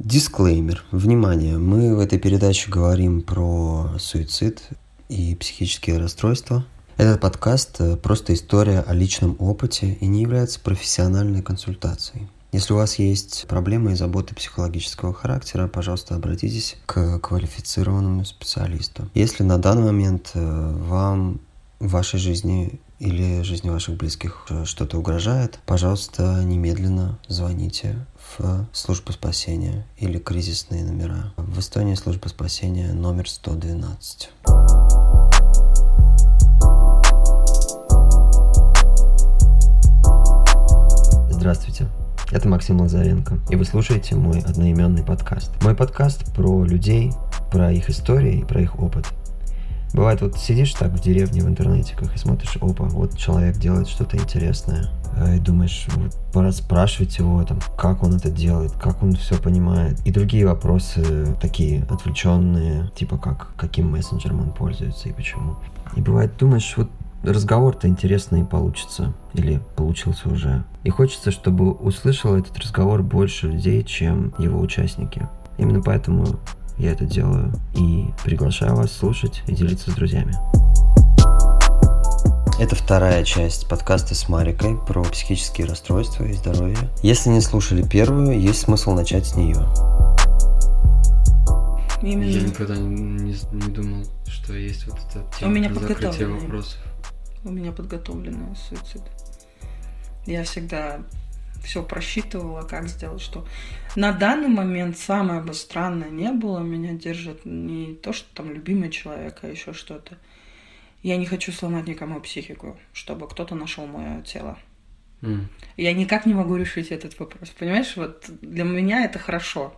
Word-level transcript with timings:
Дисклеймер. 0.00 0.82
Внимание, 0.92 1.58
мы 1.58 1.94
в 1.94 2.00
этой 2.00 2.18
передаче 2.18 2.70
говорим 2.70 3.20
про 3.20 3.90
суицид 3.98 4.62
и 5.10 5.34
психические 5.34 5.98
расстройства. 5.98 6.64
Этот 6.96 7.20
подкаст– 7.20 7.80
просто 8.02 8.32
история 8.32 8.80
о 8.80 8.94
личном 8.94 9.36
опыте 9.38 9.98
и 10.00 10.06
не 10.06 10.22
является 10.22 10.58
профессиональной 10.58 11.42
консультацией. 11.42 12.28
Если 12.50 12.72
у 12.72 12.76
вас 12.76 12.98
есть 12.98 13.44
проблемы 13.46 13.92
и 13.92 13.94
заботы 13.94 14.34
психологического 14.34 15.12
характера, 15.12 15.68
пожалуйста, 15.68 16.14
обратитесь 16.14 16.78
к 16.86 17.18
квалифицированному 17.18 18.24
специалисту. 18.24 19.06
Если 19.12 19.42
на 19.42 19.58
данный 19.58 19.82
момент 19.82 20.30
э, 20.32 20.76
вам 20.78 21.40
в 21.78 21.90
вашей 21.90 22.18
жизни 22.18 22.80
или 23.00 23.40
жизни 23.42 23.70
ваших 23.70 23.96
близких 23.96 24.46
что-то 24.64 24.98
угрожает, 24.98 25.58
пожалуйста, 25.64 26.42
немедленно 26.44 27.18
звоните 27.28 28.06
в 28.36 28.68
службу 28.72 29.12
спасения 29.12 29.86
или 29.96 30.18
кризисные 30.18 30.84
номера. 30.84 31.32
В 31.38 31.58
Эстонии 31.58 31.94
служба 31.94 32.28
спасения 32.28 32.92
номер 32.92 33.28
112. 33.28 34.30
Здравствуйте. 41.30 41.88
Это 42.30 42.48
Максим 42.48 42.80
Лазаренко, 42.80 43.40
и 43.48 43.56
вы 43.56 43.64
слушаете 43.64 44.14
мой 44.14 44.40
одноименный 44.40 45.02
подкаст. 45.02 45.50
Мой 45.62 45.74
подкаст 45.74 46.32
про 46.34 46.64
людей, 46.64 47.12
про 47.50 47.72
их 47.72 47.88
истории 47.88 48.40
и 48.40 48.44
про 48.44 48.60
их 48.60 48.78
опыт– 48.78 49.06
Бывает, 49.92 50.20
вот 50.20 50.36
сидишь 50.36 50.72
так 50.74 50.92
в 50.92 51.00
деревне 51.00 51.42
в 51.42 51.48
интернете, 51.48 51.96
как 51.96 52.14
и 52.14 52.18
смотришь, 52.18 52.56
опа, 52.60 52.84
вот 52.84 53.16
человек 53.16 53.56
делает 53.56 53.88
что-то 53.88 54.16
интересное. 54.16 54.88
А, 55.16 55.34
и 55.34 55.40
думаешь, 55.40 55.86
вот 55.96 56.16
пора 56.32 56.52
спрашивать 56.52 57.18
его, 57.18 57.42
там, 57.44 57.58
как 57.76 58.02
он 58.02 58.14
это 58.14 58.30
делает, 58.30 58.72
как 58.72 59.02
он 59.02 59.14
все 59.14 59.36
понимает. 59.36 60.00
И 60.06 60.12
другие 60.12 60.46
вопросы 60.46 61.36
такие 61.40 61.82
отвлеченные, 61.90 62.90
типа 62.94 63.18
как, 63.18 63.54
каким 63.56 63.90
мессенджером 63.90 64.40
он 64.40 64.52
пользуется 64.52 65.08
и 65.08 65.12
почему. 65.12 65.56
И 65.96 66.00
бывает, 66.00 66.36
думаешь, 66.38 66.72
вот 66.76 66.88
разговор-то 67.22 67.88
интересный 67.88 68.44
получится. 68.44 69.12
Или 69.34 69.60
получился 69.76 70.28
уже. 70.28 70.64
И 70.84 70.90
хочется, 70.90 71.30
чтобы 71.30 71.72
услышал 71.72 72.34
этот 72.34 72.58
разговор 72.58 73.02
больше 73.02 73.48
людей, 73.48 73.82
чем 73.84 74.34
его 74.38 74.60
участники. 74.60 75.28
Именно 75.58 75.82
поэтому 75.82 76.26
я 76.80 76.92
это 76.92 77.04
делаю 77.04 77.52
и 77.74 78.06
приглашаю 78.24 78.74
вас 78.74 78.90
слушать 78.90 79.42
и 79.46 79.54
делиться 79.54 79.90
с 79.90 79.94
друзьями. 79.94 80.34
Это 82.58 82.74
вторая 82.74 83.22
часть 83.24 83.68
подкаста 83.68 84.14
с 84.14 84.28
Марикой 84.28 84.76
про 84.76 85.02
психические 85.04 85.66
расстройства 85.66 86.24
и 86.24 86.32
здоровье. 86.32 86.78
Если 87.02 87.28
не 87.30 87.40
слушали 87.40 87.82
первую, 87.82 88.38
есть 88.40 88.60
смысл 88.60 88.92
начать 88.92 89.26
с 89.26 89.36
нее. 89.36 89.66
Именно. 92.02 92.30
Я 92.30 92.42
никогда 92.42 92.76
не, 92.76 92.88
не, 92.88 93.36
не 93.52 93.72
думал, 93.72 94.06
что 94.26 94.54
есть 94.54 94.86
вот 94.86 94.96
эта 95.10 95.24
тема 95.38 95.50
У 95.50 95.54
меня 95.54 95.74
закрытие 95.74 96.28
вопросов. 96.28 96.78
У 97.44 97.50
меня 97.50 97.72
подготовленный 97.72 98.56
суицид. 98.56 99.02
Я 100.24 100.44
всегда 100.44 101.00
все 101.62 101.82
просчитывала, 101.82 102.62
как 102.62 102.88
сделать, 102.88 103.22
что. 103.22 103.46
На 103.96 104.12
данный 104.12 104.48
момент 104.48 104.98
самое 104.98 105.40
бы 105.40 105.54
странное 105.54 106.10
не 106.10 106.30
было, 106.32 106.60
меня 106.60 106.92
держит 106.92 107.44
не 107.44 107.94
то, 107.94 108.12
что 108.12 108.32
там 108.34 108.50
любимый 108.52 108.90
человек, 108.90 109.38
а 109.42 109.48
еще 109.48 109.72
что-то. 109.72 110.18
Я 111.02 111.16
не 111.16 111.26
хочу 111.26 111.52
сломать 111.52 111.86
никому 111.86 112.20
психику, 112.20 112.78
чтобы 112.92 113.28
кто-то 113.28 113.54
нашел 113.54 113.86
мое 113.86 114.22
тело. 114.22 114.58
Mm. 115.22 115.44
Я 115.76 115.92
никак 115.92 116.26
не 116.26 116.34
могу 116.34 116.56
решить 116.56 116.90
этот 116.90 117.18
вопрос. 117.18 117.50
Понимаешь, 117.50 117.96
вот 117.96 118.24
для 118.42 118.64
меня 118.64 119.04
это 119.04 119.18
хорошо. 119.18 119.74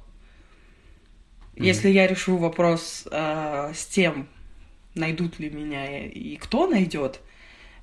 Mm. 1.55 1.65
Если 1.65 1.89
я 1.91 2.07
решу 2.07 2.37
вопрос 2.37 3.07
э, 3.11 3.73
с 3.75 3.87
тем, 3.87 4.29
найдут 4.95 5.39
ли 5.39 5.51
меня 5.51 6.07
и 6.07 6.37
кто 6.37 6.67
найдет, 6.67 7.21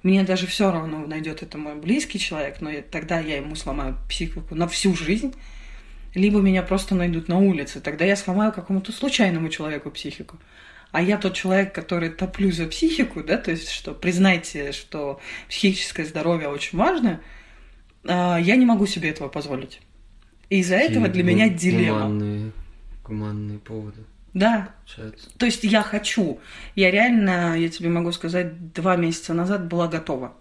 мне 0.03 0.23
даже 0.23 0.47
все 0.47 0.71
равно, 0.71 1.05
найдет 1.05 1.43
это 1.43 1.57
мой 1.57 1.75
близкий 1.75 2.19
человек, 2.19 2.61
но 2.61 2.71
тогда 2.89 3.19
я 3.19 3.37
ему 3.37 3.55
сломаю 3.55 3.97
психику 4.07 4.55
на 4.55 4.67
всю 4.67 4.95
жизнь. 4.95 5.33
Либо 6.15 6.39
меня 6.39 6.63
просто 6.63 6.95
найдут 6.95 7.27
на 7.27 7.37
улице, 7.37 7.81
тогда 7.81 8.05
я 8.05 8.15
сломаю 8.15 8.51
какому-то 8.51 8.91
случайному 8.91 9.49
человеку 9.49 9.91
психику. 9.91 10.37
А 10.91 11.03
я 11.03 11.17
тот 11.17 11.35
человек, 11.35 11.73
который 11.73 12.09
топлю 12.09 12.51
за 12.51 12.65
психику, 12.65 13.23
да, 13.23 13.37
то 13.37 13.51
есть, 13.51 13.69
что 13.69 13.93
признайте, 13.93 14.71
что 14.71 15.19
психическое 15.47 16.05
здоровье 16.05 16.47
очень 16.47 16.79
важно, 16.79 17.21
а, 18.05 18.37
я 18.37 18.55
не 18.55 18.65
могу 18.65 18.87
себе 18.87 19.09
этого 19.09 19.27
позволить. 19.27 19.81
И 20.49 20.59
из-за 20.59 20.77
этого 20.77 21.07
для 21.07 21.23
меня 21.23 21.47
дилемма. 21.47 21.99
Гуманные, 21.99 22.51
гуманные 23.03 23.59
поводы. 23.59 24.03
Да. 24.33 24.73
Получается. 24.85 25.29
То 25.37 25.45
есть 25.45 25.63
я 25.63 25.81
хочу. 25.81 26.39
Я 26.75 26.91
реально, 26.91 27.57
я 27.57 27.69
тебе 27.69 27.89
могу 27.89 28.11
сказать, 28.11 28.73
два 28.73 28.95
месяца 28.95 29.33
назад 29.33 29.67
была 29.67 29.87
готова. 29.87 30.33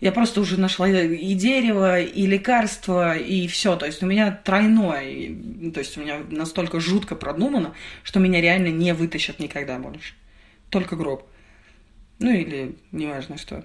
Я 0.00 0.10
просто 0.10 0.40
уже 0.40 0.58
нашла 0.58 0.88
и 0.88 1.34
дерево, 1.34 2.00
и 2.00 2.26
лекарство, 2.26 3.16
и 3.16 3.46
все. 3.46 3.76
То 3.76 3.86
есть 3.86 4.02
у 4.02 4.06
меня 4.06 4.32
тройное. 4.32 5.70
То 5.72 5.78
есть 5.78 5.96
у 5.96 6.00
меня 6.00 6.18
настолько 6.28 6.80
жутко 6.80 7.14
продумано, 7.14 7.74
что 8.02 8.18
меня 8.18 8.40
реально 8.40 8.68
не 8.68 8.94
вытащат 8.94 9.38
никогда 9.38 9.78
больше. 9.78 10.14
Только 10.70 10.96
гроб. 10.96 11.28
Ну 12.18 12.32
или 12.32 12.76
неважно 12.90 13.38
что. 13.38 13.64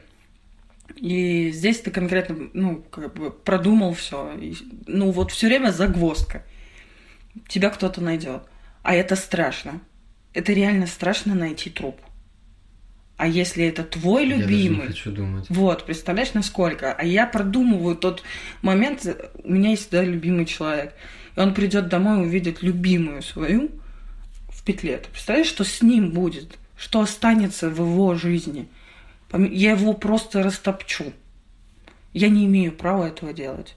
И 0.95 1.49
здесь 1.51 1.81
ты 1.81 1.91
конкретно, 1.91 2.49
ну, 2.53 2.83
как 2.89 3.13
бы 3.15 3.31
продумал 3.31 3.93
все. 3.93 4.39
Ну, 4.85 5.11
вот 5.11 5.31
все 5.31 5.47
время 5.47 5.71
загвоздка. 5.71 6.43
Тебя 7.47 7.69
кто-то 7.69 7.99
найдет. 8.01 8.43
А 8.87 8.93
это 8.93 9.17
страшно. 9.17 9.81
Это 10.33 10.53
реально 10.53 10.87
страшно 10.87 11.35
найти 11.35 11.69
труп. 11.69 11.99
А 13.17 13.27
если 13.27 13.65
это 13.65 13.83
твой 13.83 14.23
любимый... 14.23 14.77
Я 14.77 14.81
не 14.83 14.87
хочу 14.87 15.11
думать. 15.11 15.45
Вот, 15.49 15.85
представляешь, 15.85 16.33
насколько? 16.33 16.93
А 16.93 17.03
я 17.03 17.27
продумываю 17.27 17.97
тот 17.97 18.23
момент, 18.61 19.05
у 19.43 19.51
меня 19.51 19.71
есть 19.71 19.91
да, 19.91 20.05
любимый 20.05 20.45
человек, 20.45 20.95
и 21.35 21.39
он 21.41 21.53
придет 21.53 21.89
домой 21.89 22.19
и 22.19 22.27
увидит 22.27 22.61
любимую 22.61 23.23
свою 23.23 23.71
в 24.47 24.63
петле. 24.63 24.99
Ты 24.99 25.09
представляешь, 25.09 25.49
что 25.49 25.65
с 25.65 25.81
ним 25.81 26.11
будет? 26.11 26.57
Что 26.77 27.01
останется 27.01 27.69
в 27.69 27.81
его 27.81 28.15
жизни? 28.15 28.69
Я 29.33 29.71
его 29.71 29.91
просто 29.91 30.43
растопчу. 30.43 31.11
Я 32.13 32.29
не 32.29 32.45
имею 32.45 32.71
права 32.71 33.09
этого 33.09 33.33
делать. 33.33 33.75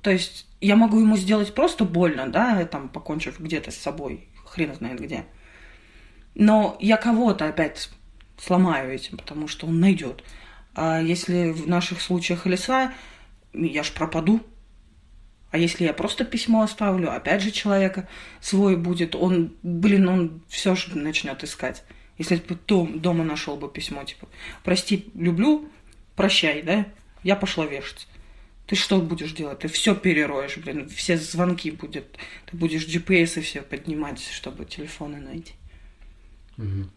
То 0.00 0.12
есть 0.12 0.47
я 0.60 0.76
могу 0.76 1.00
ему 1.00 1.16
сделать 1.16 1.54
просто 1.54 1.84
больно, 1.84 2.28
да, 2.28 2.64
там, 2.64 2.88
покончив 2.88 3.38
где-то 3.38 3.70
с 3.70 3.76
собой, 3.76 4.28
хрен 4.44 4.74
знает 4.74 5.00
где. 5.00 5.24
Но 6.34 6.76
я 6.80 6.96
кого-то 6.96 7.46
опять 7.46 7.90
сломаю 8.36 8.92
этим, 8.92 9.18
потому 9.18 9.48
что 9.48 9.66
он 9.66 9.80
найдет. 9.80 10.24
А 10.74 11.00
если 11.00 11.50
в 11.50 11.68
наших 11.68 12.00
случаях 12.00 12.46
леса, 12.46 12.92
я 13.52 13.82
ж 13.82 13.92
пропаду. 13.92 14.40
А 15.50 15.58
если 15.58 15.84
я 15.84 15.94
просто 15.94 16.24
письмо 16.24 16.62
оставлю, 16.62 17.10
опять 17.10 17.42
же 17.42 17.50
человека 17.50 18.06
свой 18.40 18.76
будет, 18.76 19.14
он, 19.14 19.54
блин, 19.62 20.08
он 20.08 20.42
все 20.48 20.74
же 20.74 20.96
начнет 20.98 21.42
искать. 21.42 21.84
Если 22.18 22.36
бы 22.36 22.58
дом, 22.66 23.00
дома 23.00 23.24
нашел 23.24 23.56
бы 23.56 23.70
письмо, 23.70 24.04
типа, 24.04 24.28
прости, 24.62 25.08
люблю, 25.14 25.70
прощай, 26.16 26.62
да, 26.62 26.86
я 27.22 27.34
пошла 27.34 27.64
вешать 27.64 28.08
ты 28.68 28.76
что 28.76 29.00
будешь 29.00 29.32
делать? 29.32 29.60
Ты 29.60 29.68
все 29.68 29.94
перероешь, 29.94 30.58
блин, 30.58 30.90
все 30.90 31.16
звонки 31.16 31.70
будет. 31.70 32.18
Ты 32.44 32.56
будешь 32.56 32.86
GPS 32.86 33.38
и 33.38 33.42
все 33.42 33.62
поднимать, 33.62 34.20
чтобы 34.20 34.66
телефоны 34.66 35.20
найти. 35.20 35.54
Угу. 36.58 36.90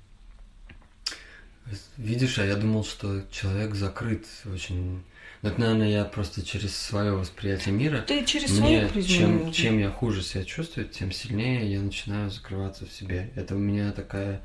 Видишь, 1.95 2.39
а 2.39 2.45
я 2.45 2.57
думал, 2.57 2.83
что 2.83 3.23
человек 3.31 3.75
закрыт 3.75 4.27
очень. 4.45 5.01
Ну, 5.41 5.49
это, 5.49 5.61
наверное, 5.61 5.89
я 5.89 6.03
просто 6.03 6.45
через 6.45 6.75
свое 6.75 7.13
восприятие 7.13 7.73
мира. 7.73 8.03
Ты 8.05 8.25
через 8.25 8.59
Мне, 8.59 8.89
свою 8.89 9.07
чем, 9.07 9.51
чем 9.53 9.79
я 9.79 9.91
хуже 9.91 10.23
себя 10.23 10.43
чувствую, 10.43 10.89
тем 10.89 11.13
сильнее 11.13 11.71
я 11.71 11.79
начинаю 11.79 12.29
закрываться 12.29 12.85
в 12.85 12.91
себе. 12.91 13.31
Это 13.35 13.55
у 13.55 13.59
меня 13.59 13.93
такая 13.93 14.41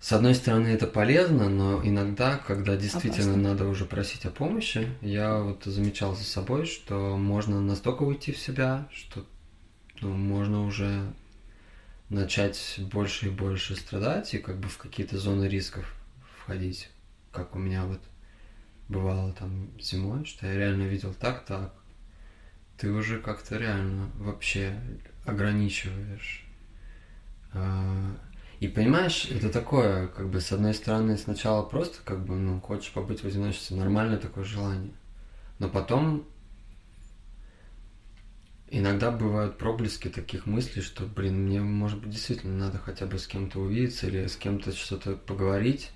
с 0.00 0.12
одной 0.12 0.34
стороны, 0.34 0.68
это 0.68 0.86
полезно, 0.86 1.50
но 1.50 1.84
иногда, 1.84 2.38
когда 2.38 2.74
действительно 2.76 3.32
Опасно. 3.32 3.48
надо 3.50 3.66
уже 3.66 3.84
просить 3.84 4.24
о 4.24 4.30
помощи, 4.30 4.88
я 5.02 5.38
вот 5.38 5.64
замечал 5.64 6.16
за 6.16 6.24
собой, 6.24 6.64
что 6.64 7.18
можно 7.18 7.60
настолько 7.60 8.04
уйти 8.04 8.32
в 8.32 8.38
себя, 8.38 8.88
что 8.92 9.26
ну, 10.00 10.10
можно 10.10 10.64
уже 10.64 11.12
начать 12.08 12.80
больше 12.90 13.26
и 13.26 13.30
больше 13.30 13.76
страдать 13.76 14.32
и 14.32 14.38
как 14.38 14.58
бы 14.58 14.68
в 14.68 14.78
какие-то 14.78 15.18
зоны 15.18 15.44
рисков 15.44 15.94
входить, 16.38 16.88
как 17.30 17.54
у 17.54 17.58
меня 17.58 17.84
вот 17.84 18.00
бывало 18.88 19.34
там 19.34 19.70
зимой, 19.78 20.24
что 20.24 20.46
я 20.46 20.56
реально 20.56 20.84
видел 20.84 21.12
так, 21.12 21.44
так. 21.44 21.74
Ты 22.78 22.90
уже 22.90 23.18
как-то 23.18 23.58
реально 23.58 24.10
вообще 24.14 24.80
ограничиваешь 25.26 26.46
а, 27.52 28.16
и 28.60 28.68
понимаешь, 28.68 29.26
это 29.30 29.48
такое, 29.48 30.08
как 30.08 30.28
бы, 30.28 30.40
с 30.40 30.52
одной 30.52 30.74
стороны, 30.74 31.16
сначала 31.16 31.62
просто, 31.62 31.98
как 32.04 32.24
бы, 32.24 32.36
ну, 32.36 32.60
хочешь 32.60 32.92
побыть 32.92 33.22
в 33.22 33.26
одиночестве, 33.26 33.76
нормальное 33.76 34.18
такое 34.18 34.44
желание. 34.44 34.92
Но 35.58 35.68
потом 35.70 36.26
иногда 38.68 39.10
бывают 39.10 39.56
проблески 39.56 40.08
таких 40.08 40.44
мыслей, 40.44 40.82
что, 40.82 41.04
блин, 41.06 41.46
мне, 41.46 41.60
может 41.60 42.00
быть, 42.00 42.10
действительно 42.10 42.66
надо 42.66 42.78
хотя 42.78 43.06
бы 43.06 43.18
с 43.18 43.26
кем-то 43.26 43.60
увидеться 43.60 44.06
или 44.06 44.26
с 44.26 44.36
кем-то 44.36 44.72
что-то 44.72 45.16
поговорить 45.16 45.90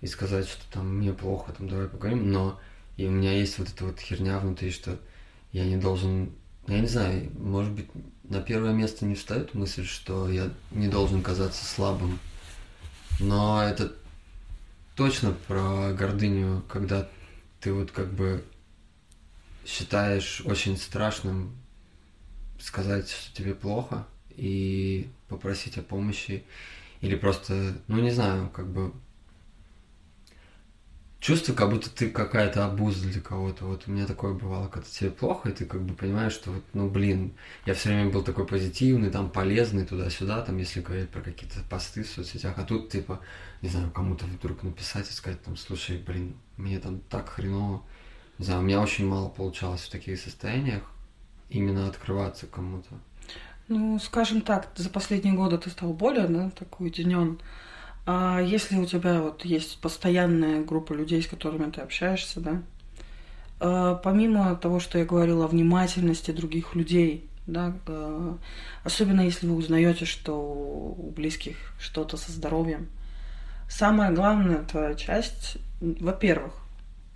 и 0.00 0.08
сказать, 0.08 0.48
что 0.48 0.62
там 0.72 0.96
мне 0.96 1.12
плохо, 1.12 1.52
там 1.52 1.68
давай 1.68 1.88
поговорим, 1.88 2.32
но 2.32 2.60
и 2.96 3.06
у 3.06 3.10
меня 3.10 3.32
есть 3.32 3.58
вот 3.58 3.68
эта 3.68 3.84
вот 3.84 4.00
херня 4.00 4.40
внутри, 4.40 4.72
что 4.72 4.98
я 5.52 5.64
не 5.64 5.76
должен, 5.76 6.32
я 6.68 6.80
не 6.80 6.86
знаю, 6.86 7.30
может 7.38 7.72
быть, 7.72 7.88
на 8.24 8.40
первое 8.40 8.72
место 8.72 9.04
не 9.04 9.14
встает 9.14 9.54
мысль, 9.54 9.84
что 9.84 10.28
я 10.28 10.50
не 10.70 10.88
должен 10.88 11.22
казаться 11.22 11.64
слабым, 11.64 12.18
но 13.20 13.62
это 13.62 13.92
точно 14.96 15.32
про 15.46 15.92
гордыню, 15.92 16.62
когда 16.68 17.08
ты 17.60 17.72
вот 17.72 17.90
как 17.90 18.12
бы 18.12 18.44
считаешь 19.64 20.42
очень 20.44 20.76
страшным 20.76 21.56
сказать, 22.58 23.10
что 23.10 23.34
тебе 23.36 23.54
плохо, 23.54 24.06
и 24.30 25.08
попросить 25.28 25.78
о 25.78 25.82
помощи, 25.82 26.44
или 27.00 27.14
просто, 27.14 27.76
ну 27.88 28.00
не 28.00 28.10
знаю, 28.10 28.50
как 28.50 28.68
бы 28.68 28.92
чувство, 31.26 31.54
как 31.54 31.70
будто 31.70 31.90
ты 31.90 32.08
какая-то 32.08 32.64
обуза 32.64 33.08
для 33.08 33.20
кого-то. 33.20 33.64
Вот 33.64 33.88
у 33.88 33.90
меня 33.90 34.06
такое 34.06 34.32
бывало, 34.32 34.68
когда 34.68 34.86
тебе 34.88 35.10
плохо, 35.10 35.48
и 35.48 35.52
ты 35.52 35.64
как 35.64 35.82
бы 35.82 35.92
понимаешь, 35.92 36.32
что 36.32 36.52
вот, 36.52 36.62
ну 36.72 36.88
блин, 36.88 37.32
я 37.64 37.74
все 37.74 37.88
время 37.88 38.10
был 38.10 38.22
такой 38.22 38.46
позитивный, 38.46 39.10
там 39.10 39.28
полезный 39.28 39.84
туда-сюда, 39.84 40.42
там 40.42 40.56
если 40.58 40.82
говорить 40.82 41.08
про 41.08 41.22
какие-то 41.22 41.58
посты 41.68 42.04
в 42.04 42.08
соцсетях, 42.08 42.54
а 42.58 42.62
тут 42.62 42.90
типа, 42.90 43.18
не 43.60 43.68
знаю, 43.68 43.90
кому-то 43.90 44.24
вдруг 44.24 44.62
написать 44.62 45.10
и 45.10 45.12
сказать 45.12 45.42
там, 45.42 45.56
слушай, 45.56 45.98
блин, 45.98 46.36
мне 46.56 46.78
там 46.78 47.00
так 47.10 47.28
хреново. 47.28 47.82
Не 48.38 48.44
знаю, 48.44 48.60
у 48.60 48.64
меня 48.64 48.80
очень 48.80 49.08
мало 49.08 49.28
получалось 49.28 49.80
в 49.80 49.90
таких 49.90 50.20
состояниях 50.20 50.84
именно 51.50 51.88
открываться 51.88 52.46
кому-то. 52.46 52.90
Ну, 53.66 53.98
скажем 53.98 54.42
так, 54.42 54.68
за 54.76 54.90
последние 54.90 55.34
годы 55.34 55.58
ты 55.58 55.70
стал 55.70 55.92
более, 55.92 56.28
да, 56.28 56.50
такой 56.50 56.86
уединен. 56.86 57.40
А 58.06 58.40
если 58.40 58.76
у 58.76 58.86
тебя 58.86 59.20
вот 59.20 59.44
есть 59.44 59.80
постоянная 59.80 60.64
группа 60.64 60.92
людей, 60.92 61.20
с 61.20 61.26
которыми 61.26 61.70
ты 61.72 61.80
общаешься, 61.80 62.40
да, 62.40 62.62
а, 63.58 63.96
помимо 63.96 64.54
того, 64.54 64.78
что 64.78 64.98
я 64.98 65.04
говорила 65.04 65.44
о 65.44 65.48
внимательности 65.48 66.30
других 66.30 66.76
людей, 66.76 67.28
да, 67.48 67.74
а, 67.88 68.38
особенно 68.84 69.22
если 69.22 69.48
вы 69.48 69.56
узнаете, 69.56 70.04
что 70.04 70.34
у 70.36 71.10
близких 71.10 71.56
что-то 71.80 72.16
со 72.16 72.30
здоровьем, 72.30 72.88
самая 73.68 74.12
главная 74.12 74.62
твоя 74.62 74.94
часть, 74.94 75.58
во-первых, 75.80 76.52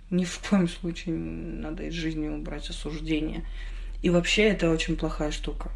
ни 0.09 0.25
в 0.25 0.39
коем 0.49 0.67
случае 0.67 1.15
надо 1.15 1.83
из 1.83 1.93
жизни 1.93 2.27
убрать 2.27 2.69
осуждение. 2.69 3.45
И 4.01 4.09
вообще 4.09 4.49
это 4.49 4.69
очень 4.69 4.97
плохая 4.97 5.31
штука. 5.31 5.71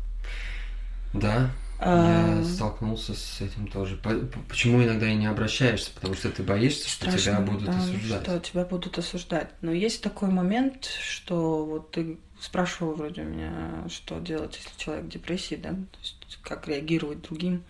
Да, 1.13 1.51
я 1.80 2.44
столкнулся 2.44 3.13
с 3.13 3.42
этим 3.42 3.68
тоже. 3.68 4.00
Почему 4.48 4.83
иногда 4.83 5.10
и 5.10 5.16
не 5.16 5.27
обращаешься? 5.27 5.92
Потому 5.94 6.13
что 6.16 6.30
ты 6.30 6.44
боишься, 6.44 6.88
что 6.88 7.10
Страшно, 7.10 7.19
тебя 7.19 7.39
будут 7.42 7.66
да, 7.66 7.77
осуждать. 7.77 8.24
Что 8.24 8.39
тебя 8.39 8.66
будут 8.66 8.98
осуждать. 8.98 9.50
Но 9.62 9.72
есть 9.72 10.01
такой 10.01 10.30
момент, 10.30 10.86
что 10.86 11.66
вот 11.66 11.92
ты 11.92 12.18
спрашивал 12.39 12.94
вроде 12.94 13.24
меня, 13.24 13.83
что 13.89 14.19
делать, 14.19 14.56
если 14.56 14.80
человек 14.80 15.06
в 15.06 15.10
депрессии, 15.10 15.56
да? 15.56 15.72
То 15.72 16.00
есть 16.01 16.39
как 16.42 16.68
реагировать 16.68 17.22
другим. 17.22 17.63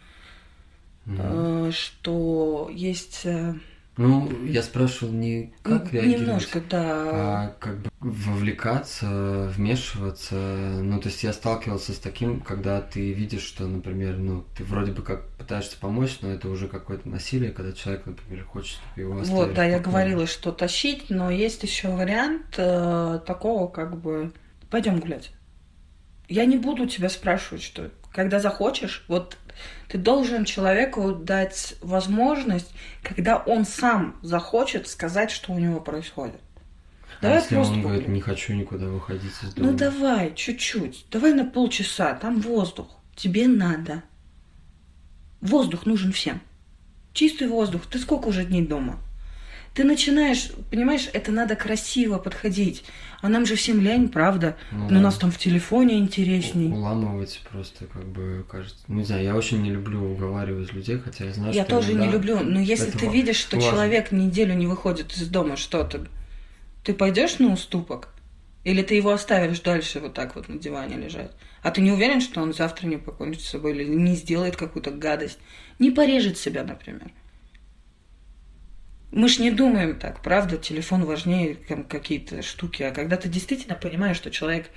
Mm. 1.06 1.72
Что 1.72 2.70
есть 2.74 3.22
э, 3.26 3.54
ну, 3.98 4.30
я 4.46 4.62
спрашивал 4.62 5.14
не 5.14 5.54
как 5.64 5.94
реагировать, 5.94 6.22
Немножко, 6.22 6.62
да. 6.70 6.82
а 6.82 7.56
как 7.60 7.80
бы 7.80 7.90
вовлекаться, 8.02 9.50
вмешиваться. 9.56 10.36
Ну, 10.36 11.00
то 11.00 11.08
есть 11.08 11.24
я 11.24 11.32
сталкивался 11.32 11.94
с 11.94 11.98
таким, 12.00 12.42
когда 12.42 12.82
ты 12.82 13.14
видишь, 13.14 13.44
что, 13.44 13.66
например, 13.68 14.18
ну, 14.18 14.44
ты 14.58 14.66
вроде 14.66 14.92
бы 14.92 15.02
как 15.02 15.30
пытаешься 15.38 15.78
помочь, 15.80 16.18
но 16.22 16.30
это 16.30 16.50
уже 16.50 16.68
какое-то 16.68 17.08
насилие, 17.08 17.52
когда 17.52 17.72
человек, 17.72 18.06
например, 18.06 18.44
хочет, 18.44 18.80
чтобы 18.80 19.02
его 19.02 19.20
оставили. 19.20 19.46
Вот, 19.46 19.54
да, 19.54 19.66
я 19.66 19.80
говорила, 19.80 20.28
что 20.28 20.52
тащить, 20.52 21.10
но 21.10 21.30
есть 21.32 21.64
еще 21.64 21.88
вариант 21.90 22.56
э, 22.58 23.22
такого, 23.26 23.68
как 23.68 23.98
бы, 23.98 24.34
пойдем 24.70 25.00
гулять. 25.00 25.32
Я 26.28 26.46
не 26.46 26.58
буду 26.58 26.86
тебя 26.88 27.08
спрашивать, 27.08 27.64
что 27.64 27.92
когда 28.12 28.40
захочешь, 28.40 29.06
вот 29.08 29.38
ты 29.88 29.98
должен 29.98 30.46
человеку 30.46 31.14
дать 31.14 31.76
возможность, 31.82 32.72
когда 33.04 33.38
он 33.38 33.66
сам 33.66 34.20
захочет 34.22 34.88
сказать, 34.88 35.32
что 35.32 35.54
у 35.54 35.60
него 35.60 35.80
происходит. 35.80 36.40
А 37.20 37.24
давай 37.24 37.38
если 37.40 37.56
просто 37.56 37.74
он 37.76 37.82
говорит, 37.82 38.08
не 38.08 38.22
хочу 38.22 38.54
никуда 38.54 38.88
выходить 38.88 39.32
из 39.42 39.54
дома? 39.54 39.72
Ну 39.72 39.78
давай, 39.78 40.34
чуть-чуть. 40.36 41.06
Давай 41.12 41.34
на 41.34 41.46
полчаса, 41.46 42.14
там 42.14 42.42
воздух. 42.42 42.88
Тебе 43.16 43.48
надо. 43.48 44.04
Воздух 45.42 45.86
нужен 45.86 46.12
всем. 46.12 46.42
Чистый 47.14 47.48
воздух. 47.48 47.84
Ты 47.86 48.00
сколько 48.00 48.28
уже 48.28 48.44
дней 48.44 48.66
дома? 48.66 49.00
Ты 49.76 49.84
начинаешь, 49.84 50.52
понимаешь, 50.72 51.10
это 51.12 51.34
надо 51.34 51.58
красиво 51.58 52.18
подходить. 52.18 52.86
А 53.22 53.28
нам 53.28 53.46
же 53.46 53.56
всем 53.56 53.82
лень, 53.82 54.08
правда? 54.08 54.56
Ну, 54.72 54.88
Но 54.90 55.00
у 55.00 55.02
нас 55.02 55.18
там 55.18 55.32
в 55.32 55.38
телефоне 55.38 56.00
интересней. 56.00 56.72
Уламывать 56.72 57.42
просто, 57.52 57.86
как 57.86 58.06
бы, 58.06 58.46
кажется. 58.50 58.82
Ну, 58.88 58.96
не 58.96 59.04
знаю, 59.04 59.24
я 59.26 59.36
очень 59.36 59.62
не 59.62 59.72
люблю 59.72 60.02
уговаривать 60.02 60.72
людей, 60.72 60.98
хотя 60.98 61.26
я 61.26 61.34
знаю, 61.34 61.54
я 61.54 61.66
что... 61.66 61.74
Я 61.74 61.82
тоже 61.82 61.94
не 61.94 62.10
люблю. 62.10 62.40
Но 62.40 62.62
если 62.62 62.90
ты 62.90 63.08
видишь, 63.08 63.36
что 63.36 63.58
важно. 63.58 63.72
человек 63.72 64.14
неделю 64.14 64.54
не 64.54 64.66
выходит 64.66 65.14
из 65.14 65.28
дома, 65.28 65.58
что 65.58 65.84
ты? 65.84 66.02
Ты 66.86 66.94
пойдешь 66.94 67.40
на 67.40 67.52
уступок? 67.52 68.10
Или 68.64 68.82
ты 68.82 68.96
его 68.96 69.12
оставишь 69.12 69.60
дальше 69.60 70.00
вот 70.00 70.14
так 70.14 70.36
вот 70.38 70.48
на 70.48 70.58
диване 70.58 70.96
лежать? 70.96 71.32
А 71.64 71.72
ты 71.72 71.82
не 71.82 71.92
уверен, 71.92 72.22
что 72.22 72.42
он 72.42 72.54
завтра 72.54 72.88
не 72.88 72.98
покончит 72.98 73.42
с 73.42 73.50
собой 73.50 73.74
или 73.74 73.84
не 73.84 74.16
сделает 74.16 74.56
какую-то 74.56 74.92
гадость? 74.92 75.40
Не 75.80 75.92
порежет 75.92 76.38
себя, 76.38 76.64
например. 76.64 77.12
Мы 79.16 79.30
ж 79.30 79.40
не 79.40 79.50
думаем 79.50 79.98
так, 79.98 80.22
правда, 80.22 80.58
телефон 80.58 81.06
важнее 81.06 81.56
какие-то 81.56 82.42
штуки. 82.42 82.84
А 82.84 82.92
когда 82.92 83.16
ты 83.16 83.30
действительно 83.30 83.76
понимаешь, 83.76 84.18
что 84.18 84.30
человек, 84.30 84.70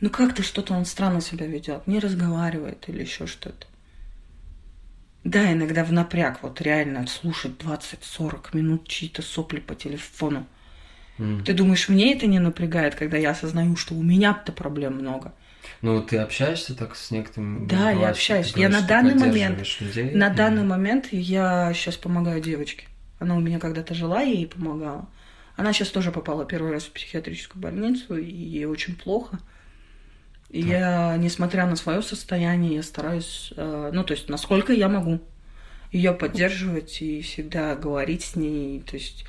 ну 0.00 0.08
как-то 0.08 0.44
что-то 0.44 0.72
он 0.74 0.84
странно 0.84 1.20
себя 1.20 1.46
ведет, 1.46 1.88
не 1.88 1.98
разговаривает 1.98 2.88
или 2.88 3.00
еще 3.00 3.26
что-то. 3.26 3.66
Да, 5.24 5.52
иногда 5.52 5.82
в 5.82 5.92
напряг, 5.92 6.38
вот 6.42 6.60
реально 6.60 7.08
слушать 7.08 7.54
20-40 7.58 8.50
минут 8.52 8.86
чьи-то 8.86 9.20
сопли 9.20 9.58
по 9.58 9.74
телефону. 9.74 10.46
Mm. 11.18 11.42
Ты 11.42 11.52
думаешь, 11.52 11.88
мне 11.88 12.14
это 12.14 12.28
не 12.28 12.38
напрягает, 12.38 12.94
когда 12.94 13.16
я 13.16 13.30
осознаю, 13.30 13.74
что 13.74 13.94
у 13.94 14.02
меня-то 14.02 14.52
проблем 14.52 14.94
много? 14.94 15.34
Ну, 15.80 16.00
ты 16.00 16.18
общаешься 16.18 16.76
так 16.76 16.94
с 16.94 17.10
некоторыми? 17.10 17.66
Да, 17.66 17.90
я 17.90 18.10
общаюсь. 18.10 18.52
Я 18.54 18.68
на 18.68 18.82
данный 18.82 19.16
момент, 19.16 19.58
людей? 19.80 20.12
на 20.12 20.30
данный 20.30 20.62
момент 20.62 21.08
я 21.10 21.72
сейчас 21.74 21.96
помогаю 21.96 22.40
девочке. 22.40 22.86
Она 23.22 23.36
у 23.36 23.40
меня 23.40 23.60
когда-то 23.60 23.94
жила, 23.94 24.20
я 24.20 24.32
ей 24.32 24.48
помогала. 24.48 25.08
Она 25.54 25.72
сейчас 25.72 25.88
тоже 25.90 26.10
попала 26.10 26.44
первый 26.44 26.72
раз 26.72 26.82
в 26.84 26.90
психиатрическую 26.90 27.62
больницу, 27.62 28.16
и 28.16 28.28
ей 28.28 28.64
очень 28.64 28.96
плохо. 28.96 29.38
И 30.50 30.64
да. 30.64 30.68
я, 30.68 31.16
несмотря 31.18 31.66
на 31.66 31.76
свое 31.76 32.02
состояние, 32.02 32.74
я 32.74 32.82
стараюсь, 32.82 33.52
э, 33.56 33.90
ну, 33.94 34.02
то 34.02 34.12
есть, 34.12 34.28
насколько 34.28 34.72
я 34.72 34.88
могу 34.88 35.20
ее 35.92 36.12
поддерживать 36.12 37.00
и 37.00 37.22
всегда 37.22 37.76
говорить 37.76 38.24
с 38.24 38.34
ней. 38.34 38.80
То 38.80 38.96
есть, 38.96 39.24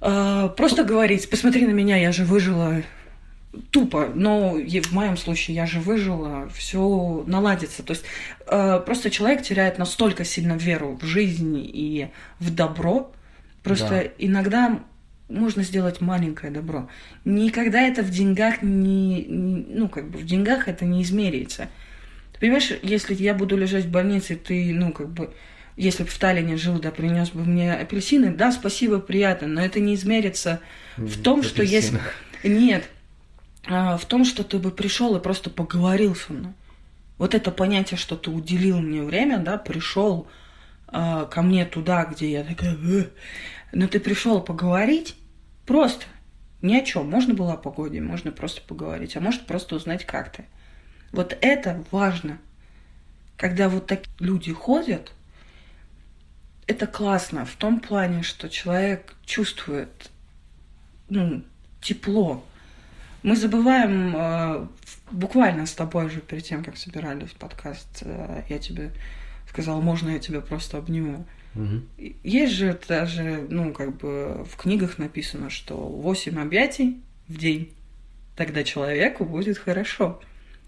э, 0.00 0.48
просто 0.56 0.82
говорить, 0.82 1.28
посмотри 1.28 1.66
на 1.66 1.72
меня, 1.72 1.98
я 1.98 2.10
же 2.10 2.24
выжила 2.24 2.82
тупо, 3.70 4.10
но 4.14 4.54
в 4.54 4.92
моем 4.92 5.16
случае 5.16 5.56
я 5.56 5.66
же 5.66 5.80
выжила, 5.80 6.48
все 6.54 7.22
наладится. 7.26 7.82
То 7.82 7.92
есть 7.92 8.04
э, 8.46 8.80
просто 8.84 9.10
человек 9.10 9.42
теряет 9.42 9.78
настолько 9.78 10.24
сильно 10.24 10.54
веру 10.54 10.98
в 11.00 11.04
жизнь 11.04 11.58
и 11.58 12.08
в 12.38 12.54
добро. 12.54 13.12
Просто 13.62 13.88
да. 13.88 14.10
иногда 14.18 14.80
можно 15.28 15.62
сделать 15.62 16.00
маленькое 16.00 16.52
добро. 16.52 16.88
Никогда 17.24 17.80
это 17.80 18.02
в 18.02 18.10
деньгах 18.10 18.62
не, 18.62 19.24
не, 19.24 19.66
ну 19.68 19.88
как 19.88 20.10
бы 20.10 20.18
в 20.18 20.26
деньгах 20.26 20.68
это 20.68 20.84
не 20.84 21.02
измеряется. 21.02 21.68
Ты 22.32 22.40
понимаешь, 22.40 22.72
если 22.82 23.14
я 23.14 23.34
буду 23.34 23.56
лежать 23.56 23.84
в 23.84 23.90
больнице, 23.90 24.36
ты, 24.36 24.72
ну 24.72 24.92
как 24.92 25.10
бы, 25.10 25.32
если 25.76 26.04
бы 26.04 26.08
в 26.08 26.18
Таллине 26.18 26.56
жил, 26.56 26.78
да, 26.78 26.90
принес 26.90 27.30
бы 27.30 27.44
мне 27.44 27.72
апельсины, 27.72 28.32
да, 28.32 28.50
спасибо, 28.50 28.98
приятно, 28.98 29.46
но 29.46 29.62
это 29.62 29.80
не 29.80 29.94
измерится 29.94 30.60
в 30.96 31.22
том, 31.22 31.42
в 31.42 31.46
что 31.46 31.62
есть... 31.62 31.92
Нет, 32.44 32.88
а, 33.66 33.96
в 33.96 34.04
том, 34.06 34.24
что 34.24 34.44
ты 34.44 34.58
бы 34.58 34.70
пришел 34.70 35.16
и 35.16 35.20
просто 35.20 35.50
поговорил 35.50 36.14
со 36.14 36.32
мной. 36.32 36.52
Вот 37.18 37.34
это 37.34 37.50
понятие, 37.50 37.98
что 37.98 38.16
ты 38.16 38.30
уделил 38.30 38.80
мне 38.80 39.02
время, 39.02 39.38
да, 39.38 39.56
пришел 39.56 40.26
э, 40.88 41.26
ко 41.30 41.42
мне 41.42 41.64
туда, 41.64 42.04
где 42.04 42.32
я 42.32 42.42
такая, 42.42 42.76
но 43.72 43.86
ты 43.86 44.00
пришел 44.00 44.40
поговорить 44.40 45.14
просто 45.64 46.04
ни 46.62 46.74
о 46.74 46.84
чем. 46.84 47.08
Можно 47.08 47.34
было 47.34 47.52
о 47.52 47.56
погоде, 47.56 48.00
можно 48.00 48.32
просто 48.32 48.62
поговорить, 48.62 49.16
а 49.16 49.20
может 49.20 49.46
просто 49.46 49.76
узнать, 49.76 50.04
как 50.04 50.32
ты. 50.32 50.46
Вот 51.12 51.36
это 51.40 51.84
важно. 51.92 52.38
Когда 53.36 53.68
вот 53.68 53.86
такие 53.86 54.10
люди 54.18 54.52
ходят, 54.52 55.12
это 56.66 56.86
классно 56.86 57.44
в 57.44 57.54
том 57.54 57.78
плане, 57.80 58.22
что 58.22 58.48
человек 58.48 59.14
чувствует 59.24 60.10
ну, 61.08 61.44
тепло 61.80 62.44
Мы 63.22 63.36
забываем, 63.36 64.14
э, 64.16 64.66
буквально 65.10 65.66
с 65.66 65.72
тобой 65.72 66.10
же 66.10 66.20
перед 66.20 66.44
тем, 66.44 66.64
как 66.64 66.76
собирались 66.76 67.30
подкаст, 67.30 68.02
э, 68.02 68.42
я 68.48 68.58
тебе 68.58 68.90
сказала, 69.48 69.80
можно 69.80 70.10
я 70.10 70.18
тебя 70.18 70.40
просто 70.40 70.78
обниму. 70.78 71.24
Угу. 71.54 71.82
Есть 72.24 72.54
же 72.54 72.78
даже, 72.88 73.46
ну, 73.48 73.72
как 73.72 73.96
бы 73.98 74.44
в 74.50 74.56
книгах 74.56 74.98
написано, 74.98 75.50
что 75.50 75.76
8 75.76 76.40
объятий 76.40 77.00
в 77.28 77.36
день, 77.36 77.72
тогда 78.36 78.64
человеку 78.64 79.24
будет 79.24 79.58
хорошо. 79.58 80.20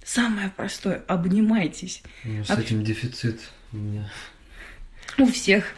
Самое 0.04 0.50
простое, 0.50 1.02
обнимайтесь. 1.08 2.02
Ну, 2.24 2.44
с 2.44 2.50
Об... 2.50 2.60
этим 2.60 2.84
дефицит 2.84 3.40
у 3.72 3.78
меня. 3.78 4.10
У 5.18 5.26
всех. 5.26 5.74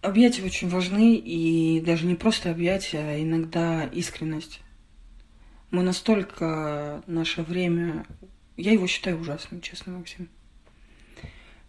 Объятия 0.00 0.42
очень 0.42 0.68
важны, 0.68 1.16
и 1.16 1.80
даже 1.80 2.06
не 2.06 2.14
просто 2.14 2.50
объятия, 2.50 2.98
а 2.98 3.20
иногда 3.20 3.84
искренность. 3.84 4.60
Мы 5.74 5.82
настолько 5.82 7.02
наше 7.08 7.42
время... 7.42 8.06
Я 8.56 8.70
его 8.70 8.86
считаю 8.86 9.18
ужасным, 9.18 9.60
честно, 9.60 9.94
Максим. 9.94 10.28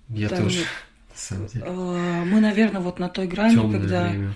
Я 0.10 0.30
Там, 0.30 0.44
тоже, 0.44 0.60
на 0.60 1.16
самом 1.16 1.48
деле. 1.48 1.66
Э, 1.66 2.24
мы, 2.24 2.40
наверное, 2.40 2.82
вот 2.82 3.00
на 3.00 3.10
той 3.10 3.26
грани, 3.26 3.56
когда, 3.56 4.10
время. 4.10 4.36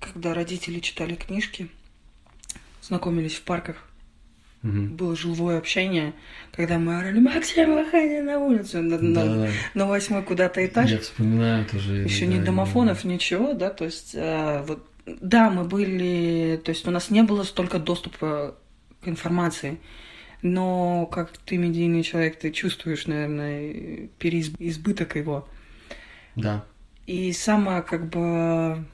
когда 0.00 0.32
родители 0.32 0.80
читали 0.80 1.14
книжки, 1.14 1.68
знакомились 2.80 3.34
в 3.34 3.42
парках, 3.42 3.86
угу. 4.62 4.84
было 4.84 5.14
живое 5.14 5.58
общение, 5.58 6.14
когда 6.52 6.78
мы 6.78 6.98
орали 6.98 7.20
«Максим, 7.20 7.74
выходи 7.74 8.22
на 8.22 8.38
улицу!» 8.38 8.80
на, 8.80 8.96
да. 8.96 9.24
на, 9.26 9.50
на 9.74 9.86
восьмой 9.86 10.22
куда-то 10.22 10.64
этаж. 10.64 10.90
Я 10.90 11.00
вспоминаю 11.00 11.66
тоже. 11.66 11.96
Еще 11.96 12.26
не 12.26 12.40
домофонов, 12.40 13.04
ничего, 13.04 13.52
да, 13.52 13.68
то 13.68 13.84
есть 13.84 14.14
э, 14.14 14.64
вот 14.66 14.88
да, 15.04 15.50
мы 15.50 15.64
были, 15.64 16.58
то 16.64 16.70
есть 16.70 16.88
у 16.88 16.90
нас 16.90 17.10
не 17.10 17.22
было 17.22 17.42
столько 17.42 17.78
доступа 17.78 18.56
информации. 19.08 19.78
Но 20.42 21.06
как 21.06 21.36
ты 21.38 21.56
медийный 21.56 22.02
человек, 22.02 22.38
ты 22.38 22.50
чувствуешь, 22.50 23.06
наверное, 23.06 24.08
переизбыток 24.18 25.16
его. 25.16 25.48
Да. 26.36 26.64
И 27.06 27.32
самое, 27.32 27.82
как 27.82 28.08
бы, 28.08 28.84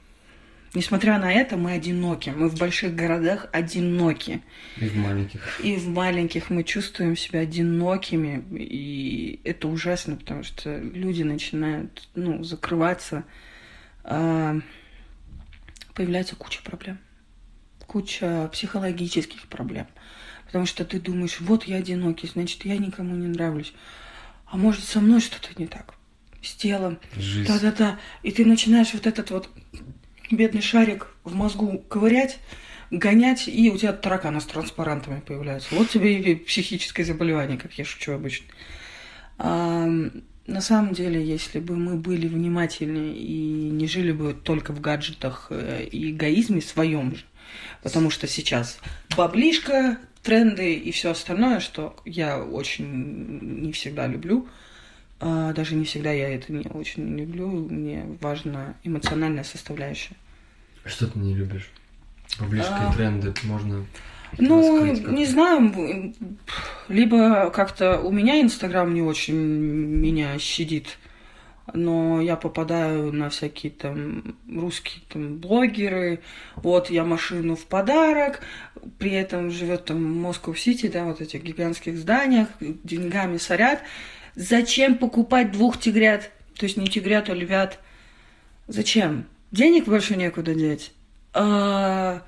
несмотря 0.73 1.19
на 1.19 1.31
это, 1.31 1.57
мы 1.57 1.73
одиноки. 1.73 2.31
Мы 2.35 2.49
в 2.49 2.57
больших 2.57 2.95
городах 2.95 3.47
одиноки. 3.51 4.41
И 4.77 4.85
в 4.87 4.95
маленьких. 4.95 5.59
И 5.61 5.75
в 5.75 5.87
маленьких 5.89 6.49
мы 6.49 6.63
чувствуем 6.63 7.17
себя 7.17 7.41
одинокими. 7.41 8.43
И 8.57 9.41
это 9.43 9.67
ужасно, 9.67 10.15
потому 10.15 10.43
что 10.43 10.77
люди 10.77 11.23
начинают, 11.23 12.07
ну, 12.15 12.43
закрываться. 12.43 13.25
А, 14.03 14.55
появляется 15.93 16.35
куча 16.35 16.61
проблем. 16.63 16.99
Куча 17.87 18.49
психологических 18.51 19.47
проблем. 19.47 19.87
Потому 20.45 20.65
что 20.65 20.85
ты 20.85 20.99
думаешь, 20.99 21.39
вот 21.39 21.63
я 21.65 21.77
одинокий, 21.77 22.27
значит, 22.27 22.65
я 22.65 22.77
никому 22.77 23.15
не 23.15 23.27
нравлюсь. 23.27 23.73
А 24.45 24.57
может, 24.57 24.83
со 24.83 24.99
мной 24.99 25.19
что-то 25.19 25.49
не 25.57 25.67
так? 25.67 25.95
С 26.41 26.53
телом. 26.53 26.99
Да-да-да. 27.47 27.99
И 28.21 28.31
ты 28.31 28.45
начинаешь 28.45 28.93
вот 28.93 29.07
этот 29.07 29.31
вот 29.31 29.49
бедный 30.29 30.61
шарик 30.61 31.07
в 31.23 31.33
мозгу 31.35 31.79
ковырять, 31.79 32.39
гонять, 32.91 33.47
и 33.47 33.71
у 33.71 33.77
тебя 33.77 33.93
тараканы 33.93 34.41
с 34.41 34.45
транспарантами 34.45 35.21
появляются. 35.21 35.73
Вот 35.75 35.89
тебе 35.89 36.19
и 36.19 36.35
психическое 36.35 37.03
заболевание, 37.03 37.57
как 37.57 37.73
я 37.73 37.85
шучу 37.85 38.11
обычно. 38.11 38.45
А, 39.37 39.87
на 40.45 40.61
самом 40.61 40.93
деле, 40.93 41.25
если 41.25 41.59
бы 41.59 41.75
мы 41.75 41.95
были 41.95 42.27
внимательны 42.27 43.15
и 43.15 43.69
не 43.71 43.87
жили 43.87 44.11
бы 44.11 44.33
только 44.33 44.73
в 44.73 44.81
гаджетах 44.81 45.47
э, 45.49 45.85
и 45.85 46.11
эгоизме 46.11 46.61
своем 46.61 47.15
же, 47.15 47.23
потому 47.81 48.09
что 48.09 48.27
сейчас 48.27 48.79
баблишка, 49.15 49.97
тренды 50.21 50.73
и 50.73 50.91
все 50.91 51.11
остальное, 51.11 51.59
что 51.59 51.95
я 52.05 52.41
очень 52.43 53.63
не 53.63 53.71
всегда 53.71 54.07
люблю. 54.07 54.47
А, 55.19 55.53
даже 55.53 55.75
не 55.75 55.85
всегда 55.85 56.11
я 56.11 56.33
это 56.33 56.51
не 56.51 56.67
очень 56.67 57.17
люблю. 57.17 57.47
Мне 57.47 58.05
важна 58.21 58.75
эмоциональная 58.83 59.43
составляющая. 59.43 60.15
Что 60.85 61.07
ты 61.07 61.19
не 61.19 61.33
любишь? 61.33 61.69
Публичные 62.37 62.87
а... 62.89 62.93
тренды 62.93 63.33
можно 63.43 63.85
ну, 64.37 64.85
не 64.85 65.25
знаю, 65.25 66.13
либо 66.87 67.51
как-то 67.51 67.99
у 67.99 68.11
меня 68.11 68.41
Инстаграм 68.41 68.91
не 68.93 69.01
очень 69.01 69.35
меня 69.35 70.37
щадит, 70.39 70.97
но 71.71 72.21
я 72.21 72.35
попадаю 72.35 73.13
на 73.13 73.29
всякие 73.29 73.71
там 73.71 74.35
русские 74.49 75.01
там 75.07 75.37
блогеры, 75.37 76.19
вот 76.55 76.89
я 76.89 77.05
машину 77.05 77.55
в 77.55 77.65
подарок, 77.65 78.41
при 78.99 79.11
этом 79.11 79.49
живет 79.49 79.85
там 79.85 80.03
Москва-Сити, 80.03 80.87
да, 80.87 81.05
вот 81.05 81.21
этих 81.21 81.41
гигантских 81.43 81.97
зданиях, 81.97 82.49
деньгами 82.59 83.37
сорят. 83.37 83.79
Зачем 84.35 84.97
покупать 84.97 85.51
двух 85.51 85.79
тигрят? 85.79 86.31
То 86.57 86.65
есть 86.65 86.77
не 86.77 86.87
тигрят, 86.87 87.29
а 87.29 87.33
львят. 87.33 87.79
Зачем? 88.67 89.25
Денег 89.51 89.85
больше 89.85 90.15
некуда 90.15 90.55
деть. 90.55 90.91
А, 91.33 92.23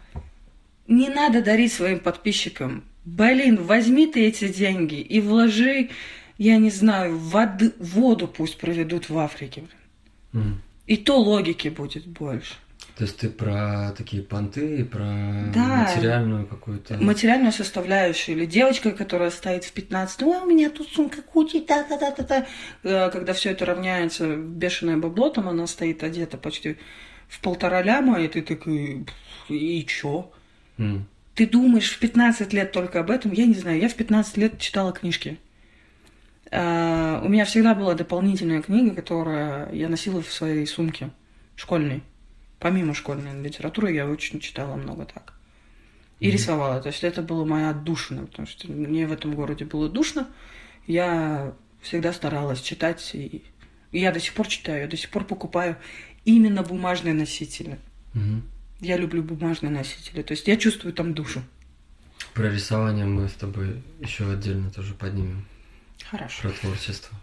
не 0.87 1.09
надо 1.09 1.41
дарить 1.41 1.73
своим 1.73 1.99
подписчикам. 1.99 2.83
Блин, 3.05 3.61
возьми 3.63 4.07
ты 4.07 4.27
эти 4.27 4.47
деньги 4.47 4.99
и 4.99 5.19
вложи 5.19 5.89
я 6.37 6.57
не 6.57 6.69
знаю, 6.69 7.17
воды, 7.17 7.73
воду 7.79 8.27
пусть 8.27 8.57
проведут 8.57 9.09
в 9.09 9.17
Африке. 9.17 9.63
Mm. 10.33 10.55
И 10.87 10.97
то 10.97 11.19
логики 11.19 11.69
будет 11.69 12.05
больше. 12.05 12.55
То 12.97 13.03
есть 13.03 13.17
ты 13.17 13.29
про 13.29 13.91
такие 13.97 14.23
понты, 14.23 14.85
про 14.85 15.51
да, 15.53 15.89
материальную 15.93 16.45
какую-то... 16.47 16.97
Материальную 16.97 17.51
составляющую. 17.51 18.37
Или 18.37 18.45
девочка, 18.45 18.91
которая 18.91 19.31
стоит 19.31 19.65
в 19.65 19.73
15 19.73 20.23
ой, 20.23 20.37
у 20.37 20.45
меня 20.45 20.69
тут 20.69 20.87
сумка 20.87 21.21
кучи, 21.21 21.59
та-та-та-та-та. 21.59 22.45
Э, 22.83 23.09
когда 23.09 23.33
все 23.33 23.51
это 23.51 23.65
равняется 23.65 24.29
в 24.29 24.37
бешеное 24.37 24.95
бабло, 24.95 25.29
там 25.29 25.49
она 25.49 25.67
стоит 25.67 26.03
одета 26.03 26.37
почти 26.37 26.77
в 27.27 27.41
полтора 27.41 27.81
ляма, 27.81 28.21
и 28.21 28.29
ты 28.29 28.41
такой, 28.41 29.05
и 29.49 29.85
чё? 29.85 30.31
Mm. 30.77 31.01
Ты 31.33 31.47
думаешь 31.47 31.91
в 31.91 31.99
15 31.99 32.53
лет 32.53 32.71
только 32.71 33.01
об 33.01 33.11
этом? 33.11 33.33
Я 33.33 33.45
не 33.45 33.55
знаю, 33.55 33.79
я 33.81 33.89
в 33.89 33.95
15 33.95 34.37
лет 34.37 34.57
читала 34.57 34.93
книжки. 34.93 35.37
А, 36.57 37.21
у 37.21 37.27
меня 37.27 37.43
всегда 37.43 37.75
была 37.75 37.95
дополнительная 37.95 38.61
книга, 38.61 38.95
которую 38.95 39.75
я 39.75 39.89
носила 39.89 40.21
в 40.21 40.31
своей 40.31 40.65
сумке 40.65 41.09
школьной. 41.57 42.01
Помимо 42.59 42.93
школьной 42.93 43.41
литературы 43.41 43.91
я 43.91 44.07
очень 44.07 44.39
читала 44.39 44.75
много 44.75 45.05
так. 45.05 45.33
И 46.19 46.27
mm-hmm. 46.27 46.31
рисовала. 46.31 46.81
То 46.81 46.87
есть 46.87 47.03
это 47.03 47.21
была 47.21 47.45
моя 47.45 47.71
отдушина, 47.71 48.25
потому 48.25 48.47
что 48.47 48.71
мне 48.71 49.05
в 49.05 49.11
этом 49.11 49.35
городе 49.35 49.65
было 49.65 49.89
душно. 49.89 50.27
Я 50.87 51.53
всегда 51.81 52.13
старалась 52.13 52.61
читать. 52.61 53.11
И, 53.13 53.43
и 53.91 53.99
я 53.99 54.13
до 54.13 54.21
сих 54.21 54.33
пор 54.33 54.47
читаю, 54.47 54.81
я 54.83 54.87
до 54.87 54.95
сих 54.95 55.09
пор 55.09 55.25
покупаю 55.25 55.75
именно 56.23 56.63
бумажные 56.63 57.13
носители. 57.13 57.79
Mm-hmm. 58.13 58.41
Я 58.79 58.95
люблю 58.95 59.23
бумажные 59.23 59.71
носители. 59.71 60.21
То 60.21 60.31
есть 60.31 60.47
я 60.47 60.55
чувствую 60.55 60.93
там 60.93 61.13
душу. 61.13 61.43
Про 62.33 62.49
рисование 62.49 63.05
мы 63.05 63.27
с 63.27 63.33
тобой 63.33 63.83
еще 63.99 64.31
отдельно 64.31 64.71
тоже 64.71 64.93
поднимем. 64.93 65.45
Хорошо. 66.09 66.41
Про 66.41 66.51
творчество. 66.51 67.17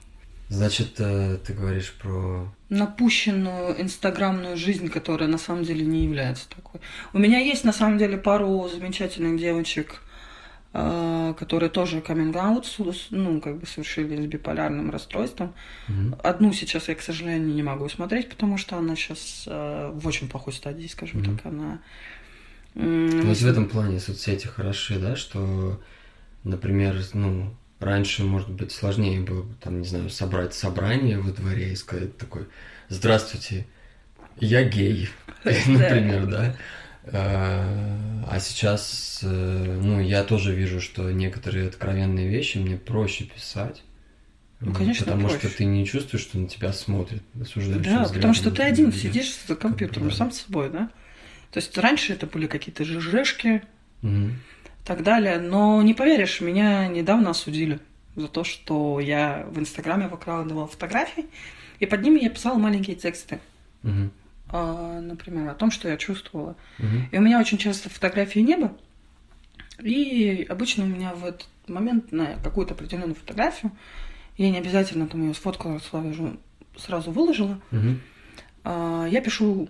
Значит, 0.52 0.96
э, 0.98 1.38
ты 1.46 1.54
говоришь 1.54 1.94
про... 1.94 2.46
Напущенную 2.68 3.80
инстаграмную 3.80 4.58
жизнь, 4.58 4.88
которая 4.88 5.28
на 5.28 5.38
самом 5.38 5.64
деле 5.64 5.84
не 5.84 6.04
является 6.04 6.46
такой. 6.48 6.80
У 7.14 7.18
меня 7.18 7.38
есть 7.38 7.64
на 7.64 7.72
самом 7.72 7.96
деле 7.96 8.18
пару 8.18 8.68
замечательных 8.68 9.40
девочек, 9.40 10.02
э, 10.74 11.34
которые 11.38 11.70
тоже 11.70 12.02
каминг 12.02 12.36
ну, 13.10 13.40
как 13.40 13.60
бы 13.60 13.66
совершили 13.66 14.22
с 14.22 14.26
биполярным 14.26 14.90
расстройством. 14.90 15.54
Угу. 15.88 16.18
Одну 16.22 16.52
сейчас 16.52 16.88
я, 16.88 16.96
к 16.96 17.00
сожалению, 17.00 17.54
не 17.54 17.62
могу 17.62 17.88
смотреть, 17.88 18.28
потому 18.28 18.58
что 18.58 18.76
она 18.76 18.94
сейчас 18.94 19.44
э, 19.46 19.90
в 19.94 20.06
очень 20.06 20.28
плохой 20.28 20.52
стадии, 20.52 20.86
скажем 20.86 21.22
угу. 21.22 21.30
так. 21.30 21.46
Она... 21.46 21.80
Вот 22.74 23.36
в 23.38 23.46
этом 23.46 23.68
плане 23.70 24.00
соцсети 24.00 24.46
хороши, 24.46 24.98
да, 24.98 25.16
что, 25.16 25.80
например, 26.44 26.96
ну, 27.14 27.54
Раньше, 27.82 28.22
может 28.22 28.48
быть, 28.48 28.70
сложнее 28.70 29.20
было 29.20 29.42
бы, 29.42 29.54
там, 29.56 29.80
не 29.80 29.86
знаю, 29.86 30.08
собрать 30.08 30.54
собрание 30.54 31.18
во 31.18 31.32
дворе 31.32 31.72
и 31.72 31.76
сказать 31.76 32.16
такой, 32.16 32.46
здравствуйте, 32.88 33.66
я 34.38 34.62
гей, 34.62 35.08
например, 35.44 36.26
да. 36.26 36.56
А, 37.06 38.24
а 38.30 38.38
сейчас, 38.38 39.18
э, 39.24 39.80
ну, 39.82 40.00
я 40.00 40.22
тоже 40.22 40.54
вижу, 40.54 40.80
что 40.80 41.10
некоторые 41.10 41.66
откровенные 41.66 42.28
вещи 42.28 42.58
мне 42.58 42.76
проще 42.76 43.24
писать. 43.24 43.82
Ну, 44.60 44.72
конечно, 44.72 45.06
Потому 45.06 45.28
проще. 45.28 45.48
что 45.48 45.56
ты 45.56 45.64
не 45.64 45.84
чувствуешь, 45.84 46.22
что 46.22 46.38
на 46.38 46.46
тебя 46.46 46.72
смотрят 46.72 47.22
Да, 47.34 48.04
потому 48.14 48.32
что 48.32 48.52
ты 48.52 48.62
один 48.62 48.92
сидишь 48.92 49.34
за 49.48 49.56
компьютером, 49.56 50.10
да. 50.10 50.14
сам 50.14 50.30
с 50.30 50.42
собой, 50.42 50.70
да? 50.70 50.88
То 51.50 51.58
есть 51.58 51.76
раньше 51.76 52.12
это 52.12 52.28
были 52.28 52.46
какие-то 52.46 52.84
ЖЖшки, 52.84 53.62
угу 54.02 54.30
так 54.84 55.02
далее. 55.02 55.38
Но 55.38 55.82
не 55.82 55.94
поверишь, 55.94 56.40
меня 56.40 56.88
недавно 56.88 57.30
осудили 57.30 57.80
за 58.16 58.28
то, 58.28 58.44
что 58.44 59.00
я 59.00 59.46
в 59.50 59.58
Инстаграме 59.58 60.08
выкладывала 60.08 60.66
фотографии, 60.66 61.26
и 61.80 61.86
под 61.86 62.02
ними 62.02 62.20
я 62.20 62.30
писала 62.30 62.58
маленькие 62.58 62.96
тексты. 62.96 63.40
Угу. 63.82 64.10
А, 64.50 65.00
например, 65.00 65.48
о 65.48 65.54
том, 65.54 65.70
что 65.70 65.88
я 65.88 65.96
чувствовала. 65.96 66.56
Угу. 66.78 66.96
И 67.10 67.18
у 67.18 67.20
меня 67.20 67.40
очень 67.40 67.58
часто 67.58 67.88
фотографии 67.88 68.40
неба, 68.40 68.76
И 69.80 70.46
обычно 70.48 70.84
у 70.84 70.88
меня 70.88 71.14
в 71.14 71.24
этот 71.24 71.48
момент 71.66 72.12
на 72.12 72.36
какую-то 72.42 72.74
определенную 72.74 73.14
фотографию, 73.14 73.72
я 74.36 74.50
не 74.50 74.58
обязательно 74.58 75.06
там 75.06 75.22
ее 75.22 75.34
сфоткала, 75.34 75.78
сразу, 75.78 76.36
сразу 76.76 77.10
выложила, 77.10 77.60
а, 78.64 79.06
я 79.06 79.20
пишу 79.20 79.68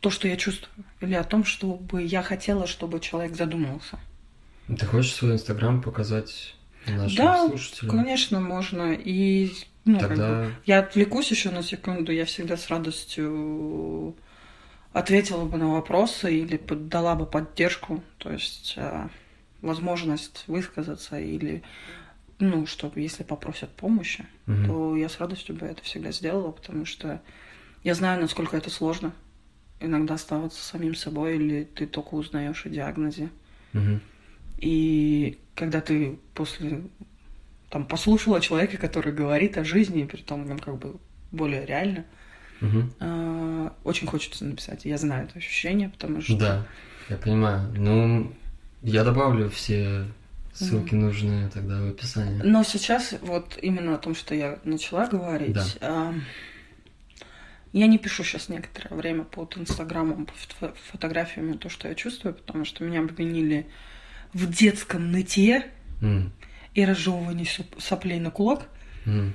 то, 0.00 0.10
что 0.10 0.28
я 0.28 0.36
чувствую, 0.36 0.84
или 1.00 1.14
о 1.14 1.24
том, 1.24 1.44
чтобы 1.44 2.02
я 2.02 2.22
хотела, 2.22 2.66
чтобы 2.66 3.00
человек 3.00 3.34
задумался. 3.36 3.98
Ты 4.76 4.86
хочешь 4.86 5.14
свой 5.14 5.32
инстаграм 5.32 5.80
показать 5.80 6.54
нашим 6.86 7.16
Да, 7.16 7.46
слушателям? 7.46 7.96
Конечно, 7.96 8.40
можно. 8.40 8.92
И 8.92 9.52
ну, 9.84 9.98
как 10.00 10.10
бы, 10.10 10.16
Тогда 10.16 10.50
я 10.66 10.78
отвлекусь 10.80 11.30
еще 11.30 11.50
на 11.50 11.62
секунду, 11.62 12.12
я 12.12 12.24
всегда 12.26 12.56
с 12.56 12.68
радостью 12.68 14.14
ответила 14.92 15.44
бы 15.44 15.56
на 15.58 15.68
вопросы 15.72 16.36
или 16.38 16.56
дала 16.56 17.14
бы 17.14 17.26
поддержку, 17.26 18.02
то 18.18 18.30
есть 18.32 18.74
э, 18.76 19.08
возможность 19.62 20.44
высказаться 20.46 21.18
или, 21.18 21.62
ну, 22.38 22.66
чтобы 22.66 23.00
если 23.00 23.22
попросят 23.22 23.70
помощи, 23.70 24.26
Мгм. 24.46 24.66
то 24.66 24.96
я 24.96 25.08
с 25.08 25.18
радостью 25.20 25.56
бы 25.56 25.66
это 25.66 25.82
всегда 25.82 26.10
сделала, 26.12 26.50
потому 26.50 26.84
что 26.84 27.20
я 27.84 27.94
знаю, 27.94 28.20
насколько 28.20 28.56
это 28.56 28.70
сложно. 28.70 29.12
Иногда 29.80 30.14
оставаться 30.14 30.62
самим 30.62 30.94
собой, 30.94 31.36
или 31.36 31.64
ты 31.64 31.86
только 31.86 32.14
узнаешь 32.14 32.66
о 32.66 32.68
диагнозе. 32.68 33.30
Мгм. 33.72 34.00
И 34.58 35.38
когда 35.54 35.80
ты 35.80 36.18
после 36.34 36.82
там 37.70 37.86
послушала 37.86 38.40
человека, 38.40 38.76
который 38.78 39.12
говорит 39.12 39.56
о 39.58 39.64
жизни, 39.64 40.04
при 40.04 40.20
том 40.22 40.46
ну, 40.46 40.58
как 40.58 40.76
бы 40.78 40.96
более 41.32 41.64
реально, 41.66 42.04
Мгм. 42.60 42.92
э, 42.98 43.70
очень 43.84 44.06
хочется 44.08 44.44
написать. 44.44 44.84
Я 44.84 44.98
знаю 44.98 45.26
это 45.28 45.38
ощущение, 45.38 45.90
потому 45.90 46.20
что 46.22 46.36
Да, 46.36 46.66
я 47.08 47.16
понимаю. 47.16 47.72
Ну, 47.76 48.32
я 48.82 49.04
добавлю 49.04 49.48
все 49.50 50.06
ссылки 50.54 50.94
нужные 50.94 51.48
тогда 51.50 51.80
в 51.80 51.88
описании. 51.90 52.40
Но 52.42 52.64
сейчас 52.64 53.14
вот 53.20 53.58
именно 53.62 53.94
о 53.94 53.98
том, 53.98 54.14
что 54.16 54.34
я 54.34 54.58
начала 54.64 55.06
говорить, 55.06 55.52
Да. 55.54 55.66
а, 55.82 56.14
я 57.72 57.86
не 57.86 57.98
пишу 57.98 58.24
сейчас 58.24 58.48
некоторое 58.48 58.96
время 58.96 59.22
под 59.24 59.56
Инстаграмом, 59.56 60.26
под 60.26 60.36
фото- 60.36 60.74
фотографиями 60.90 61.52
то, 61.56 61.68
что 61.68 61.86
я 61.86 61.94
чувствую, 61.94 62.34
потому 62.34 62.64
что 62.64 62.82
меня 62.82 63.00
обвинили 63.00 63.66
в 64.32 64.50
детском 64.50 65.10
нытье 65.10 65.66
М, 66.00 66.32
и 66.74 66.84
разжевывании 66.84 67.46
соплей 67.78 68.20
на 68.20 68.30
кулак. 68.30 68.68
м, 69.06 69.34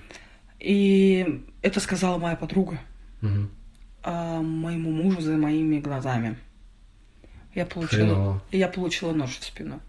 И 0.60 1.44
это 1.62 1.80
сказала 1.80 2.18
моя 2.18 2.36
подруга 2.36 2.80
а, 4.06 4.42
моему 4.42 4.92
мужу 4.92 5.22
за 5.22 5.38
моими 5.38 5.80
глазами. 5.80 6.38
Я 7.56 7.66
получила, 7.66 8.06
Хреново. 8.08 8.44
я 8.52 8.68
получила 8.68 9.14
нож 9.14 9.38
в 9.38 9.44
спину. 9.44 9.80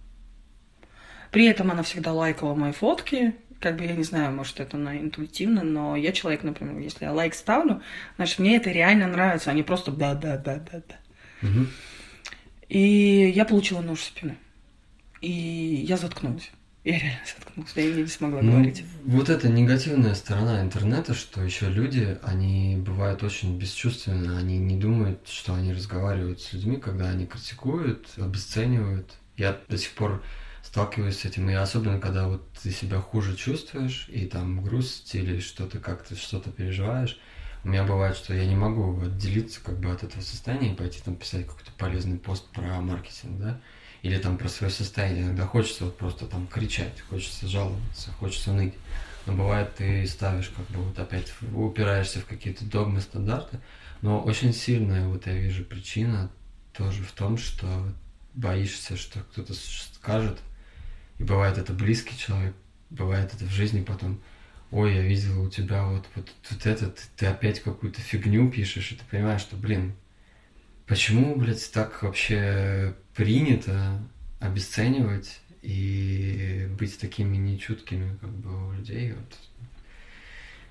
При 1.31 1.47
этом 1.47 1.71
она 1.71 1.83
всегда 1.83 2.13
лайкала 2.13 2.55
мои 2.55 2.73
фотки. 2.73 3.35
Как 3.61 3.77
бы 3.77 3.85
я 3.85 3.93
не 3.97 4.05
знаю, 4.05 4.33
может, 4.35 4.61
это 4.61 4.77
на 4.77 4.99
интуитивно, 4.99 5.63
но 5.65 5.97
я 5.97 6.13
человек, 6.13 6.43
например, 6.45 6.79
если 6.79 7.05
я 7.07 7.13
лайк 7.13 7.35
ставлю, 7.35 7.81
значит, 8.17 8.39
мне 8.39 8.57
это 8.57 8.71
реально 8.71 9.07
нравится, 9.09 9.51
а 9.51 9.55
не 9.55 9.63
просто 9.63 9.91
да-да-да-да-да. 9.91 10.97
Мгм. 11.41 11.69
И 12.69 13.33
я 13.35 13.45
получила 13.45 13.81
нож 13.81 14.01
в 14.01 14.05
спину. 14.05 14.37
И 15.25 15.87
я 15.88 15.97
заткнулась. 15.97 16.50
Я 16.85 16.99
реально 16.99 17.21
заткнулась. 17.25 17.73
Я 17.76 17.95
не 17.95 18.07
смогла 18.07 18.43
Ну, 18.43 18.52
говорить. 18.52 18.85
Вот 19.04 19.31
это 19.31 19.49
негативная 19.49 20.14
сторона 20.14 20.61
интернета, 20.61 21.14
что 21.14 21.43
еще 21.43 21.71
люди, 21.71 22.19
они 22.23 22.76
бывают 22.76 23.23
очень 23.23 23.59
бесчувственны, 23.59 24.37
они 24.37 24.59
не 24.59 24.76
думают, 24.76 25.26
что 25.26 25.54
они 25.54 25.73
разговаривают 25.73 26.43
с 26.43 26.52
людьми, 26.52 26.76
когда 26.76 27.09
они 27.09 27.25
критикуют, 27.25 28.07
обесценивают. 28.19 29.14
Я 29.38 29.59
до 29.66 29.78
сих 29.78 29.93
пор 29.93 30.23
сталкиваюсь 30.62 31.21
с 31.21 31.25
этим, 31.25 31.49
и 31.49 31.54
особенно 31.54 31.99
когда 31.99 32.28
вот 32.28 32.47
ты 32.62 32.71
себя 32.71 33.00
хуже 33.00 33.35
чувствуешь, 33.35 34.07
и 34.11 34.26
там 34.26 34.62
грусть 34.62 35.14
или 35.14 35.40
что-то 35.40 35.78
как-то 35.78 36.16
что-то 36.16 36.51
переживаешь, 36.51 37.18
у 37.64 37.68
меня 37.68 37.85
бывает, 37.85 38.14
что 38.14 38.35
я 38.35 38.44
не 38.44 38.57
могу 38.57 39.01
отделиться 39.01 39.61
как 39.64 39.81
бы 39.81 39.90
от 39.90 40.03
этого 40.03 40.20
состояния 40.20 40.72
и 40.72 40.77
пойти 40.77 41.01
там 41.03 41.16
писать 41.16 41.46
какой-то 41.46 41.70
полезный 41.79 42.18
пост 42.18 42.46
про 42.51 42.79
маркетинг, 42.83 43.40
да, 43.40 43.61
или 44.05 44.19
там 44.19 44.37
про 44.37 44.49
свое 44.49 44.71
состояние. 44.71 45.25
Иногда 45.25 45.47
хочется 45.47 45.87
вот 45.87 45.97
просто 45.97 46.27
там 46.27 46.47
кричать, 46.47 47.01
хочется 47.09 47.49
жаловаться, 47.49 48.12
хочется 48.12 48.53
ныть. 48.53 48.75
Но 49.25 49.33
бывает, 49.33 49.75
ты 49.77 50.07
ставишь 50.07 50.53
как 50.55 50.67
бы 50.67 50.83
вот 50.83 50.99
опять, 50.99 51.33
упираешься 51.55 52.21
в 52.21 52.27
какие-то 52.27 52.67
догмы, 52.67 53.01
стандарты. 53.01 53.61
Но 54.03 54.21
очень 54.21 54.53
сильная, 54.53 55.09
вот 55.09 55.27
я 55.27 55.33
вижу, 55.33 55.64
причина 55.64 56.31
тоже 56.75 57.03
в 57.03 57.12
том, 57.12 57.38
что 57.38 57.67
боишься, 58.35 58.99
что 58.99 59.21
кто-то 59.21 59.55
скажет, 59.55 60.38
и 61.19 61.25
бывает 61.25 61.57
это 61.57 61.73
близкий 61.73 62.19
человек, 62.19 62.55
бывает 62.90 63.33
это 63.33 63.47
в 63.47 63.53
жизни 63.53 63.83
потом, 63.83 64.21
ой, 64.71 64.97
я 64.97 65.01
видел 65.01 65.43
у 65.43 65.49
тебя 65.49 65.87
вот, 65.87 66.05
вот 66.14 66.31
тут 66.47 66.67
это, 66.67 66.93
ты 67.17 67.25
опять 67.25 67.61
какую-то 67.61 68.03
фигню 68.03 68.51
пишешь, 68.51 68.93
и 68.93 68.97
ты 68.97 69.05
понимаешь, 69.11 69.40
что, 69.40 69.57
блин, 69.57 69.95
почему, 70.87 71.37
блядь, 71.37 71.70
так 71.73 72.03
вообще 72.03 72.94
принято 73.14 73.99
обесценивать 74.40 75.40
и 75.62 76.68
быть 76.79 76.99
такими 76.99 77.37
нечуткими, 77.37 78.16
как 78.20 78.31
бы, 78.31 78.68
у 78.68 78.73
людей, 78.73 79.12
вот. 79.12 79.38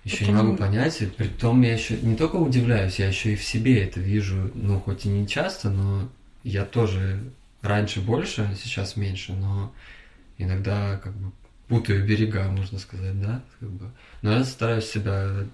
Еще 0.03 0.25
не 0.25 0.31
Потому- 0.31 0.43
могу 0.51 0.57
понять, 0.57 1.01
и 1.01 1.05
при 1.05 1.27
том 1.29 1.61
я 1.61 1.73
еще 1.73 1.95
не 1.97 2.17
только 2.17 2.35
удивляюсь, 2.35 2.99
я 2.99 3.07
еще 3.07 3.33
и 3.33 3.35
в 3.37 3.43
себе 3.43 3.81
это 3.83 4.01
вижу, 4.01 4.51
ну, 4.53 4.79
хоть 4.81 5.05
и 5.05 5.09
не 5.09 5.25
часто, 5.27 5.69
но 5.69 6.09
я 6.43 6.65
тоже 6.65 7.23
раньше 7.61 8.01
больше, 8.01 8.53
сейчас 8.61 8.97
меньше, 8.97 9.31
но 9.31 9.73
иногда 10.37 10.97
как 10.97 11.15
бы 11.15 11.31
путаю 11.69 12.05
берега, 12.05 12.49
можно 12.49 12.79
сказать, 12.79 13.19
да, 13.21 13.41
как 13.61 13.69
бы. 13.69 13.89
Но 14.21 14.33
я 14.33 14.43
стараюсь 14.43 14.89
себя 14.89 15.45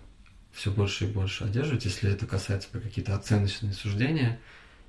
все 0.59 0.71
больше 0.71 1.05
и 1.05 1.07
больше 1.07 1.45
одерживать, 1.45 1.85
если 1.85 2.11
это 2.11 2.27
касается 2.27 2.67
про 2.69 2.81
какие-то 2.81 3.15
оценочные 3.15 3.71
суждения, 3.71 4.39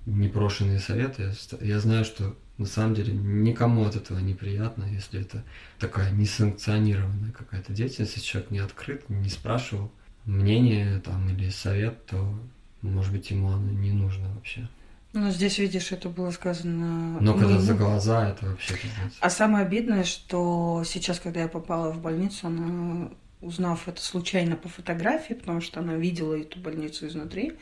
непрошенные 0.04 0.80
советы. 0.80 1.32
Я 1.60 1.78
знаю, 1.78 2.04
что 2.04 2.36
на 2.58 2.66
самом 2.66 2.94
деле 2.94 3.12
никому 3.12 3.86
от 3.86 3.94
этого 3.94 4.18
неприятно, 4.18 4.84
если 4.84 5.20
это 5.20 5.44
такая 5.78 6.10
несанкционированная 6.10 7.30
какая-то 7.30 7.72
деятельность, 7.72 8.16
если 8.16 8.26
человек 8.26 8.50
не 8.50 8.58
открыт, 8.58 9.08
не 9.08 9.28
спрашивал 9.28 9.92
мнение 10.24 10.98
там 11.00 11.28
или 11.28 11.50
совет, 11.50 12.04
то, 12.06 12.36
может 12.82 13.12
быть, 13.12 13.30
ему 13.30 13.52
оно 13.52 13.70
не 13.70 13.92
нужно 13.92 14.28
вообще. 14.34 14.68
Ну, 15.12 15.30
здесь, 15.30 15.58
видишь, 15.58 15.92
это 15.92 16.08
было 16.08 16.30
сказано... 16.32 17.20
Но 17.20 17.34
когда 17.34 17.58
за 17.58 17.74
глаза, 17.74 18.28
это 18.28 18.46
вообще 18.46 18.74
пиздец. 18.74 19.16
А 19.20 19.30
самое 19.30 19.66
обидное, 19.66 20.02
что 20.04 20.82
сейчас, 20.84 21.20
когда 21.20 21.42
я 21.42 21.48
попала 21.48 21.90
в 21.92 22.00
больницу, 22.00 22.46
она, 22.46 23.10
узнав 23.40 23.88
это 23.88 24.00
случайно 24.02 24.56
по 24.56 24.68
фотографии, 24.68 25.34
потому 25.34 25.60
что 25.60 25.80
она 25.80 25.94
видела 25.94 26.34
эту 26.38 26.58
больницу 26.58 27.06
изнутри, 27.06 27.54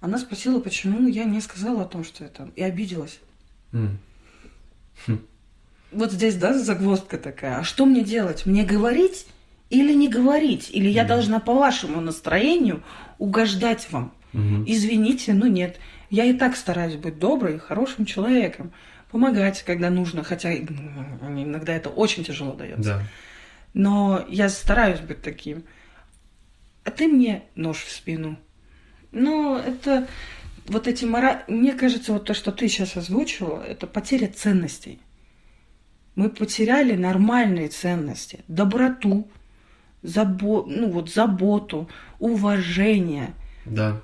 она 0.00 0.18
спросила, 0.18 0.60
почему 0.60 1.08
я 1.08 1.24
не 1.24 1.40
сказала 1.40 1.82
о 1.82 1.86
том, 1.86 2.04
что 2.04 2.24
это, 2.24 2.50
и 2.56 2.62
обиделась. 2.62 3.20
М. 3.72 3.98
Вот 5.90 6.12
здесь, 6.12 6.36
да, 6.36 6.56
загвоздка 6.58 7.18
такая. 7.18 7.58
А 7.58 7.64
что 7.64 7.86
мне 7.86 8.02
делать? 8.02 8.44
Мне 8.46 8.64
говорить 8.64 9.26
или 9.70 9.94
не 9.94 10.08
говорить? 10.08 10.70
Или 10.70 10.88
я 10.88 11.02
Да. 11.02 11.10
должна 11.14 11.40
по 11.40 11.54
вашему 11.54 12.00
настроению 12.00 12.82
угождать 13.18 13.90
вам? 13.90 14.12
Мгм. 14.32 14.64
Извините, 14.66 15.32
но 15.32 15.46
нет. 15.46 15.78
Я 16.10 16.24
и 16.24 16.32
так 16.34 16.56
стараюсь 16.56 16.96
быть 16.96 17.18
доброй 17.18 17.54
и 17.56 17.58
хорошим 17.58 18.04
человеком. 18.04 18.72
Помогать, 19.10 19.62
когда 19.62 19.88
нужно, 19.88 20.22
хотя 20.22 20.52
м, 20.52 20.68
иногда 21.22 21.72
это 21.72 21.88
очень 21.88 22.24
тяжело 22.24 22.52
дается. 22.52 22.82
Да. 22.98 23.02
Но 23.78 24.26
я 24.28 24.48
стараюсь 24.48 24.98
быть 24.98 25.22
таким. 25.22 25.62
А 26.82 26.90
ты 26.90 27.06
мне 27.06 27.44
нож 27.54 27.84
в 27.84 27.92
спину. 27.92 28.36
Но 29.12 29.56
это 29.56 30.08
вот 30.66 30.88
эти 30.88 31.04
мора... 31.04 31.44
Мне 31.46 31.74
кажется, 31.74 32.12
вот 32.12 32.24
то, 32.24 32.34
что 32.34 32.50
ты 32.50 32.66
сейчас 32.66 32.96
озвучила, 32.96 33.62
это 33.62 33.86
потеря 33.86 34.26
ценностей. 34.26 34.98
Мы 36.16 36.28
потеряли 36.28 36.96
нормальные 36.96 37.68
ценности. 37.68 38.40
Доброту, 38.48 39.30
забо... 40.02 40.64
ну, 40.66 40.90
вот, 40.90 41.08
заботу, 41.08 41.88
уважение. 42.18 43.32
Да, 43.64 44.00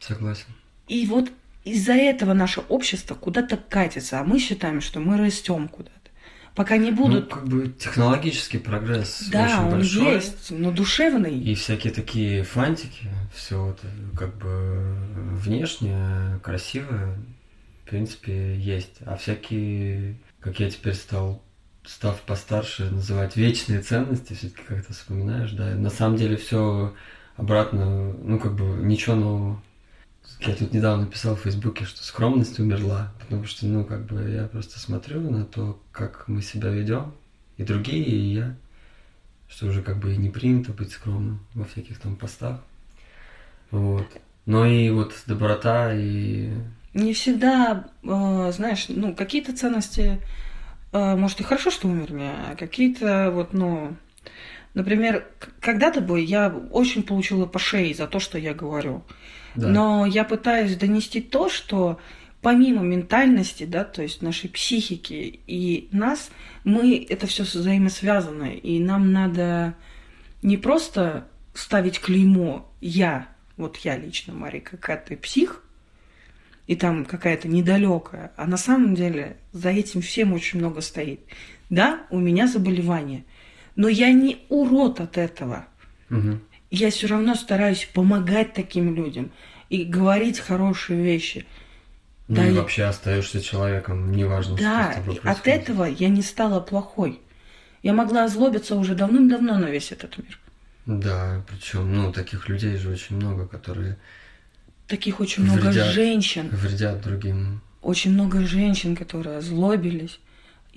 согласен. 0.00 0.54
И 0.86 1.04
вот 1.04 1.30
из-за 1.64 1.92
этого 1.92 2.32
наше 2.32 2.62
общество 2.62 3.14
куда-то 3.14 3.58
катится, 3.58 4.20
а 4.20 4.24
мы 4.24 4.38
считаем, 4.38 4.80
что 4.80 5.00
мы 5.00 5.18
растем 5.18 5.68
куда-то. 5.68 5.97
Пока 6.58 6.76
не 6.76 6.90
будут... 6.90 7.30
Ну, 7.30 7.36
как 7.36 7.44
бы 7.46 7.68
технологический 7.68 8.58
прогресс 8.58 9.28
да, 9.30 9.44
очень 9.44 9.58
он 9.58 9.70
большой. 9.70 10.14
есть, 10.14 10.50
но 10.50 10.72
душевный. 10.72 11.38
И 11.38 11.54
всякие 11.54 11.92
такие 11.92 12.42
фантики, 12.42 13.08
все 13.32 13.70
это 13.70 13.86
как 14.18 14.36
бы 14.38 14.92
внешне 15.36 16.40
красивое, 16.42 17.16
в 17.84 17.88
принципе, 17.88 18.56
есть. 18.56 18.96
А 19.06 19.16
всякие, 19.16 20.16
как 20.40 20.58
я 20.58 20.68
теперь 20.68 20.94
стал, 20.94 21.40
став 21.86 22.20
постарше, 22.22 22.90
называть 22.90 23.36
вечные 23.36 23.80
ценности, 23.80 24.32
все-таки 24.32 24.62
как-то 24.66 24.92
вспоминаешь, 24.92 25.52
да. 25.52 25.76
На 25.76 25.90
самом 25.90 26.16
деле 26.16 26.36
все 26.36 26.92
обратно, 27.36 28.14
ну 28.14 28.40
как 28.40 28.56
бы 28.56 28.64
ничего 28.64 29.14
нового. 29.14 29.62
Я 30.40 30.54
тут 30.54 30.72
недавно 30.72 31.04
написал 31.04 31.34
в 31.34 31.40
Фейсбуке, 31.40 31.84
что 31.84 32.04
скромность 32.04 32.60
умерла, 32.60 33.12
потому 33.18 33.44
что, 33.44 33.66
ну, 33.66 33.84
как 33.84 34.06
бы 34.06 34.30
я 34.30 34.44
просто 34.44 34.78
смотрю 34.78 35.20
на 35.20 35.44
то, 35.44 35.82
как 35.90 36.28
мы 36.28 36.42
себя 36.42 36.70
ведем, 36.70 37.12
и 37.56 37.64
другие, 37.64 38.04
и 38.04 38.34
я, 38.34 38.56
что 39.48 39.66
уже 39.66 39.82
как 39.82 39.98
бы 39.98 40.16
не 40.16 40.30
принято 40.30 40.72
быть 40.72 40.92
скромным 40.92 41.40
во 41.54 41.64
всяких 41.64 41.98
там 41.98 42.14
постах. 42.14 42.60
Вот. 43.72 44.06
Но 44.46 44.64
и 44.64 44.90
вот 44.90 45.12
доброта 45.26 45.92
и... 45.92 46.52
Не 46.94 47.12
всегда, 47.14 47.88
э, 48.02 48.52
знаешь, 48.52 48.86
ну, 48.88 49.14
какие-то 49.14 49.56
ценности, 49.56 50.20
э, 50.92 51.16
может, 51.16 51.40
и 51.40 51.44
хорошо, 51.44 51.70
что 51.70 51.88
умерли, 51.88 52.30
а 52.50 52.54
какие-то 52.56 53.30
вот, 53.32 53.52
ну, 53.52 53.96
Например, 54.74 55.26
когда-то 55.60 56.00
бы 56.00 56.20
я 56.20 56.54
очень 56.70 57.02
получила 57.02 57.46
по 57.46 57.58
шее 57.58 57.94
за 57.94 58.06
то, 58.06 58.20
что 58.20 58.38
я 58.38 58.54
говорю. 58.54 59.02
Да. 59.54 59.68
Но 59.68 60.06
я 60.06 60.24
пытаюсь 60.24 60.76
донести 60.76 61.20
то, 61.20 61.48
что 61.48 61.98
помимо 62.42 62.82
ментальности, 62.82 63.64
да, 63.64 63.84
то 63.84 64.02
есть 64.02 64.22
нашей 64.22 64.48
психики 64.48 65.40
и 65.46 65.88
нас, 65.92 66.30
мы 66.64 67.06
это 67.08 67.26
все 67.26 67.42
взаимосвязано, 67.42 68.54
и 68.54 68.78
нам 68.78 69.12
надо 69.12 69.74
не 70.42 70.56
просто 70.56 71.28
ставить 71.54 72.00
клеймо 72.00 72.70
«я», 72.80 73.28
вот 73.56 73.76
я 73.78 73.96
лично, 73.96 74.32
Мария, 74.34 74.60
какая-то 74.60 75.16
псих, 75.16 75.64
и 76.68 76.76
там 76.76 77.04
какая-то 77.04 77.48
недалекая, 77.48 78.32
а 78.36 78.46
на 78.46 78.56
самом 78.56 78.94
деле 78.94 79.38
за 79.52 79.70
этим 79.70 80.00
всем 80.00 80.32
очень 80.32 80.60
много 80.60 80.80
стоит. 80.80 81.20
Да, 81.70 82.02
у 82.10 82.18
меня 82.18 82.46
заболевание– 82.46 83.24
но 83.78 83.86
я 83.86 84.12
не 84.12 84.38
урод 84.48 85.00
от 85.00 85.16
этого. 85.16 85.68
Угу. 86.10 86.40
Я 86.70 86.90
все 86.90 87.06
равно 87.06 87.34
стараюсь 87.34 87.88
помогать 87.92 88.52
таким 88.54 88.94
людям 88.94 89.30
и 89.68 89.84
говорить 89.84 90.38
хорошие 90.38 91.02
вещи. 91.02 91.46
Ну 92.28 92.36
да, 92.36 92.46
и 92.46 92.52
вообще 92.52 92.84
остаешься 92.84 93.40
человеком, 93.40 94.12
неважно, 94.12 94.56
да, 94.56 94.92
что 94.92 94.92
с 94.92 94.96
тобой 94.96 95.20
от 95.24 95.48
этого 95.48 95.84
я 95.84 96.08
не 96.08 96.20
стала 96.20 96.60
плохой. 96.60 97.20
Я 97.82 97.94
могла 97.94 98.24
озлобиться 98.24 98.76
уже 98.76 98.94
давным-давно 98.94 99.56
на 99.58 99.66
весь 99.66 99.92
этот 99.92 100.18
мир. 100.18 100.38
Да, 100.84 101.42
причем, 101.48 101.94
ну, 101.94 102.12
таких 102.12 102.48
людей 102.48 102.76
же 102.76 102.90
очень 102.90 103.16
много, 103.16 103.46
которые... 103.46 103.98
Таких 104.86 105.20
очень 105.20 105.44
вредят, 105.44 105.62
много 105.62 105.84
женщин. 105.84 106.48
Вредят 106.50 107.02
другим. 107.02 107.60
Очень 107.82 108.12
много 108.12 108.40
женщин, 108.40 108.96
которые 108.96 109.38
озлобились, 109.38 110.18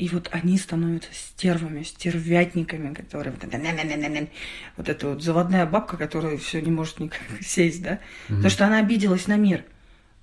и 0.02 0.10
вот 0.10 0.30
они 0.32 0.58
становятся 0.58 1.14
стервами, 1.14 1.84
стервятниками, 1.84 2.92
которые 2.92 3.34
вот, 3.34 3.44
это, 3.44 4.28
вот 4.76 4.90
эта 4.90 5.08
вот 5.10 5.22
заводная 5.22 5.68
бабка, 5.68 5.96
которая 5.96 6.38
все 6.38 6.60
не 6.60 6.72
может 6.72 7.00
никак 7.00 7.22
сесть, 7.42 7.84
да? 7.84 7.92
Mm-hmm. 7.92 8.00
Потому 8.28 8.50
что 8.50 8.66
она 8.66 8.80
обиделась 8.80 9.28
на 9.28 9.38
мир. 9.38 9.64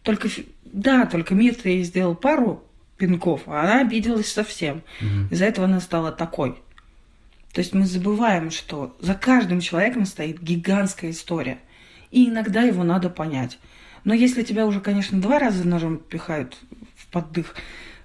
Только, 0.02 0.28
да, 0.64 1.06
только 1.06 1.36
мир-то 1.36 1.68
ей 1.68 1.84
сделал 1.84 2.16
пару 2.16 2.64
пинков, 2.96 3.42
а 3.46 3.60
она 3.60 3.80
обиделась 3.82 4.32
совсем. 4.32 4.82
Mm-hmm. 5.00 5.30
Из-за 5.30 5.44
этого 5.44 5.68
она 5.68 5.78
стала 5.78 6.10
такой. 6.10 6.60
То 7.52 7.60
есть 7.60 7.72
мы 7.72 7.86
забываем, 7.86 8.50
что 8.50 8.96
за 8.98 9.14
каждым 9.14 9.60
человеком 9.60 10.06
стоит 10.06 10.42
гигантская 10.42 11.12
история. 11.12 11.60
И 12.10 12.28
иногда 12.28 12.62
его 12.62 12.82
надо 12.82 13.10
понять. 13.10 13.60
Но 14.02 14.12
если 14.12 14.42
тебя 14.42 14.66
уже, 14.66 14.80
конечно, 14.80 15.20
два 15.20 15.38
раза 15.38 15.64
ножом 15.64 15.98
пихают 15.98 16.56
в 16.96 17.06
поддых, 17.06 17.54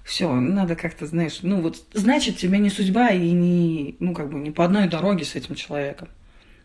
все, 0.04 0.30
надо 0.32 0.76
как-то, 0.76 1.06
знаешь, 1.06 1.38
ну 1.42 1.62
вот, 1.62 1.82
значит, 1.94 2.36
тебе 2.36 2.58
не 2.58 2.68
судьба 2.68 3.08
и 3.08 3.30
не, 3.30 3.96
ну, 4.00 4.14
как 4.14 4.30
бы 4.30 4.38
не 4.38 4.50
по 4.50 4.64
одной 4.64 4.86
дороге 4.86 5.24
с 5.24 5.34
этим 5.34 5.54
человеком. 5.54 6.08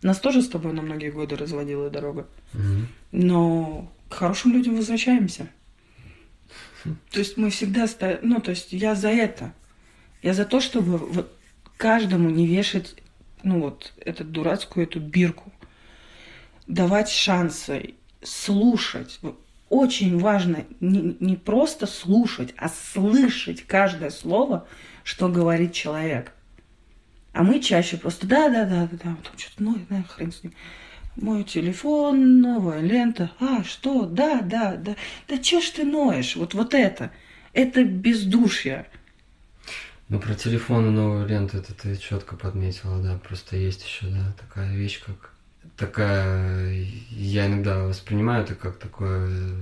Нас 0.01 0.19
тоже 0.19 0.41
с 0.41 0.49
тобой 0.49 0.73
на 0.73 0.81
многие 0.81 1.09
годы 1.09 1.35
разводила 1.37 1.89
дорога. 1.89 2.27
Угу. 2.53 2.61
Но 3.13 3.91
к 4.09 4.13
хорошим 4.13 4.53
людям 4.53 4.75
возвращаемся. 4.75 5.47
То 6.83 7.19
есть 7.19 7.37
мы 7.37 7.49
всегда 7.49 7.87
ставим, 7.87 8.19
ну, 8.23 8.41
то 8.41 8.51
есть 8.51 8.71
я 8.71 8.95
за 8.95 9.09
это. 9.09 9.53
Я 10.21 10.33
за 10.33 10.45
то, 10.45 10.59
чтобы 10.59 10.97
вот 10.97 11.33
каждому 11.77 12.29
не 12.29 12.45
вешать, 12.45 12.95
ну, 13.43 13.61
вот, 13.61 13.93
эту 14.03 14.25
дурацкую 14.25 14.85
эту 14.85 14.99
бирку. 14.99 15.51
Давать 16.67 17.09
шансы, 17.09 17.95
слушать 18.21 19.19
очень 19.69 20.17
важно 20.17 20.65
не, 20.79 21.15
не 21.19 21.35
просто 21.35 21.85
слушать, 21.85 22.53
а 22.57 22.69
слышать 22.69 23.63
каждое 23.65 24.09
слово, 24.09 24.67
что 25.03 25.29
говорит 25.29 25.73
человек. 25.73 26.33
А 27.33 27.43
мы 27.43 27.59
чаще 27.59 27.97
просто 27.97 28.27
да, 28.27 28.49
да, 28.49 28.65
да, 28.65 28.87
да, 28.91 28.97
да, 28.97 29.17
там 29.23 29.37
что-то, 29.37 29.63
ну, 29.63 29.77
да, 29.89 30.03
хрен 30.03 30.31
с 30.31 30.43
ним. 30.43 30.53
Мой 31.15 31.43
телефон, 31.43 32.41
новая 32.41 32.81
лента. 32.81 33.31
А, 33.39 33.63
что? 33.63 34.05
Да, 34.05 34.41
да, 34.41 34.75
да. 34.75 34.95
Да 35.27 35.37
чё 35.37 35.61
ж 35.61 35.69
ты 35.69 35.83
ноешь? 35.83 36.35
Вот, 36.35 36.53
вот 36.53 36.73
это. 36.73 37.11
Это 37.53 37.83
бездушье. 37.83 38.87
Ну, 40.07 40.19
про 40.19 40.33
телефон 40.33 40.87
и 40.87 40.91
новую 40.91 41.27
ленту 41.27 41.57
это 41.57 41.73
ты 41.73 41.95
четко 41.97 42.35
подметила, 42.35 43.01
да. 43.01 43.17
Просто 43.17 43.57
есть 43.57 43.85
еще, 43.85 44.07
да, 44.07 44.33
такая 44.39 44.73
вещь, 44.73 45.01
как 45.05 45.33
такая, 45.79 46.85
я 47.09 47.47
иногда 47.47 47.85
воспринимаю 47.85 48.43
это 48.43 48.53
как 48.53 48.77
такое 48.77 49.55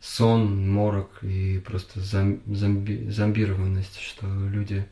сон, 0.00 0.68
морок 0.70 1.22
и 1.22 1.58
просто 1.58 2.00
зомби, 2.00 3.10
зомбированность, 3.10 4.00
что 4.00 4.26
люди 4.26 4.86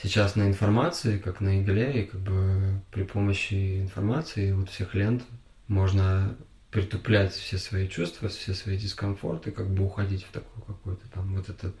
сейчас 0.00 0.36
на 0.36 0.46
информации, 0.46 1.18
как 1.18 1.40
на 1.40 1.60
игле, 1.62 2.02
и 2.02 2.06
как 2.06 2.20
бы 2.20 2.80
при 2.92 3.04
помощи 3.04 3.80
информации 3.80 4.52
вот 4.52 4.68
всех 4.68 4.94
лент 4.94 5.24
можно 5.66 6.36
притуплять 6.70 7.32
все 7.32 7.56
свои 7.56 7.88
чувства, 7.88 8.28
все 8.28 8.52
свои 8.52 8.76
дискомфорты, 8.76 9.50
как 9.50 9.70
бы 9.70 9.84
уходить 9.84 10.24
в 10.24 10.30
такую 10.32 10.64
какую-то 10.64 11.08
там 11.08 11.34
вот 11.34 11.48
это 11.48 11.72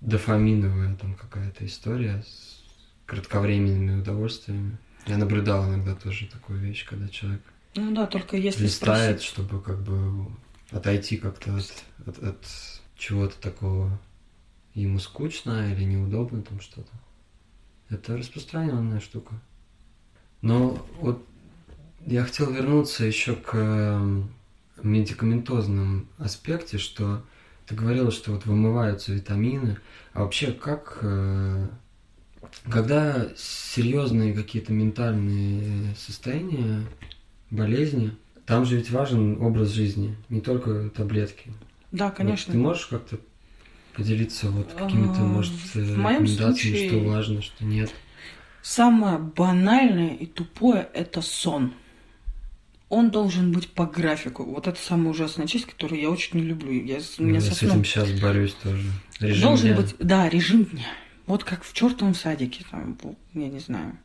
дофаминовая 0.00 0.96
там 0.96 1.14
какая-то 1.14 1.64
история 1.64 2.22
с 2.26 2.62
кратковременными 3.06 4.00
удовольствиями. 4.00 4.76
Я 5.08 5.16
наблюдал 5.16 5.66
иногда 5.66 5.94
тоже 5.94 6.26
такую 6.26 6.60
вещь, 6.60 6.86
когда 6.86 7.08
человек 7.08 7.42
ну 7.74 7.94
да, 7.94 8.06
только 8.06 8.36
если 8.36 8.64
листает, 8.64 9.22
спросить... 9.22 9.22
чтобы 9.22 9.62
как 9.62 9.80
бы 9.82 10.26
отойти 10.70 11.16
как-то 11.16 11.56
от, 11.56 11.84
от, 12.06 12.18
от 12.22 12.46
чего-то 12.96 13.40
такого 13.40 13.98
ему 14.74 14.98
скучно 14.98 15.72
или 15.72 15.84
неудобно 15.84 16.42
там 16.42 16.60
что-то. 16.60 16.90
Это 17.88 18.16
распространенная 18.16 19.00
штука. 19.00 19.34
Но 20.42 20.84
вот 21.00 21.24
я 22.06 22.24
хотел 22.24 22.50
вернуться 22.52 23.04
еще 23.04 23.34
к 23.34 23.54
эм, 23.54 24.30
медикаментозным 24.82 26.08
аспекте, 26.18 26.78
что 26.78 27.24
ты 27.66 27.74
говорила, 27.74 28.10
что 28.10 28.32
вот 28.32 28.46
вымываются 28.46 29.12
витамины. 29.12 29.78
А 30.12 30.22
вообще 30.22 30.52
как 30.52 30.98
э, 31.02 31.68
когда 32.68 33.28
серьезные 33.36 34.34
какие-то 34.34 34.72
ментальные 34.72 35.94
состояния, 35.96 36.84
болезни, 37.50 38.12
там 38.46 38.64
же 38.64 38.76
ведь 38.76 38.90
важен 38.90 39.40
образ 39.42 39.70
жизни, 39.70 40.16
не 40.28 40.40
только 40.40 40.90
таблетки. 40.90 41.52
Да, 41.92 42.10
конечно. 42.10 42.52
Вот 42.52 42.58
ты 42.58 42.58
можешь 42.58 42.86
как-то 42.86 43.18
поделиться 43.94 44.50
вот 44.50 44.72
какими-то, 44.72 45.20
может, 45.20 45.52
рекомендациями, 45.74 46.88
что 46.88 46.98
важно, 47.00 47.42
что 47.42 47.64
нет? 47.64 47.90
Самое 48.62 49.18
банальное 49.18 50.14
и 50.14 50.26
тупое– 50.26 50.88
это 50.94 51.22
сон. 51.22 51.72
Он 52.88 53.10
должен 53.10 53.52
быть 53.52 53.68
по 53.68 53.86
графику. 53.86 54.44
Вот 54.44 54.66
это 54.66 54.80
самая 54.80 55.10
ужасная 55.10 55.46
часть, 55.46 55.66
которую 55.66 56.00
я 56.00 56.10
очень 56.10 56.40
не 56.40 56.46
люблю. 56.46 56.72
Я, 56.72 56.98
ну, 57.18 57.34
я 57.34 57.40
с 57.40 57.62
этим 57.62 57.84
сейчас 57.84 58.10
борюсь 58.20 58.54
тоже. 58.54 58.84
Режим 59.20 59.42
должен 59.42 59.68
дня. 59.68 59.76
быть, 59.76 59.94
да, 59.98 60.28
режим 60.28 60.64
дня. 60.64 60.86
Вот 61.28 61.44
как 61.44 61.62
в 61.62 61.74
чертовом 61.74 62.14
садике, 62.14 62.64
там, 62.70 62.98
я 63.34 63.48
не 63.48 63.58
знаю, 63.58 63.98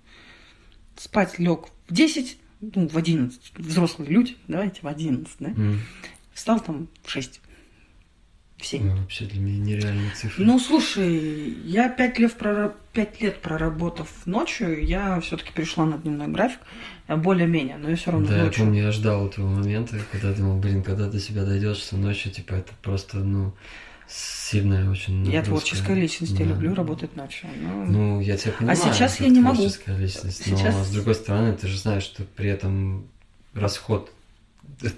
спать 0.97 1.39
лег 1.39 1.67
в 1.87 1.93
10, 1.93 2.37
ну, 2.75 2.87
в 2.89 2.97
11, 2.97 3.53
взрослые 3.57 4.11
люди, 4.11 4.35
давайте 4.49 4.81
в 4.81 4.87
11, 4.87 5.33
да? 5.39 5.49
Mm. 5.51 5.77
Встал 6.33 6.59
там 6.59 6.89
в 7.01 7.09
6. 7.09 7.39
В 8.57 8.65
7. 8.65 8.83
Ну, 8.83 8.97
вообще 8.97 9.25
для 9.25 9.39
меня 9.39 9.57
нереальные 9.57 10.11
цифры. 10.11 10.43
Ну, 10.43 10.59
слушай, 10.59 11.55
я 11.63 11.87
5 11.87 12.19
лет, 12.19 12.33
прораб... 12.33 12.75
5 12.91 13.21
лет 13.21 13.41
проработав 13.41 14.09
ночью, 14.25 14.85
я 14.85 15.21
все-таки 15.21 15.53
перешла 15.53 15.85
на 15.85 15.97
дневной 15.97 16.27
график, 16.27 16.59
более-менее, 17.07 17.77
но 17.77 17.89
я 17.89 17.95
все 17.95 18.11
равно 18.11 18.27
Да, 18.27 18.43
ночью. 18.43 18.63
я 18.63 18.65
помню, 18.65 18.83
я 18.83 18.91
ждал 18.91 19.27
этого 19.27 19.47
момента, 19.47 19.95
когда 20.11 20.33
думал, 20.33 20.59
блин, 20.59 20.83
когда 20.83 21.09
до 21.09 21.19
себя 21.21 21.45
дойдешь, 21.45 21.77
что 21.77 21.95
ночью, 21.95 22.33
типа, 22.33 22.55
это 22.55 22.73
просто, 22.81 23.19
ну, 23.19 23.53
сильная 24.07 24.89
очень 24.89 25.13
нагрузка. 25.15 25.35
Я 25.35 25.43
творческая 25.43 25.95
личность, 25.95 26.35
да. 26.37 26.43
я 26.43 26.49
люблю 26.49 26.73
работать 26.73 27.15
ночью. 27.15 27.49
Но... 27.61 27.85
Ну, 27.85 28.19
я 28.19 28.37
тебя 28.37 28.53
понимаю. 28.53 28.79
А 28.79 28.93
сейчас 28.93 29.19
я 29.19 29.29
не 29.29 29.39
могу. 29.39 29.57
Творческая 29.57 29.97
личность, 29.97 30.43
сейчас... 30.43 30.75
но 30.75 30.83
с 30.83 30.89
другой 30.91 31.15
стороны, 31.15 31.53
ты 31.53 31.67
же 31.67 31.77
знаешь, 31.77 32.03
что 32.03 32.23
при 32.23 32.49
этом 32.49 33.07
расход 33.53 34.11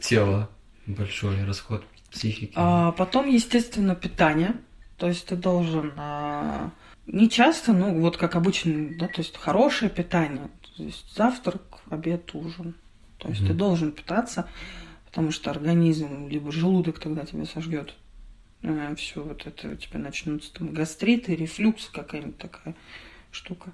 тела 0.01 0.49
большой, 0.85 1.43
расход 1.45 1.85
психики. 2.11 2.53
А 2.55 2.91
потом, 2.91 3.29
естественно, 3.29 3.95
питание. 3.95 4.55
То 4.97 5.07
есть 5.07 5.25
ты 5.25 5.35
должен 5.35 5.91
а, 5.97 6.71
не 7.05 7.29
часто, 7.29 7.73
ну 7.73 7.99
вот 7.99 8.15
как 8.15 8.35
обычно, 8.35 8.97
да, 8.97 9.07
то 9.07 9.19
есть 9.19 9.35
хорошее 9.37 9.91
питание. 9.91 10.49
То 10.77 10.83
есть 10.83 11.13
завтрак, 11.15 11.61
обед, 11.89 12.33
ужин. 12.33 12.75
То 13.17 13.29
есть 13.29 13.41
mm 13.41 13.47
ты 13.47 13.53
должен 13.53 13.91
питаться 13.91 14.47
потому 15.15 15.31
что 15.31 15.49
организм, 15.49 16.27
либо 16.27 16.51
желудок 16.51 16.99
тогда 16.99 17.25
тебя 17.25 17.45
сожгет. 17.45 17.93
Э, 18.65 18.95
все 18.95 19.23
вот 19.23 19.45
это 19.45 19.69
у 19.69 19.75
тебя 19.75 19.99
начнутся 19.99 20.53
там 20.53 20.73
гастриты, 20.73 21.35
рефлюкс, 21.35 21.89
какая-нибудь 21.89 22.37
такая 22.37 22.75
штука. 23.31 23.71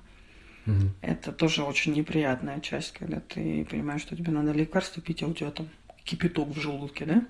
Мгм. 0.66 0.94
Это 1.02 1.32
тоже 1.32 1.64
очень 1.64 1.94
неприятная 1.94 2.60
часть, 2.60 2.92
когда 2.94 3.20
ты 3.22 3.66
понимаешь, 3.66 4.02
что 4.02 4.16
тебе 4.16 4.32
надо 4.32 4.52
лекарство 4.52 5.02
пить, 5.02 5.24
а 5.24 5.28
у 5.28 5.34
тебя 5.34 5.52
там 5.52 5.70
кипяток 6.04 6.50
в 6.50 6.60
желудке, 6.60 7.06
да? 7.06 7.26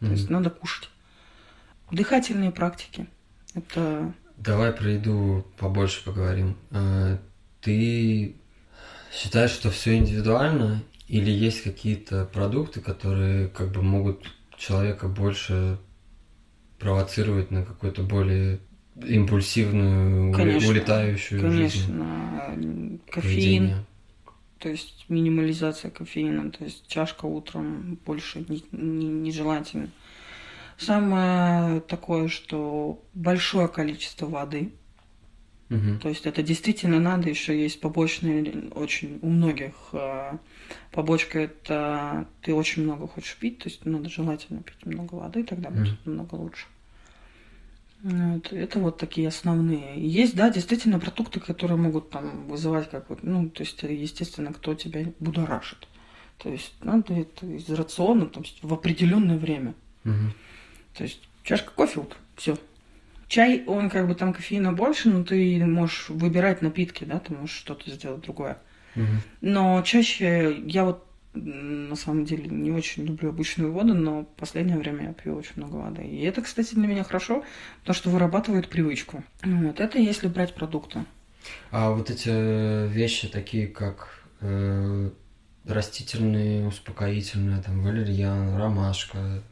То 0.00 0.10
есть 0.10 0.28
надо 0.28 0.50
кушать. 0.50 0.90
Дыхательные 1.90 2.50
практики. 2.50 3.06
Это 3.54 4.12
Давай 4.36 4.72
про 4.72 4.90
еду 4.90 5.46
побольше 5.56 6.04
поговорим. 6.04 6.56
А, 6.70 7.18
Ты 7.62 8.34
считаешь, 9.12 9.52
что 9.52 9.70
все 9.70 9.96
индивидуально, 9.96 10.82
или 11.08 11.30
есть 11.30 11.62
какие-то 11.62 12.26
продукты, 12.26 12.80
которые 12.80 13.48
как 13.48 13.72
бы 13.72 13.80
могут 13.80 14.34
человека 14.58 15.08
больше 15.08 15.78
провоцировать 16.84 17.50
на 17.50 17.64
какую-то 17.64 18.02
более 18.02 18.60
импульсивную, 19.02 20.34
Конечно, 20.34 20.68
улетающую 20.68 21.40
жизнь? 21.40 21.86
конечно 21.86 22.56
кофеин, 23.10 23.62
поведение? 23.62 23.84
то 24.58 24.68
есть 24.68 25.06
минимализация 25.08 25.90
кофеина, 25.90 26.50
то 26.50 26.62
есть 26.62 26.86
чашка 26.86 27.24
утром 27.24 27.98
больше 28.04 28.44
не- 28.48 28.64
не- 28.70 29.08
нежелательно. 29.08 29.88
Самое 30.76 31.80
такое, 31.80 32.28
что 32.28 33.02
большое 33.14 33.68
количество 33.68 34.26
воды, 34.26 34.72
Мгм. 35.70 35.98
То 35.98 36.10
есть 36.10 36.26
это 36.26 36.42
действительно 36.42 37.00
надо, 37.00 37.30
еще 37.30 37.58
есть 37.58 37.80
побочные 37.80 38.68
очень 38.74 39.18
у 39.22 39.30
многих 39.30 39.72
э, 39.92 40.32
побочка 40.92 41.38
это 41.40 42.28
ты 42.42 42.52
очень 42.52 42.82
много 42.82 43.08
хочешь 43.08 43.36
пить, 43.38 43.60
то 43.60 43.70
есть 43.70 43.82
надо 43.86 44.10
желательно 44.10 44.60
пить 44.62 44.84
много 44.84 45.14
воды, 45.14 45.42
тогда 45.42 45.70
Мгм. 45.70 45.78
будет 45.78 46.06
намного 46.06 46.34
лучше. 46.34 46.66
Вот, 48.04 48.52
это 48.52 48.80
вот 48.80 48.98
такие 48.98 49.28
основные. 49.28 49.94
Есть, 49.96 50.36
да, 50.36 50.50
действительно 50.50 51.00
продукты, 51.00 51.40
которые 51.40 51.78
могут 51.78 52.10
там 52.10 52.48
вызывать 52.48 52.90
как 52.90 53.08
вот, 53.08 53.22
ну, 53.22 53.48
то 53.48 53.62
есть, 53.62 53.82
естественно, 53.82 54.52
кто 54.52 54.74
тебя 54.74 55.06
будоражит. 55.20 55.88
То 56.36 56.50
есть 56.50 56.74
надо 56.82 57.14
это 57.14 57.46
из 57.46 57.66
рациона 57.70 58.30
есть, 58.36 58.58
в 58.62 58.74
определенное 58.74 59.38
время. 59.38 59.74
Мгм. 60.04 60.34
То 60.92 61.04
есть 61.04 61.26
чашка 61.44 61.70
кофе 61.70 62.00
утром, 62.00 62.20
все. 62.36 62.58
Чай, 63.26 63.64
он 63.66 63.88
как 63.88 64.06
бы 64.06 64.14
там 64.14 64.34
кофеина 64.34 64.74
больше, 64.74 65.08
но 65.08 65.24
ты 65.24 65.64
можешь 65.64 66.10
выбирать 66.10 66.60
напитки, 66.60 67.04
да, 67.04 67.20
ты 67.20 67.32
можешь 67.32 67.56
что-то 67.56 67.90
сделать 67.90 68.20
другое. 68.20 68.58
Мгм. 68.96 69.22
Но 69.40 69.80
чаще 69.80 70.62
я 70.66 70.84
вот 70.84 71.03
на 71.34 71.96
самом 71.96 72.24
деле 72.24 72.48
не 72.48 72.70
очень 72.70 73.04
люблю 73.04 73.30
обычную 73.30 73.72
воду, 73.72 73.94
но 73.94 74.22
в 74.22 74.26
последнее 74.36 74.78
время 74.78 75.08
я 75.08 75.12
пью 75.12 75.34
очень 75.34 75.54
много 75.56 75.76
воды. 75.76 76.02
И 76.02 76.22
это, 76.22 76.42
кстати, 76.42 76.74
для 76.74 76.86
меня 76.86 77.04
хорошо, 77.04 77.44
потому 77.80 77.94
что 77.94 78.10
вырабатывает 78.10 78.68
привычку. 78.68 79.24
Вот 79.42 79.80
это 79.80 79.98
если 79.98 80.28
брать 80.28 80.54
продукты. 80.54 81.04
А 81.70 81.90
вот 81.90 82.10
эти 82.10 82.88
вещи, 82.88 83.28
такие 83.28 83.66
как 83.66 84.24
э, 84.40 85.10
растительные, 85.66 86.66
успокоительные, 86.66 87.62
там, 87.62 87.82
валерьян, 87.82 88.56
ромашка, 88.56 89.42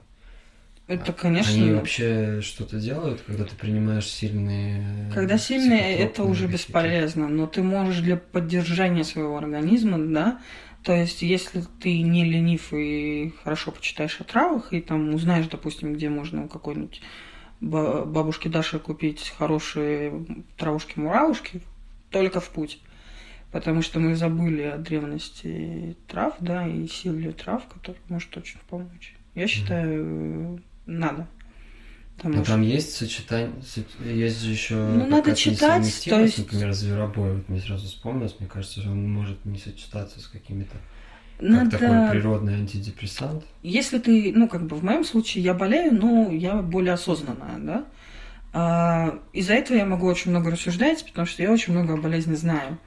Это, 0.86 1.12
конечно, 1.12 1.52
Они 1.52 1.72
вообще 1.72 2.40
что-то 2.42 2.78
делают, 2.78 3.22
когда 3.22 3.44
ты 3.44 3.54
принимаешь 3.56 4.06
сильные... 4.06 5.10
Когда 5.14 5.36
сильные, 5.38 5.96
это 5.98 6.22
уже 6.24 6.46
бесполезно. 6.46 7.28
Но 7.28 7.46
ты 7.46 7.62
можешь 7.62 7.98
для 7.98 8.16
поддержания 8.16 9.04
своего 9.04 9.36
организма, 9.36 9.98
да, 9.98 10.40
то 10.84 10.94
есть 10.94 11.22
если 11.22 11.62
ты 11.80 12.02
не 12.02 12.24
ленив 12.24 12.72
и 12.72 13.32
хорошо 13.42 13.70
почитаешь 13.70 14.20
о 14.20 14.24
травах, 14.24 14.72
и 14.72 14.80
там 14.80 15.14
узнаешь, 15.14 15.46
допустим, 15.46 15.92
где 15.94 16.08
можно 16.08 16.44
у 16.44 16.48
какой-нибудь 16.48 17.00
ба- 17.60 18.04
бабушки 18.04 18.48
Даши 18.48 18.78
купить 18.78 19.32
хорошие 19.38 20.26
травушки-муравушки, 20.56 21.62
только 22.10 22.40
в 22.40 22.48
путь. 22.50 22.80
Потому 23.52 23.82
что 23.82 24.00
мы 24.00 24.16
забыли 24.16 24.62
о 24.62 24.78
древности 24.78 25.96
трав, 26.08 26.34
да, 26.40 26.66
и 26.66 26.86
силе 26.88 27.32
трав, 27.32 27.66
который 27.68 28.00
может 28.08 28.34
очень 28.36 28.58
помочь. 28.68 29.14
Я 29.34 29.46
считаю, 29.46 30.60
надо. 30.86 31.28
Потому 32.16 32.36
Но 32.36 32.44
что- 32.44 32.52
там 32.52 32.62
есть 32.62 32.94
сочетание, 32.94 33.50
со- 33.62 34.08
есть 34.08 34.42
же 34.42 34.50
еще 34.52 34.74
Ну, 34.74 35.06
надо 35.06 35.34
читать, 35.34 36.04
то 36.08 36.20
есть- 36.20 36.38
например, 36.38 36.72
зверобой, 36.72 37.34
вот 37.34 37.48
мне 37.48 37.60
сразу 37.60 37.86
вспомнилось, 37.86 38.36
мне 38.38 38.48
кажется, 38.48 38.80
что 38.80 38.90
он 38.90 39.10
может 39.10 39.44
не 39.44 39.58
сочетаться 39.58 40.20
с 40.20 40.28
какими-то, 40.28 40.76
надо... 41.40 41.70
как 41.78 41.80
такой 41.80 42.10
природный 42.10 42.54
антидепрессант. 42.54 43.44
Если 43.62 43.98
ты, 43.98 44.32
ну, 44.34 44.48
как 44.48 44.66
бы 44.66 44.76
в 44.76 44.84
моем 44.84 45.04
случае 45.04 45.42
я 45.42 45.54
болею, 45.54 45.94
но 45.94 46.30
я 46.30 46.56
более 46.62 46.92
осознанная, 46.92 47.58
да. 47.58 47.84
А, 48.52 49.18
из-за 49.32 49.54
этого 49.54 49.78
я 49.78 49.86
могу 49.86 50.06
очень 50.06 50.30
много 50.30 50.50
рассуждать, 50.50 51.04
потому 51.06 51.26
что 51.26 51.42
я 51.42 51.50
очень 51.50 51.72
много 51.72 51.94
о 51.94 51.96
болезни 51.96 52.34
знаю. 52.34 52.78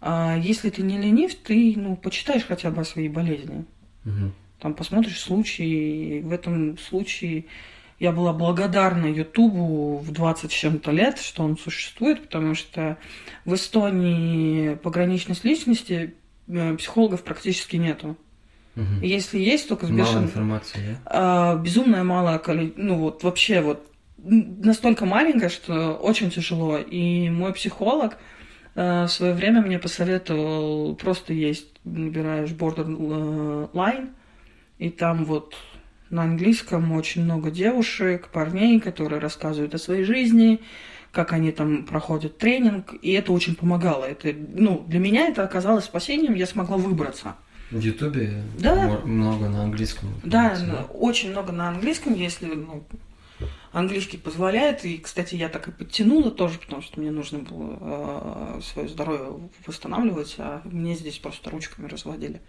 А 0.00 0.36
если 0.36 0.70
ты 0.70 0.82
не 0.82 0.98
ленив, 0.98 1.34
ты, 1.34 1.74
ну, 1.76 1.96
почитаешь 1.96 2.44
хотя 2.46 2.70
бы 2.70 2.82
о 2.82 2.84
своей 2.84 3.08
болезни. 3.08 3.64
Мгм. 4.04 4.32
Там 4.60 4.74
посмотришь 4.74 5.18
случаи. 5.20 6.20
В 6.20 6.32
этом 6.32 6.78
случае 6.78 7.46
я 7.98 8.12
была 8.12 8.32
благодарна 8.32 9.06
Ютубу 9.06 9.98
в 9.98 10.12
20 10.12 10.50
с 10.50 10.54
чем-то 10.54 10.92
лет, 10.92 11.18
что 11.18 11.42
он 11.42 11.58
существует, 11.58 12.22
потому 12.22 12.54
что 12.54 12.96
в 13.44 13.54
Эстонии 13.54 14.74
пограничность 14.74 15.44
личности 15.44 16.14
э, 16.46 16.76
психологов 16.76 17.24
практически 17.24 17.76
нету. 17.76 18.16
Мгм. 18.76 19.02
Если 19.02 19.40
есть, 19.40 19.68
только 19.68 19.86
с 19.86 19.90
бешеным... 19.90 20.24
информации, 20.24 20.78
да? 20.78 21.00
А, 21.06 21.56
безумное 21.56 22.04
малое 22.04 22.38
количество, 22.38 22.80
ну 22.80 22.98
вот 22.98 23.24
вообще 23.24 23.60
вот 23.60 23.84
настолько 24.18 25.04
маленькое, 25.04 25.48
что 25.48 25.94
очень 25.94 26.30
тяжело. 26.30 26.78
И 26.78 27.28
мой 27.30 27.52
психолог 27.52 28.16
э, 28.76 29.04
в 29.04 29.08
свое 29.08 29.34
время 29.34 29.60
мне 29.60 29.80
посоветовал 29.80 30.94
просто 30.94 31.32
есть, 31.32 31.66
набираешь 31.82 32.50
borderline, 32.50 34.10
и 34.78 34.90
там 34.90 35.24
вот 35.24 35.56
на 36.10 36.22
английском 36.22 36.92
очень 36.92 37.24
много 37.24 37.50
девушек, 37.50 38.28
парней, 38.28 38.80
которые 38.80 39.20
рассказывают 39.20 39.74
о 39.74 39.78
своей 39.78 40.04
жизни, 40.04 40.60
как 41.12 41.32
они 41.32 41.52
там 41.52 41.84
проходят 41.84 42.38
тренинг, 42.38 42.94
и 43.02 43.12
это 43.12 43.32
очень 43.32 43.54
помогало. 43.54 44.04
Это, 44.04 44.32
ну, 44.54 44.84
для 44.86 44.98
меня 45.00 45.28
это 45.28 45.42
оказалось 45.42 45.84
спасением, 45.84 46.34
я 46.34 46.46
смогла 46.46 46.76
выбраться. 46.76 47.34
В 47.70 47.80
Ютубе 47.80 48.42
Да. 48.58 49.00
много 49.04 49.48
на 49.48 49.64
английском. 49.64 50.08
Да, 50.24 50.56
на- 50.58 50.84
очень 50.84 51.30
много 51.32 51.52
на 51.52 51.68
английском, 51.68 52.14
если 52.14 52.46
ну, 52.46 52.84
английский 53.72 54.16
позволяет. 54.16 54.84
И, 54.86 54.96
кстати, 54.98 55.34
я 55.34 55.50
так 55.50 55.68
и 55.68 55.72
подтянула 55.72 56.30
тоже, 56.30 56.58
потому 56.58 56.80
что 56.80 56.98
мне 57.00 57.10
нужно 57.10 57.40
было 57.40 58.58
свое 58.62 58.88
здоровье 58.88 59.38
восстанавливать, 59.66 60.36
а 60.38 60.62
мне 60.64 60.94
здесь 60.94 61.18
просто 61.18 61.50
ручками 61.50 61.86
разводили. 61.88 62.40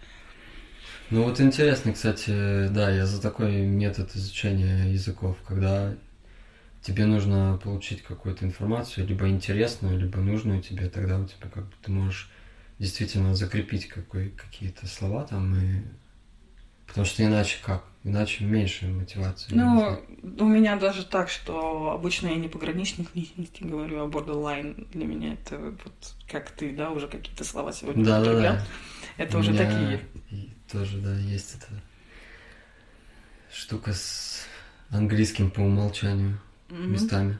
Ну 1.10 1.24
вот 1.24 1.40
интересно, 1.40 1.92
кстати, 1.92 2.68
да, 2.68 2.90
я 2.90 3.04
за 3.06 3.20
такой 3.20 3.62
метод 3.62 4.14
изучения 4.14 4.92
языков, 4.92 5.36
когда 5.46 5.94
тебе 6.82 7.06
нужно 7.06 7.58
получить 7.62 8.02
какую-то 8.02 8.44
информацию, 8.44 9.06
либо 9.06 9.28
интересную, 9.28 9.98
либо 9.98 10.18
нужную 10.18 10.62
тебе, 10.62 10.88
тогда 10.88 11.18
у 11.18 11.26
тебя 11.26 11.48
как 11.52 11.64
бы 11.64 11.72
ты 11.82 11.90
можешь 11.90 12.30
действительно 12.78 13.34
закрепить 13.34 13.88
какой, 13.88 14.30
какие-то 14.30 14.86
слова 14.86 15.24
там 15.26 15.54
и 15.56 15.82
потому 16.86 17.04
что 17.04 17.24
иначе 17.24 17.58
как? 17.64 17.84
Иначе 18.04 18.44
меньше 18.44 18.86
мотивации. 18.88 19.52
Ну, 19.52 20.00
у 20.38 20.44
меня 20.44 20.76
даже 20.76 21.04
так, 21.04 21.28
что 21.28 21.90
обычно 21.90 22.28
я 22.28 22.36
не 22.36 22.48
пограничных 22.48 23.14
личностей 23.14 23.64
говорю, 23.68 24.02
а 24.02 24.08
borderline 24.08 24.88
для 24.92 25.06
меня 25.06 25.34
это 25.34 25.58
вот 25.58 26.14
как 26.30 26.50
ты, 26.50 26.74
да, 26.74 26.90
уже 26.90 27.08
какие-то 27.08 27.44
слова 27.44 27.72
сегодня 27.72 28.04
да, 28.04 28.20
да, 28.20 28.24
употреблял. 28.24 28.54
да. 28.54 28.66
Это 29.20 29.36
уже 29.36 29.52
такие. 29.52 30.00
тоже, 30.72 30.96
да, 30.96 31.14
есть 31.14 31.54
эта 31.54 31.66
штука 33.52 33.92
с 33.92 34.46
английским 34.88 35.50
по 35.50 35.60
умолчанию 35.60 36.40
Мгм. 36.70 36.92
местами. 36.94 37.38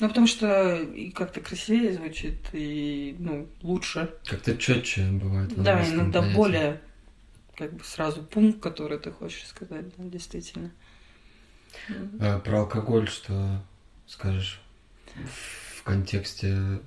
Ну, 0.00 0.08
потому 0.08 0.26
что 0.26 0.74
и 0.82 1.10
как-то 1.10 1.40
красивее 1.40 1.94
звучит, 1.94 2.48
и, 2.52 3.14
ну, 3.20 3.48
лучше. 3.62 4.12
Как-то 4.24 4.56
четче 4.56 5.08
бывает. 5.12 5.54
Да, 5.62 5.88
иногда 5.88 6.18
понятие. 6.18 6.36
более, 6.36 6.80
как 7.54 7.74
бы 7.74 7.84
сразу 7.84 8.24
пункт, 8.24 8.60
который 8.60 8.98
ты 8.98 9.12
хочешь 9.12 9.46
сказать, 9.46 9.86
да, 9.96 10.04
действительно. 10.04 10.72
А 12.18 12.40
про 12.40 12.60
алкоголь 12.62 13.08
что 13.08 13.62
скажешь 14.08 14.60
в 15.14 15.82
контексте 15.84 16.80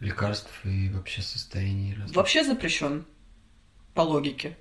лекарств 0.00 0.50
и 0.64 0.88
вообще 0.88 1.22
состояний 1.22 1.94
разных? 1.94 2.16
Вообще 2.16 2.42
запрещен 2.42 3.04
по 3.94 4.02
логике, 4.02 4.56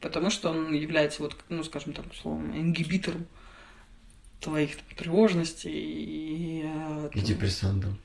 потому 0.00 0.30
что 0.30 0.50
он 0.50 0.72
является, 0.72 1.22
вот, 1.22 1.36
ну, 1.48 1.62
скажем 1.64 1.92
так, 1.92 2.10
условно, 2.10 2.54
ингибитором 2.54 3.26
твоих 4.40 4.76
там, 4.76 4.86
тревожностей 4.96 5.70
и... 5.72 6.62
э, 6.64 7.10
И 7.14 7.20
депрессантом. 7.20 7.98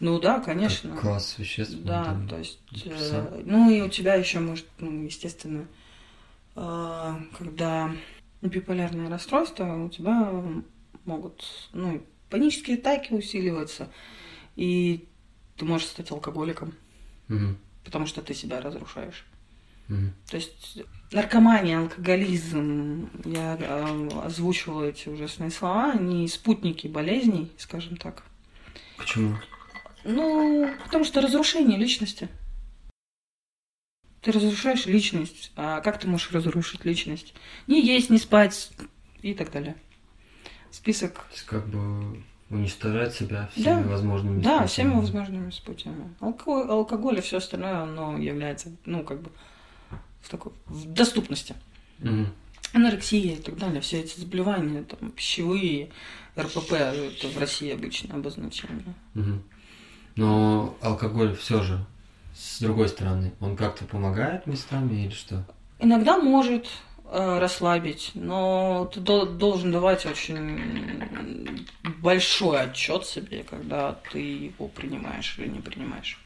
Ну 0.00 0.18
да, 0.20 0.36
Как 0.36 0.46
конечно. 0.46 0.96
класс 0.96 1.36
веществ. 1.38 1.76
Да, 1.82 2.04
там, 2.04 2.28
то 2.28 2.38
есть, 2.38 2.58
э, 2.84 3.42
ну 3.46 3.70
и 3.70 3.80
у 3.80 3.88
тебя 3.88 4.14
еще 4.14 4.40
может, 4.40 4.66
ну, 4.78 5.04
естественно, 5.04 5.66
э, 6.56 7.14
когда 7.38 7.94
биполярное 8.42 9.08
расстройство, 9.08 9.84
у 9.84 9.88
тебя 9.88 10.32
могут, 11.04 11.44
ну, 11.72 12.02
панические 12.30 12.76
атаки 12.78 13.12
усиливаться, 13.12 13.90
и 14.56 15.08
ты 15.56 15.64
можешь 15.64 15.86
стать 15.88 16.10
алкоголиком, 16.10 16.74
Мгм. 17.28 17.56
потому 17.84 18.06
что 18.06 18.20
ты 18.22 18.34
себя 18.34 18.60
разрушаешь. 18.60 19.24
Мгм. 19.88 20.12
То 20.28 20.36
есть 20.36 20.82
наркомания, 21.12 21.78
алкоголизм, 21.78 23.08
я 23.24 23.56
э, 23.60 24.08
озвучивала 24.24 24.84
эти 24.84 25.08
ужасные 25.08 25.50
слова, 25.50 25.92
они 25.92 26.26
спутники 26.28 26.86
болезней, 26.88 27.52
скажем 27.58 27.96
так. 27.96 28.24
Почему? 28.96 29.36
Ну, 30.04 30.70
потому 30.84 31.04
что 31.04 31.20
разрушение 31.20 31.78
личности. 31.78 32.28
Ты 34.22 34.32
разрушаешь 34.32 34.86
личность. 34.86 35.52
А 35.56 35.80
как 35.80 36.00
ты 36.00 36.08
можешь 36.08 36.32
разрушить 36.32 36.84
личность? 36.84 37.34
Не 37.68 37.80
есть, 37.84 38.10
не 38.10 38.18
спать 38.18 38.70
и 39.22 39.34
так 39.34 39.52
далее. 39.52 39.76
Список. 40.72 41.14
То 41.14 41.32
есть 41.32 41.44
как 41.46 41.68
бы 41.68 42.22
уничтожать 42.50 43.14
себя 43.14 43.48
всеми 43.52 43.82
Да. 43.82 43.88
возможными 43.88 44.36
Да, 44.42 44.42
способами. 44.66 44.66
всеми 44.68 44.94
возможными 44.94 45.50
способами. 45.50 46.14
Алкоголь, 46.20 46.68
алкоголь 46.68 47.18
и 47.18 47.20
все 47.20 47.36
остальное, 47.38 47.82
оно 47.82 48.18
является, 48.18 48.72
ну, 48.84 49.02
как 49.04 49.20
бы, 49.22 49.30
в 50.26 50.28
такой 50.28 50.52
в 50.66 50.86
доступности. 50.92 51.54
Мгм. 52.00 52.32
Анорексия 52.72 53.34
и 53.34 53.36
так 53.36 53.56
далее, 53.56 53.80
все 53.80 54.00
эти 54.00 54.18
заболевания, 54.18 54.82
там, 54.82 55.10
пищевые, 55.12 55.90
РПП, 56.36 56.72
это 56.72 57.28
в 57.28 57.38
России 57.38 57.72
обычное 57.72 58.16
обозначение. 58.16 58.94
Мгм. 59.14 59.42
Но 60.16 60.76
алкоголь 60.82 61.36
все 61.36 61.62
же, 61.62 61.84
с 62.34 62.60
другой 62.60 62.88
стороны, 62.88 63.32
он 63.40 63.56
как-то 63.56 63.84
помогает 63.84 64.46
местами 64.46 65.04
или 65.04 65.12
что? 65.12 65.46
Иногда 65.78 66.18
может 66.18 66.66
э, 67.04 67.38
расслабить, 67.38 68.10
но 68.14 68.90
ты 68.92 69.00
дол- 69.00 69.26
должен 69.26 69.70
давать 69.70 70.04
очень 70.06 71.64
большой 72.00 72.60
отчет 72.62 73.06
себе, 73.06 73.44
когда 73.44 73.92
ты 74.10 74.18
его 74.18 74.68
принимаешь 74.68 75.36
или 75.38 75.48
не 75.48 75.60
принимаешь. 75.60 76.18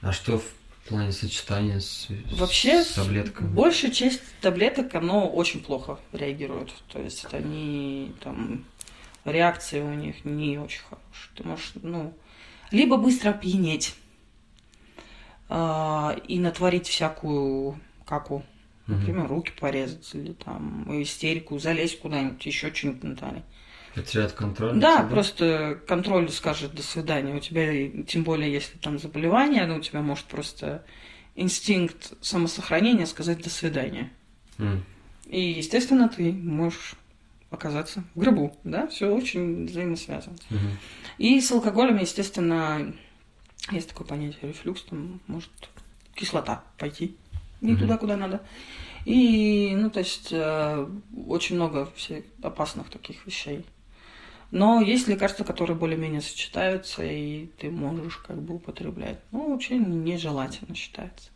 А 0.00 0.12
что 0.12 0.38
в 0.38 0.44
плане 0.88 1.12
сочетания 1.12 1.80
с, 1.80 2.08
Вообще, 2.32 2.82
с 2.82 2.94
таблетками? 2.94 3.48
Большая 3.48 3.90
часть 3.90 4.22
таблеток, 4.40 4.94
оно 4.94 5.28
очень 5.28 5.60
плохо 5.60 5.98
реагирует. 6.12 6.72
То 6.88 7.00
есть 7.00 7.26
они 7.32 8.12
там 8.22 8.64
реакции 9.24 9.80
у 9.80 9.92
них 9.92 10.24
не 10.24 10.58
очень 10.58 10.82
хорошие. 10.82 11.32
Ты 11.36 11.44
можешь, 11.44 11.72
ну, 11.82 12.14
либо 12.70 12.96
быстро 12.96 13.30
опьянеть 13.30 13.94
а, 15.48 16.16
и 16.26 16.38
натворить 16.38 16.88
всякую 16.88 17.80
каку. 18.04 18.42
Например, 18.86 19.28
руки 19.28 19.52
порезать 19.60 20.08
или 20.14 20.32
там 20.32 20.86
истерику, 21.02 21.58
залезть 21.58 22.00
куда-нибудь, 22.00 22.44
еще 22.46 22.72
что-нибудь 22.72 23.02
Наталья. 23.02 23.44
Потерять 24.02 24.34
контроль? 24.34 24.78
Да, 24.78 24.98
собой? 24.98 25.10
просто 25.10 25.80
контроль 25.86 26.30
скажет 26.30 26.74
до 26.74 26.82
свидания. 26.82 27.34
У 27.34 27.40
тебя, 27.40 28.04
тем 28.04 28.22
более, 28.22 28.52
если 28.52 28.78
там 28.78 28.98
заболевание, 28.98 29.66
ну, 29.66 29.76
у 29.76 29.80
тебя 29.80 30.02
может 30.02 30.26
просто 30.26 30.84
инстинкт 31.34 32.12
самосохранения 32.20 33.06
сказать 33.06 33.42
до 33.42 33.50
свидания. 33.50 34.10
М. 34.58 34.84
И, 35.26 35.40
естественно, 35.40 36.08
ты 36.08 36.32
можешь 36.32 36.94
оказаться 37.50 38.04
в 38.14 38.20
гробу, 38.20 38.56
да, 38.64 38.86
все 38.88 39.14
очень 39.14 39.66
взаимосвязано. 39.66 40.36
Мгм. 40.50 40.78
И 41.18 41.40
с 41.40 41.50
алкоголем, 41.50 41.98
естественно, 41.98 42.94
есть 43.70 43.88
такое 43.88 44.06
понятие 44.06 44.48
рефлюкс, 44.48 44.82
там 44.82 45.20
может 45.26 45.50
кислота 46.14 46.64
пойти 46.78 47.16
не 47.60 47.72
Мгм. 47.72 47.80
туда, 47.80 47.96
куда 47.96 48.16
надо. 48.16 48.40
И, 49.04 49.74
ну, 49.76 49.90
то 49.90 50.00
есть, 50.00 50.28
э, 50.30 50.88
очень 51.26 51.56
много 51.56 51.90
всех 51.96 52.24
опасных 52.42 52.90
таких 52.90 53.26
вещей. 53.26 53.64
Но 54.50 54.80
есть 54.80 55.08
лекарства, 55.08 55.44
которые 55.44 55.76
более-менее 55.76 56.22
сочетаются, 56.22 57.04
и 57.04 57.46
ты 57.58 57.70
можешь 57.70 58.16
как 58.16 58.40
бы 58.40 58.54
употреблять. 58.54 59.18
Ну, 59.30 59.50
вообще 59.50 59.76
нежелательно 59.76 60.74
считается 60.74 61.30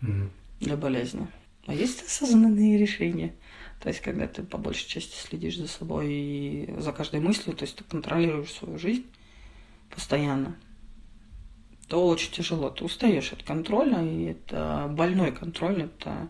Мгм. 0.00 0.30
для 0.60 0.76
болезни. 0.76 1.26
А 1.66 1.74
есть 1.74 2.02
осознанные 2.02 2.78
решения. 2.78 3.34
То 3.80 3.88
есть, 3.88 4.00
когда 4.00 4.26
ты 4.26 4.42
по 4.42 4.56
большей 4.56 4.88
части 4.88 5.16
следишь 5.16 5.58
за 5.58 5.68
собой 5.68 6.12
и 6.12 6.74
за 6.78 6.92
каждой 6.92 7.20
мыслью, 7.20 7.54
то 7.54 7.64
есть 7.64 7.76
ты 7.76 7.84
контролируешь 7.84 8.52
свою 8.52 8.78
жизнь 8.78 9.04
постоянно, 9.90 10.56
то 11.88 12.06
очень 12.06 12.32
тяжело. 12.32 12.70
Ты 12.70 12.84
устаешь 12.84 13.32
от 13.32 13.42
контроля, 13.42 14.02
и 14.02 14.24
это 14.24 14.88
больной 14.90 15.30
контроль, 15.32 15.82
это 15.82 16.28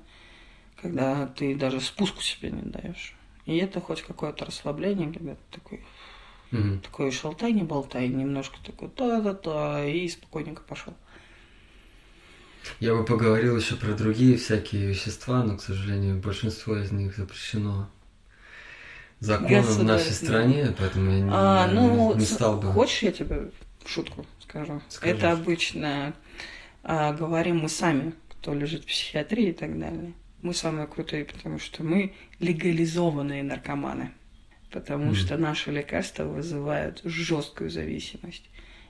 когда 0.80 1.26
ты 1.26 1.54
даже 1.54 1.80
спуску 1.80 2.20
себе 2.20 2.50
не 2.50 2.62
даешь. 2.62 3.14
И 3.46 3.56
это 3.58 3.80
хоть 3.80 4.02
какое-то 4.02 4.44
расслабление, 4.44 5.12
когда 5.12 5.34
ты 5.34 5.40
такой, 5.52 5.84
Мгм. 6.50 6.80
такой 6.80 7.10
шалтай, 7.10 7.52
не 7.52 7.62
болтай, 7.62 8.08
немножко 8.08 8.56
такой 8.64 8.88
та-та-та, 8.88 9.84
и 9.84 10.08
спокойненько 10.08 10.62
пошел. 10.62 10.94
Я 12.80 12.94
бы 12.94 13.04
поговорил 13.04 13.56
еще 13.56 13.76
про 13.76 13.92
другие 13.92 14.36
всякие 14.36 14.86
вещества, 14.86 15.42
но, 15.42 15.56
к 15.56 15.62
сожалению, 15.62 16.16
большинство 16.20 16.76
из 16.76 16.90
них 16.92 17.16
запрещено 17.16 17.88
законом 19.20 19.62
в 19.62 19.84
нашей 19.84 20.12
стране, 20.12 20.74
поэтому 20.78 21.10
я 21.10 21.20
не, 21.20 21.30
А, 21.32 21.68
ну, 21.68 22.14
не 22.14 22.24
стал 22.24 22.58
бы. 22.58 22.72
хочешь, 22.72 23.02
я 23.02 23.12
тебе 23.12 23.50
шутку 23.86 24.26
скажу? 24.40 24.80
Скажи. 24.88 25.14
Это 25.14 25.32
обычно 25.32 26.14
а, 26.82 27.12
говорим 27.12 27.58
мы 27.58 27.68
сами, 27.68 28.14
кто 28.30 28.54
лежит 28.54 28.84
в 28.84 28.86
психиатрии 28.86 29.48
и 29.48 29.52
так 29.52 29.78
далее. 29.78 30.12
Мы 30.42 30.54
самые 30.54 30.86
крутые, 30.86 31.24
потому 31.24 31.58
что 31.58 31.82
мы 31.82 32.14
легализованные 32.40 33.42
наркоманы. 33.42 34.12
Потому 34.70 35.06
Мгм. 35.06 35.14
что 35.14 35.36
наши 35.38 35.70
лекарства 35.70 36.24
вызывают 36.24 37.00
жесткую 37.04 37.70
зависимость. 37.70 38.44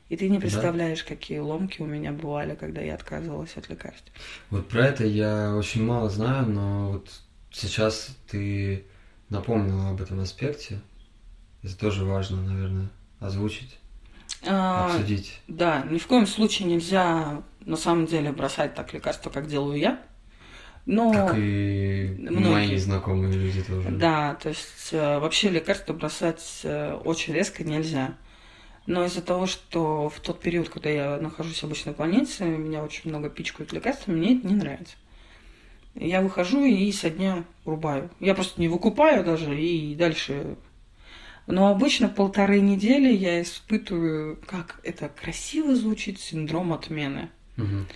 И 0.09 0.17
ты 0.17 0.29
не 0.29 0.37
Да. 0.37 0.43
представляешь, 0.43 1.05
какие 1.05 1.39
ломки 1.39 1.83
у 1.83 1.87
меня 1.87 2.13
бывали, 2.13 2.55
когда 2.55 2.81
я 2.81 2.95
отказывалась 2.95 3.57
от 3.57 3.69
лекарств. 3.69 4.11
Вот 4.51 4.69
про 4.69 4.87
это 4.87 5.05
я 5.05 5.55
очень 5.57 5.85
мало 5.85 6.09
знаю, 6.09 6.49
но 6.49 6.93
вот 6.93 7.11
сейчас 7.53 8.17
ты 8.31 8.85
напомнила 9.29 9.91
об 9.91 10.01
этом 10.01 10.21
аспекте. 10.21 10.81
Это 11.63 11.77
тоже 11.77 12.05
важно, 12.05 12.41
наверное, 12.43 12.89
озвучить, 13.19 13.79
А, 14.47 14.85
обсудить. 14.85 15.41
Да, 15.49 15.83
ни 15.91 15.99
в 15.99 16.07
коем 16.07 16.27
случае 16.27 16.69
нельзя 16.69 17.43
на 17.61 17.77
самом 17.77 18.07
деле 18.07 18.31
бросать 18.33 18.75
так 18.75 18.93
лекарства, 18.95 19.31
как 19.31 19.49
делаю 19.49 19.79
я. 19.79 20.03
Но 20.87 21.13
Как 21.13 21.37
и 21.37 22.15
многие. 22.19 22.53
мои 22.53 22.77
знакомые 22.77 23.33
люди 23.33 23.61
тоже. 23.63 23.89
Да, 23.91 24.35
то 24.37 24.49
есть 24.51 24.91
э, 24.93 25.19
вообще 25.19 25.51
лекарства 25.51 25.93
бросать 25.93 26.61
э, 26.63 26.95
очень 27.05 27.35
резко 27.35 27.65
нельзя. 27.65 28.15
Но 28.87 29.05
из-за 29.05 29.21
того, 29.21 29.47
что 29.47 30.09
в 30.09 30.21
тот 30.21 30.41
период, 30.41 30.69
когда 30.69 30.89
я 30.89 31.19
нахожусь 31.21 31.65
обычно 31.65 31.93
в 31.93 31.97
больнице, 31.97 32.45
меня 32.45 32.85
очень 32.85 33.11
много 33.11 33.29
пичкают 33.29 33.73
лекарствами, 33.73 34.17
мне 34.17 34.37
это 34.39 34.47
не 34.47 34.55
нравится. 34.55 34.95
Я 35.97 36.21
выхожу 36.21 36.65
и 36.65 36.93
со 36.93 37.11
дня 37.11 37.43
рубаю. 37.65 38.11
Я 38.21 38.35
просто 38.35 38.61
не 38.61 38.69
выкупаю 38.69 39.25
даже 39.25 39.61
и 39.61 39.95
дальше. 39.97 40.57
Но 41.49 41.69
обычно 41.69 42.09
полторы 42.09 42.61
недели 42.61 43.13
я 43.13 43.43
испытываю, 43.43 44.39
как 44.47 44.79
это 44.85 45.09
красиво 45.09 45.75
звучит, 45.75 46.21
синдром 46.21 46.73
отмены. 46.73 47.31
Мгм. 47.57 47.87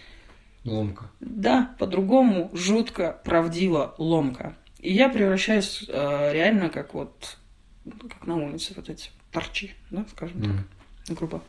Ломка. 0.64 1.10
Да, 1.20 1.74
по-другому 1.78 2.50
жутко, 2.52 3.20
правдиво, 3.24 3.94
ломка. 3.98 4.54
И 4.78 4.92
я 4.92 5.08
превращаюсь 5.08 5.84
э, 5.88 6.32
реально 6.32 6.68
как 6.68 6.94
вот, 6.94 7.38
как 7.84 8.26
на 8.26 8.36
улице 8.36 8.74
вот 8.76 8.88
эти 8.88 9.10
торчи, 9.32 9.74
да, 9.90 10.04
скажем 10.10 10.38
Мгм. 10.38 10.64
так, 11.06 11.16
грубо. 11.16 11.42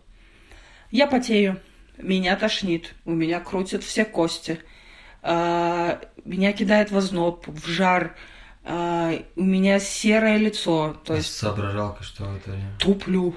Я 0.92 1.08
потею, 1.08 1.60
меня 1.98 2.36
тошнит, 2.36 2.94
у 3.06 3.12
меня 3.12 3.40
крутят 3.40 3.84
все 3.84 4.06
кости, 4.06 4.60
а, 5.22 6.02
меня 6.26 6.52
кидает 6.54 6.92
в 6.92 6.98
озноб, 6.98 7.48
в 7.48 7.68
жар, 7.68 8.16
а, 8.64 9.14
у 9.36 9.44
меня 9.44 9.80
серое 9.80 10.38
лицо, 10.38 10.96
то 11.06 11.16
есть 11.16 11.34
с 11.34 11.38
соображалкой 11.38 12.06
что 12.06 12.36
это 12.36 12.58
туплю. 12.80 13.36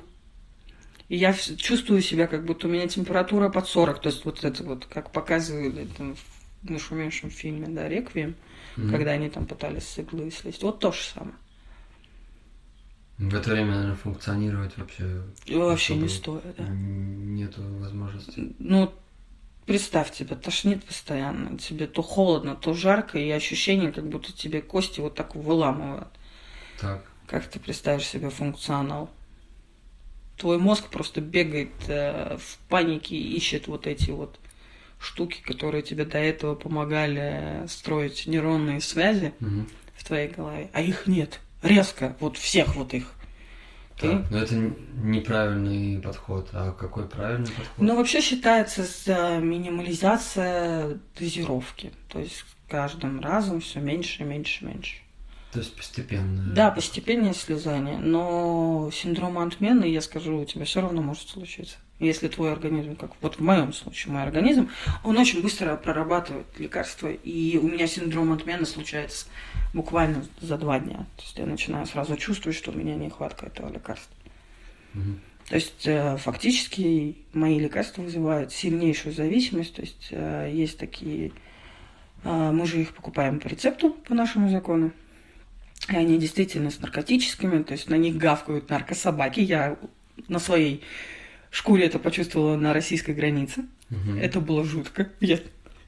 И 1.15 1.17
я 1.17 1.31
вс- 1.31 1.55
чувствую 1.55 2.03
себя, 2.03 2.27
как 2.27 2.45
будто 2.45 2.67
у 2.67 2.71
меня 2.71 2.89
температура 2.89 3.49
под 3.49 3.69
40. 3.69 4.01
То 4.03 4.09
есть 4.09 4.25
вот 4.25 4.43
это 4.43 4.65
вот, 4.65 4.87
как 4.87 5.13
показывали 5.13 5.87
там 5.97 6.17
в 6.63 6.71
нашумевшем 6.71 7.31
фильме, 7.31 7.69
да, 7.69 7.89
«Реквием», 7.89 8.35
Мгм. 8.77 8.91
когда 8.91 9.13
они 9.13 9.31
там 9.31 9.47
пытались 9.47 9.87
с 9.87 9.99
иглы 9.99 10.33
слезть. 10.33 10.65
Вот 10.65 10.81
то 10.81 10.91
же 10.91 10.99
самое. 11.15 11.37
В 13.19 13.33
это 13.33 13.51
время, 13.51 13.71
наверное, 13.75 13.95
функционировать 13.95 14.77
вообще 14.77 15.23
И 15.47 15.55
вообще 15.55 15.95
не 15.95 16.09
стоит, 16.09 16.43
да. 16.59 16.65
нету 16.69 17.63
возможности. 17.79 18.53
Ну, 18.59 18.93
представь, 19.67 20.11
тебя 20.11 20.35
тошнит 20.35 20.83
постоянно, 20.83 21.57
тебе 21.59 21.87
то 21.87 22.03
холодно, 22.03 22.57
то 22.57 22.75
жарко, 22.75 23.19
и 23.21 23.31
ощущение, 23.31 23.93
как 23.93 24.09
будто 24.09 24.33
тебе 24.33 24.61
кости 24.63 24.99
вот 24.99 25.15
так 25.15 25.37
выламывают. 25.37 26.09
Так. 26.81 27.05
Как 27.29 27.47
ты 27.47 27.61
представишь 27.61 28.09
себе 28.09 28.31
функционал? 28.31 29.09
Твой 30.37 30.59
мозг 30.59 30.89
просто 30.89 31.21
бегает 31.21 31.71
э, 31.89 32.37
в 32.39 32.59
панике 32.69 33.17
и 33.17 33.37
ищет 33.37 33.67
вот 33.69 33.87
эти 33.87 34.11
вот 34.11 34.39
штуки, 34.99 35.41
которые 35.43 35.83
тебе 35.83 36.05
до 36.05 36.19
этого 36.19 36.55
помогали 36.55 37.67
строить 37.69 38.27
нейронные 38.27 38.81
связи 38.81 39.33
Мгм. 39.41 39.69
в 39.95 40.05
твоей 40.05 40.29
голове, 40.29 40.71
а 40.73 40.81
их 40.81 41.07
нет. 41.07 41.41
резко, 41.63 42.15
вот 42.21 42.37
всех 42.37 42.77
вот 42.77 42.93
их. 42.95 43.11
Так, 43.99 44.31
но 44.31 44.39
это 44.39 44.55
неправильный 45.03 46.01
подход. 46.03 46.49
А 46.53 46.73
какой 46.73 47.09
правильный 47.09 47.47
подход? 47.47 47.79
Ну, 47.79 47.97
вообще 47.97 48.21
считается 48.21 48.83
за 48.85 49.39
минимализация 49.39 50.99
дозировки. 51.19 51.93
То 52.09 52.19
есть 52.19 52.45
каждым 52.69 53.21
разом 53.21 53.61
все 53.61 53.81
меньше, 53.81 54.25
меньше, 54.25 54.65
меньше. 54.65 54.97
То 55.55 55.61
есть 55.61 55.77
постепенно. 55.77 56.43
Да, 56.53 56.73
постепенное 56.73 57.33
слезание. 57.33 57.97
Но 57.97 58.91
синдром 58.93 59.39
отмены, 59.39 59.85
я 59.85 60.01
скажу, 60.01 60.41
у 60.41 60.45
тебя 60.45 60.65
все 60.65 60.81
равно 60.81 61.01
может 61.01 61.29
случиться. 61.29 61.77
Если 62.01 62.27
твой 62.27 62.51
организм, 62.51 62.97
как 62.97 63.13
вот 63.21 63.37
в 63.37 63.41
моем 63.41 63.73
случае, 63.73 64.15
мой 64.15 64.25
организм, 64.25 64.69
он 65.05 65.17
очень 65.17 65.43
быстро 65.43 65.77
прорабатывает 65.77 66.47
лекарства. 66.59 67.07
И 67.07 67.57
у 67.57 67.69
меня 67.69 67.87
синдром 67.87 68.33
отмены 68.33 68.67
случается 68.67 69.27
буквально 69.73 70.27
за 70.41 70.59
два 70.59 70.81
дня. 70.81 71.07
То 71.17 71.23
есть 71.23 71.39
я 71.39 71.47
начинаю 71.47 71.87
сразу 71.87 72.17
чувствовать, 72.17 72.59
что 72.59 72.73
у 72.73 72.75
меня 72.75 72.97
нехватка 72.97 73.47
этого 73.47 73.73
лекарства. 73.73 74.13
Угу. 74.95 75.03
То 75.51 75.55
есть 75.55 75.87
э, 75.87 76.17
фактически 76.17 77.17
мои 77.33 77.61
лекарства 77.61 78.03
вызывают 78.03 78.53
сильнейшую 78.53 79.15
зависимость. 79.15 79.77
То 79.77 79.83
есть 79.83 80.09
э, 80.11 80.51
есть 80.53 80.79
такие... 80.79 81.31
Э, 82.25 82.51
мы 82.51 82.67
же 82.67 82.81
их 82.81 82.93
покупаем 82.93 83.39
по 83.39 83.47
рецепту, 83.47 83.91
по 83.91 84.15
нашему 84.15 84.49
закону. 84.49 84.91
И 85.89 85.97
они 85.97 86.19
действительно 86.19 86.71
с 86.71 86.81
наркотическими, 86.81 87.63
то 87.63 87.73
есть 87.73 87.91
на 87.91 87.97
них 87.97 88.17
гавкают 88.17 88.71
наркособаки. 88.71 89.41
Я 89.41 89.77
на 90.29 90.39
своей 90.39 90.83
шкуре 91.51 91.87
это 91.87 91.99
почувствовала 91.99 92.57
на 92.57 92.73
российской 92.73 93.15
границе. 93.15 93.67
Угу. 93.91 94.19
Это 94.19 94.41
было 94.41 94.65
жутко. 94.65 95.11
Я 95.21 95.39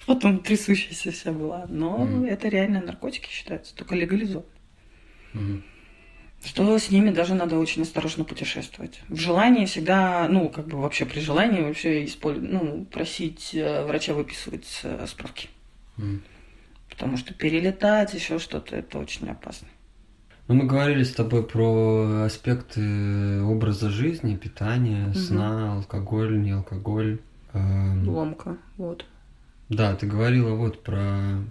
потом 0.07 0.40
трясущаяся 0.40 1.11
вся 1.11 1.32
была. 1.32 1.66
Но 1.68 1.97
угу. 1.97 2.24
это 2.24 2.49
реально 2.49 2.82
наркотики 2.82 3.28
считаются, 3.28 3.74
только 3.74 3.94
легализованы. 3.94 4.47
Угу. 5.34 5.62
Что 6.44 6.78
с 6.78 6.90
ними 6.90 7.11
даже 7.11 7.34
надо 7.34 7.59
очень 7.59 7.82
осторожно 7.82 8.24
путешествовать. 8.24 9.01
В 9.09 9.18
желании 9.18 9.64
всегда, 9.64 10.28
ну, 10.28 10.49
как 10.49 10.68
бы 10.68 10.80
вообще 10.80 11.07
при 11.07 11.20
желании 11.20 11.62
вообще 11.62 12.05
использовать, 12.05 12.53
ну, 12.53 12.84
просить 12.84 13.51
э, 13.55 13.84
врача 13.84 14.14
выписывать 14.14 14.80
э, 14.84 15.07
справки. 15.09 15.49
Mm. 15.97 16.20
Потому 16.90 17.16
что 17.16 17.34
перелетать, 17.34 18.14
еще 18.14 18.38
что-то, 18.38 18.76
это 18.76 18.99
очень 18.99 19.28
опасно. 19.28 19.66
Ну, 20.49 20.55
мы 20.55 20.64
говорили 20.64 21.03
с 21.03 21.12
тобой 21.12 21.44
про 21.44 22.24
аспекты 22.24 23.42
образа 23.42 23.90
жизни, 23.90 24.36
питания, 24.36 25.09
угу. 25.09 25.18
сна, 25.18 25.74
алкоголь, 25.74 26.40
не 26.40 26.53
алкоголь. 26.53 27.18
Эм... 27.53 28.09
Ломка, 28.09 28.57
вот. 28.76 29.05
Да, 29.68 29.97
ты 29.97 30.07
говорила 30.07 30.55
вот 30.55 30.82
про 30.84 31.42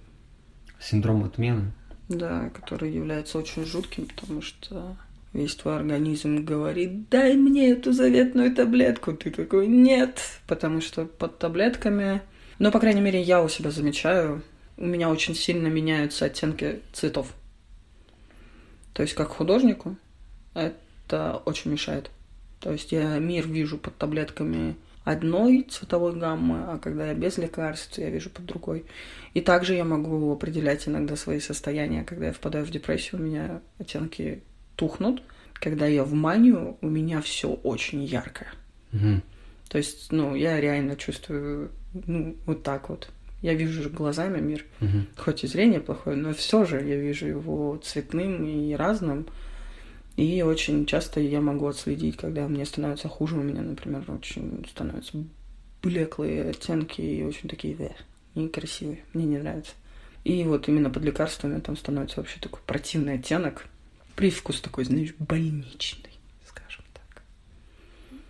синдром 0.80 1.26
отмены. 1.26 1.74
Да, 2.08 2.50
который 2.54 2.94
является 2.94 3.38
очень 3.38 3.66
жутким, 3.66 4.06
потому 4.06 4.42
что 4.42 4.96
весь 5.34 5.56
твой 5.56 5.76
организм 5.76 6.46
говорит, 6.46 7.10
дай 7.10 7.36
мне 7.36 7.72
эту 7.72 7.92
заветную 7.92 8.56
таблетку. 8.56 9.14
Ты 9.14 9.32
такой, 9.32 9.68
нет, 9.68 10.22
потому 10.48 10.80
что 10.80 11.06
под 11.06 11.38
таблетками... 11.40 12.22
Ну, 12.60 12.72
по 12.72 12.80
крайней 12.80 13.02
мере, 13.02 13.22
я 13.22 13.44
у 13.44 13.50
себя 13.50 13.72
замечаю, 13.72 14.42
у 14.78 14.86
меня 14.86 15.10
очень 15.10 15.36
сильно 15.36 15.68
меняются 15.68 16.26
оттенки 16.26 16.80
цветов. 16.94 17.34
То 18.96 19.02
есть 19.02 19.14
как 19.14 19.28
художнику 19.28 19.98
это 20.54 21.42
очень 21.44 21.70
мешает. 21.70 22.10
То 22.62 22.72
есть 22.72 22.94
я 22.94 23.20
мир 23.20 23.46
вижу 23.46 23.78
под 23.78 23.98
таблетками 23.98 24.78
одной 25.04 25.68
цветовой 25.70 26.16
гаммы, 26.16 26.64
а 26.66 26.80
когда 26.80 27.08
я 27.08 27.14
без 27.14 27.38
лекарств, 27.38 27.98
я 27.98 28.10
вижу 28.10 28.30
под 28.30 28.46
другой. 28.46 28.86
И 29.34 29.42
также 29.42 29.74
я 29.74 29.84
могу 29.84 30.32
определять 30.32 30.88
иногда 30.88 31.18
свои 31.18 31.42
состояния. 31.42 32.06
Когда 32.06 32.28
я 32.28 32.32
впадаю 32.32 32.66
в 32.66 32.72
депрессию, 32.72 33.20
у 33.20 33.24
меня 33.26 33.62
оттенки 33.80 34.42
тухнут. 34.78 35.22
Когда 35.56 35.88
я 35.88 36.06
в 36.06 36.14
манию, 36.14 36.78
у 36.80 36.88
меня 36.88 37.22
все 37.22 37.50
очень 37.50 38.02
яркое. 38.02 38.54
Угу. 38.94 39.22
То 39.68 39.78
есть, 39.78 40.10
ну, 40.14 40.36
я 40.36 40.62
реально 40.62 40.96
чувствую, 40.96 41.70
ну, 41.94 42.38
вот 42.46 42.64
так 42.64 42.88
вот. 42.88 43.10
Я 43.46 43.54
вижу 43.54 43.84
же 43.84 43.90
глазами 43.92 44.42
мир, 44.42 44.66
угу. 44.82 45.06
хоть 45.18 45.44
и 45.44 45.48
зрение 45.48 45.80
плохое, 45.80 46.18
но 46.18 46.34
все 46.34 46.66
же 46.66 46.78
я 46.78 46.96
вижу 46.96 47.28
его 47.28 47.78
цветным 47.78 48.44
и 48.44 48.74
разным. 48.74 49.28
И 50.18 50.42
очень 50.42 50.88
часто 50.88 51.20
я 51.20 51.42
могу 51.42 51.68
отследить, 51.68 52.18
когда 52.18 52.48
мне 52.48 52.66
становится 52.66 53.08
хуже, 53.08 53.36
у 53.36 53.44
меня, 53.44 53.62
например, 53.62 54.04
очень 54.08 54.66
становятся 54.68 55.24
блеклые 55.84 56.50
оттенки 56.50 57.02
и 57.02 57.24
очень 57.24 57.48
такие 57.48 57.76
да, 57.76 57.92
некрасивые. 58.34 59.04
Мне 59.14 59.26
не 59.26 59.38
нравится. 59.38 59.74
И 60.24 60.44
вот 60.44 60.68
именно 60.68 60.90
под 60.90 61.04
лекарствами 61.04 61.60
там 61.60 61.78
становится 61.78 62.22
вообще 62.22 62.40
такой 62.40 62.62
противный 62.66 63.14
оттенок. 63.14 63.68
Привкус 64.16 64.60
такой, 64.60 64.86
знаешь, 64.86 65.14
больничный. 65.20 66.15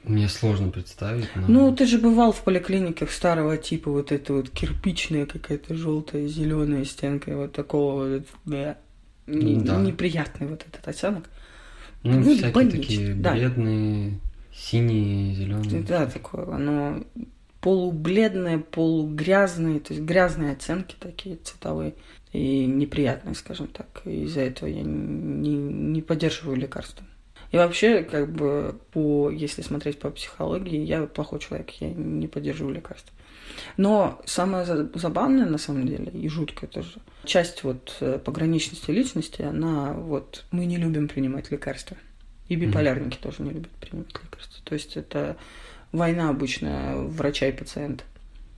Мне 0.08 0.30
сложно 0.30 0.72
представить. 0.72 1.28
Но... 1.36 1.48
Ну, 1.48 1.76
ты 1.76 1.86
же 1.86 1.98
бывал 1.98 2.32
в 2.32 2.42
поликлиниках 2.44 3.12
старого 3.12 3.58
типа, 3.58 3.92
вот 3.92 4.12
это 4.12 4.34
вот 4.34 4.50
кирпичная 4.50 5.26
какая-то 5.26 5.76
желтая, 5.76 6.28
зеленая 6.28 6.86
стенка, 6.86 7.36
вот 7.36 7.54
такого 7.54 8.08
вот, 8.08 8.28
да, 8.46 8.78
да. 9.28 9.82
неприятный 9.82 10.48
вот 10.48 10.66
этот 10.68 10.88
оттенок. 10.88 11.30
Ну, 12.04 12.20
ну 12.20 12.34
всякие 12.36 12.52
больничный. 12.52 12.82
такие 12.82 13.14
да. 13.16 13.34
бледные, 13.34 14.20
синие, 14.54 15.34
зеленые. 15.34 15.82
Да, 15.82 16.06
такое, 16.06 16.54
оно 16.54 17.04
полубледное, 17.62 18.60
полугрязное, 18.60 19.80
то 19.80 19.94
есть 19.94 20.06
грязные 20.06 20.52
оттенки 20.52 20.96
такие 21.00 21.38
цветовые 21.38 21.96
и 22.32 22.68
неприятные, 22.68 23.34
скажем 23.34 23.68
так. 23.68 24.04
из-за 24.06 24.42
этого 24.42 24.70
я 24.70 24.84
не, 24.84 25.56
не 25.56 26.02
поддерживаю 26.04 26.58
лекарства. 26.58 27.04
И 27.56 27.58
вообще, 27.58 28.04
как 28.04 28.30
бы, 28.34 28.78
по, 28.92 29.30
если 29.30 29.62
смотреть 29.62 29.98
по 29.98 30.10
психологии, 30.10 30.84
я 30.84 31.06
плохой 31.06 31.40
человек, 31.40 31.70
я 31.80 31.90
не 31.90 32.28
поддерживаю 32.28 32.76
лекарства. 32.76 33.14
Но 33.78 34.22
самое 34.26 34.66
забавное, 34.66 35.46
на 35.46 35.58
самом 35.58 35.88
деле, 35.88 36.12
и 36.12 36.28
жуткое 36.28 36.70
тоже, 36.70 37.00
часть 37.24 37.64
вот 37.64 37.96
э, 38.02 38.20
пограничности 38.20 38.92
личности, 38.92 39.42
она 39.42 39.94
вот, 39.94 40.44
мы 40.52 40.66
не 40.66 40.76
любим 40.76 41.08
принимать 41.08 41.50
лекарства. 41.50 41.96
И 42.50 42.58
биполярники 42.58 43.16
mm-hmm. 43.20 43.24
тоже 43.24 43.44
не 43.44 43.52
любят 43.52 43.72
принимать 43.72 44.10
лекарства. 44.10 44.62
То 44.66 44.74
есть 44.74 44.98
это 44.98 45.38
война 45.94 46.32
обычная 46.32 46.98
врача 46.98 47.48
и 47.48 47.54
пациента. 47.54 48.04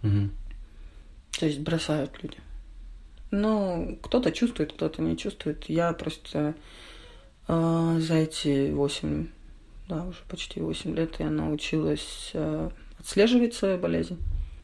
Mm-hmm. 0.01 0.29
То 1.39 1.45
есть 1.45 1.59
бросают 1.59 2.17
люди. 2.23 2.37
Но 3.29 3.95
кто-то 4.01 4.31
чувствует, 4.31 4.73
кто-то 4.73 5.03
не 5.03 5.15
чувствует. 5.15 5.65
Я 5.65 5.93
просто 5.93 6.55
а, 7.47 7.99
за 7.99 8.15
эти 8.15 8.71
восемь, 8.71 9.27
да, 9.87 10.03
уже 10.03 10.19
почти 10.29 10.59
восемь 10.59 10.95
лет 10.95 11.15
я 11.19 11.29
научилась 11.29 12.31
а, 12.33 12.71
отслеживать 12.99 13.53
свою 13.53 13.77
болезнь, 13.77 14.17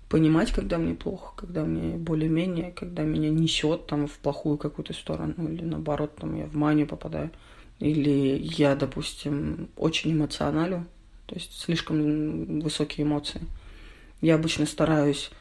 понимать, 0.10 0.52
когда 0.52 0.78
мне 0.78 0.94
плохо, 0.94 1.34
когда 1.36 1.64
мне 1.64 1.98
более-менее, 1.98 2.72
когда 2.72 3.04
меня 3.04 3.30
несет 3.30 3.88
там 3.88 4.08
в 4.08 4.18
плохую 4.20 4.58
какую-то 4.58 4.94
сторону, 4.94 5.34
или 5.38 5.64
наоборот, 5.64 6.16
там 6.18 6.36
я 6.36 6.46
в 6.46 6.56
манию 6.56 6.88
попадаю, 6.88 7.32
или 7.80 8.38
я, 8.42 8.76
допустим, 8.76 9.70
очень 9.78 10.12
эмоционалю, 10.12 10.86
то 11.26 11.36
есть 11.36 11.60
слишком 11.60 12.60
высокие 12.60 13.06
эмоции. 13.06 13.42
Я 14.22 14.36
обычно 14.36 14.66
стараюсь 14.66 15.32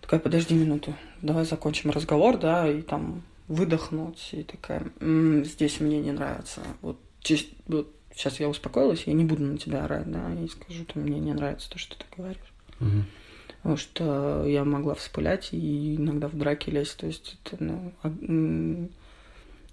такая, 0.00 0.20
подожди 0.20 0.54
минуту, 0.54 0.94
давай 1.22 1.44
закончим 1.44 1.90
разговор, 1.90 2.38
да, 2.38 2.68
и 2.68 2.82
там 2.82 3.22
выдохнуть 3.48 4.30
и 4.32 4.42
такая, 4.42 4.90
м-м, 5.00 5.44
здесь 5.44 5.80
мне 5.80 6.00
не 6.00 6.12
нравится. 6.12 6.62
Вот, 6.80 6.98
чис- 7.22 7.52
вот 7.66 7.94
сейчас 8.14 8.40
я 8.40 8.48
успокоилась, 8.48 9.04
я 9.06 9.12
не 9.12 9.24
буду 9.24 9.42
на 9.42 9.58
тебя 9.58 9.84
орать, 9.84 10.10
да, 10.10 10.32
и 10.34 10.48
скажу, 10.48 10.84
что 10.88 10.98
мне 10.98 11.18
не 11.18 11.32
нравится 11.32 11.70
то, 11.70 11.78
что 11.78 11.96
ты 11.98 12.04
говоришь. 12.16 12.52
Угу. 12.80 13.04
Потому 13.64 13.76
что 13.78 14.44
я 14.46 14.64
могла 14.64 14.94
вспылять 14.94 15.48
и 15.52 15.96
иногда 15.96 16.28
в 16.28 16.36
драке 16.36 16.70
лезть. 16.70 16.98
То 16.98 17.06
есть 17.06 17.38
это 17.44 17.64
ну, 17.64 18.90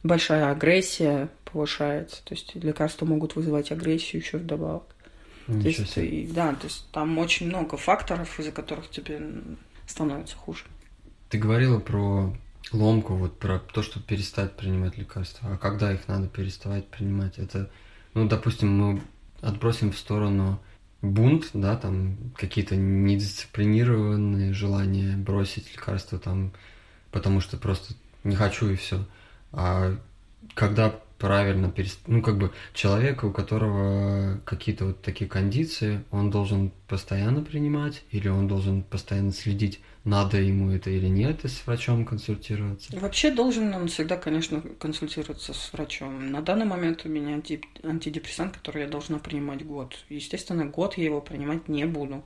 большая 0.02 0.50
агрессия 0.50 1.28
повышается. 1.44 2.24
То 2.24 2.34
есть 2.34 2.56
лекарства 2.56 3.06
могут 3.06 3.36
вызывать 3.36 3.72
агрессию 3.72 4.22
еще 4.22 4.38
вдобавок. 4.38 4.84
Ничего 5.48 5.86
то 5.86 6.00
есть, 6.02 6.14
и, 6.14 6.32
да, 6.34 6.54
то 6.54 6.68
есть 6.68 6.88
там 6.92 7.18
очень 7.18 7.48
много 7.48 7.76
факторов, 7.76 8.40
из-за 8.40 8.54
которых 8.54 8.90
тебе 8.90 9.20
становится 9.88 10.38
хуже. 10.38 10.64
Ты 11.30 11.38
говорила 11.38 11.80
про 11.80 12.34
ломку, 12.74 13.16
вот 13.16 13.38
про 13.40 13.60
то, 13.60 13.82
что 13.82 14.00
перестать 14.00 14.56
принимать 14.56 14.98
лекарства. 14.98 15.54
А 15.54 15.58
когда 15.58 15.92
их 15.92 16.08
надо 16.08 16.28
переставать 16.28 16.88
принимать? 16.88 17.38
Это, 17.38 17.70
ну, 18.14 18.28
допустим, 18.28 18.78
мы 18.78 19.02
отбросим 19.42 19.92
в 19.92 19.98
сторону 19.98 20.60
бунт, 21.02 21.50
да, 21.54 21.76
там 21.76 22.18
какие-то 22.36 22.76
недисциплинированные 22.76 24.54
желания 24.54 25.18
бросить 25.18 25.72
лекарства 25.74 26.20
там, 26.20 26.52
потому 27.12 27.42
что 27.42 27.58
просто 27.58 27.96
не 28.24 28.36
хочу 28.36 28.70
и 28.70 28.76
все. 28.76 29.06
А 29.52 29.98
когда 30.54 30.96
правильно 31.22 31.70
перест... 31.70 32.00
ну 32.08 32.22
как 32.24 32.38
бы 32.40 32.52
человека, 32.74 33.26
у 33.26 33.32
которого 33.32 34.42
какие-то 34.44 34.86
вот 34.86 35.02
такие 35.04 35.30
кондиции, 35.30 36.04
он 36.10 36.32
должен 36.32 36.72
постоянно 36.88 37.44
принимать 37.44 38.04
или 38.10 38.28
он 38.28 38.48
должен 38.48 38.82
постоянно 38.82 39.32
следить, 39.32 39.80
надо 40.04 40.42
ему 40.42 40.72
это 40.72 40.90
или 40.90 41.06
нет, 41.06 41.46
и 41.46 41.48
с 41.48 41.68
врачом 41.68 42.06
консультироваться? 42.06 42.98
Вообще 43.00 43.30
должен 43.30 43.72
он 43.76 43.88
всегда, 43.88 44.18
конечно, 44.18 44.62
консультироваться 44.80 45.54
с 45.54 45.72
врачом. 45.74 46.32
На 46.32 46.42
данный 46.42 46.66
момент 46.66 47.06
у 47.06 47.10
меня 47.10 47.36
антидепрессант, 47.36 48.58
который 48.58 48.82
я 48.82 48.88
должна 48.90 49.20
принимать 49.20 49.64
год. 49.64 49.96
Естественно, 50.10 50.66
год 50.66 50.98
я 50.98 51.06
его 51.06 51.22
принимать 51.22 51.68
не 51.68 51.86
буду. 51.86 52.24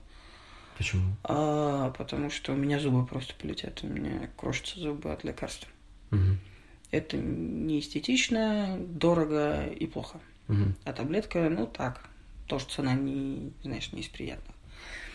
Почему? 0.77 1.15
А, 1.23 1.89
потому 1.91 2.29
что 2.29 2.53
у 2.53 2.55
меня 2.55 2.79
зубы 2.79 3.05
просто 3.05 3.33
полетят, 3.35 3.83
у 3.83 3.87
меня 3.87 4.29
крошатся 4.37 4.79
зубы 4.79 5.11
от 5.11 5.25
лекарств. 5.25 5.67
Угу. 6.11 6.37
Это 6.95 7.17
не 7.17 7.79
эстетично, 7.79 8.77
дорого 8.79 9.65
и 9.65 9.85
плохо. 9.85 10.19
Угу. 10.47 10.73
А 10.85 10.93
таблетка, 10.93 11.49
ну 11.49 11.67
так, 11.67 12.07
тоже 12.47 12.65
цена 12.65 12.93
не, 12.93 13.51
знаешь, 13.63 13.91
не 13.91 14.01
из 14.01 14.07
приятных. 14.07 14.55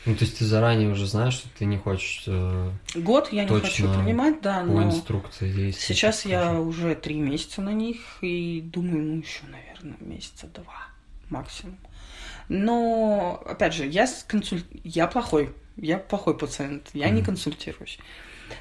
Ну, 0.07 0.15
то 0.15 0.25
есть 0.25 0.39
ты 0.39 0.45
заранее 0.47 0.91
уже 0.91 1.07
знаешь, 1.07 1.35
что 1.35 1.49
ты 1.59 1.67
не 1.67 1.77
хочешь... 1.77 2.25
Э, 2.27 2.71
Год 2.95 3.33
я 3.33 3.45
не 3.45 3.49
хочу 3.49 3.93
принимать, 3.93 4.41
да, 4.41 4.63
но... 4.63 4.83
Инструкции 4.85 5.53
действий. 5.53 5.95
Сейчас 5.95 6.25
я 6.25 6.59
уже 6.59 6.95
три 6.95 7.17
месяца 7.17 7.61
на 7.61 7.73
них 7.73 7.99
и 8.23 8.63
думаю, 8.63 9.03
ну, 9.03 9.17
еще, 9.19 9.43
наверное, 9.47 9.97
месяца 10.01 10.47
два 10.47 10.89
максимум. 11.29 11.77
Но, 12.49 13.43
опять 13.47 13.75
же, 13.75 13.87
я, 13.87 14.09
консуль... 14.27 14.63
я 14.85 15.07
плохой, 15.07 15.51
я 15.77 15.99
плохой 15.99 16.37
пациент, 16.37 16.91
я 16.95 17.09
mm-hmm. 17.09 17.13
не 17.13 17.23
консультируюсь. 17.23 17.99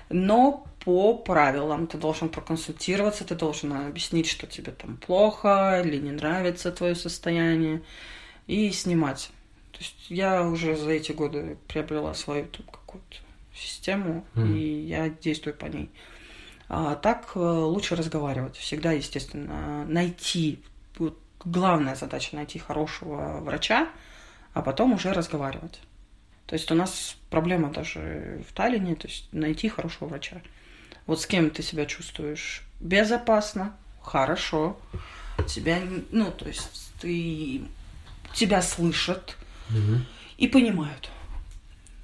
Но 0.10 0.68
по 0.80 1.14
правилам 1.16 1.88
ты 1.88 1.98
должен 1.98 2.30
проконсультироваться, 2.30 3.26
ты 3.26 3.36
должен 3.36 3.74
объяснить, 3.74 4.28
что 4.28 4.48
тебе 4.48 4.72
там 4.72 4.98
плохо 4.98 5.82
или 5.84 5.98
не 5.98 6.12
нравится 6.12 6.72
твое 6.72 6.96
состояние, 6.96 7.82
и 8.48 8.72
снимать. 8.72 9.32
То 9.72 9.80
есть 9.80 10.10
я 10.10 10.44
уже 10.44 10.76
за 10.76 10.92
эти 10.92 11.12
годы 11.12 11.58
приобрела 11.68 12.14
свою 12.14 12.46
там, 12.48 12.66
какую-то 12.66 13.18
систему, 13.54 14.26
mm. 14.36 14.58
и 14.58 14.88
я 14.88 15.10
действую 15.10 15.54
по 15.54 15.66
ней. 15.66 15.90
А 16.68 16.96
так 16.96 17.32
э, 17.36 17.40
лучше 17.40 17.96
разговаривать. 17.96 18.56
Всегда, 18.56 18.92
естественно, 18.92 19.86
найти. 19.86 20.60
Вот 20.98 21.18
главная 21.44 21.96
задача 21.96 22.36
найти 22.36 22.60
хорошего 22.60 23.40
врача, 23.42 23.90
а 24.54 24.62
потом 24.62 24.94
уже 24.94 25.14
разговаривать. 25.14 25.80
То 26.46 26.54
есть 26.54 26.72
у 26.72 26.76
нас 26.76 27.16
проблема 27.30 27.72
даже 27.72 28.44
в 28.48 28.54
Таллине, 28.54 28.96
то 28.96 29.08
есть 29.08 29.30
найти 29.32 29.70
хорошего 29.70 30.10
врача. 30.10 30.42
Вот 31.10 31.20
с 31.20 31.26
кем 31.26 31.50
ты 31.50 31.64
себя 31.64 31.88
чувствуешь 31.88 32.62
безопасно, 32.80 33.76
хорошо, 34.00 34.80
тебя, 35.48 35.82
ну, 36.12 36.30
то 36.30 36.48
есть 36.48 36.92
ты, 37.02 37.64
тебя 38.36 38.62
слышат 38.62 39.36
угу. 39.72 40.06
и 40.38 40.48
понимают. 40.48 41.10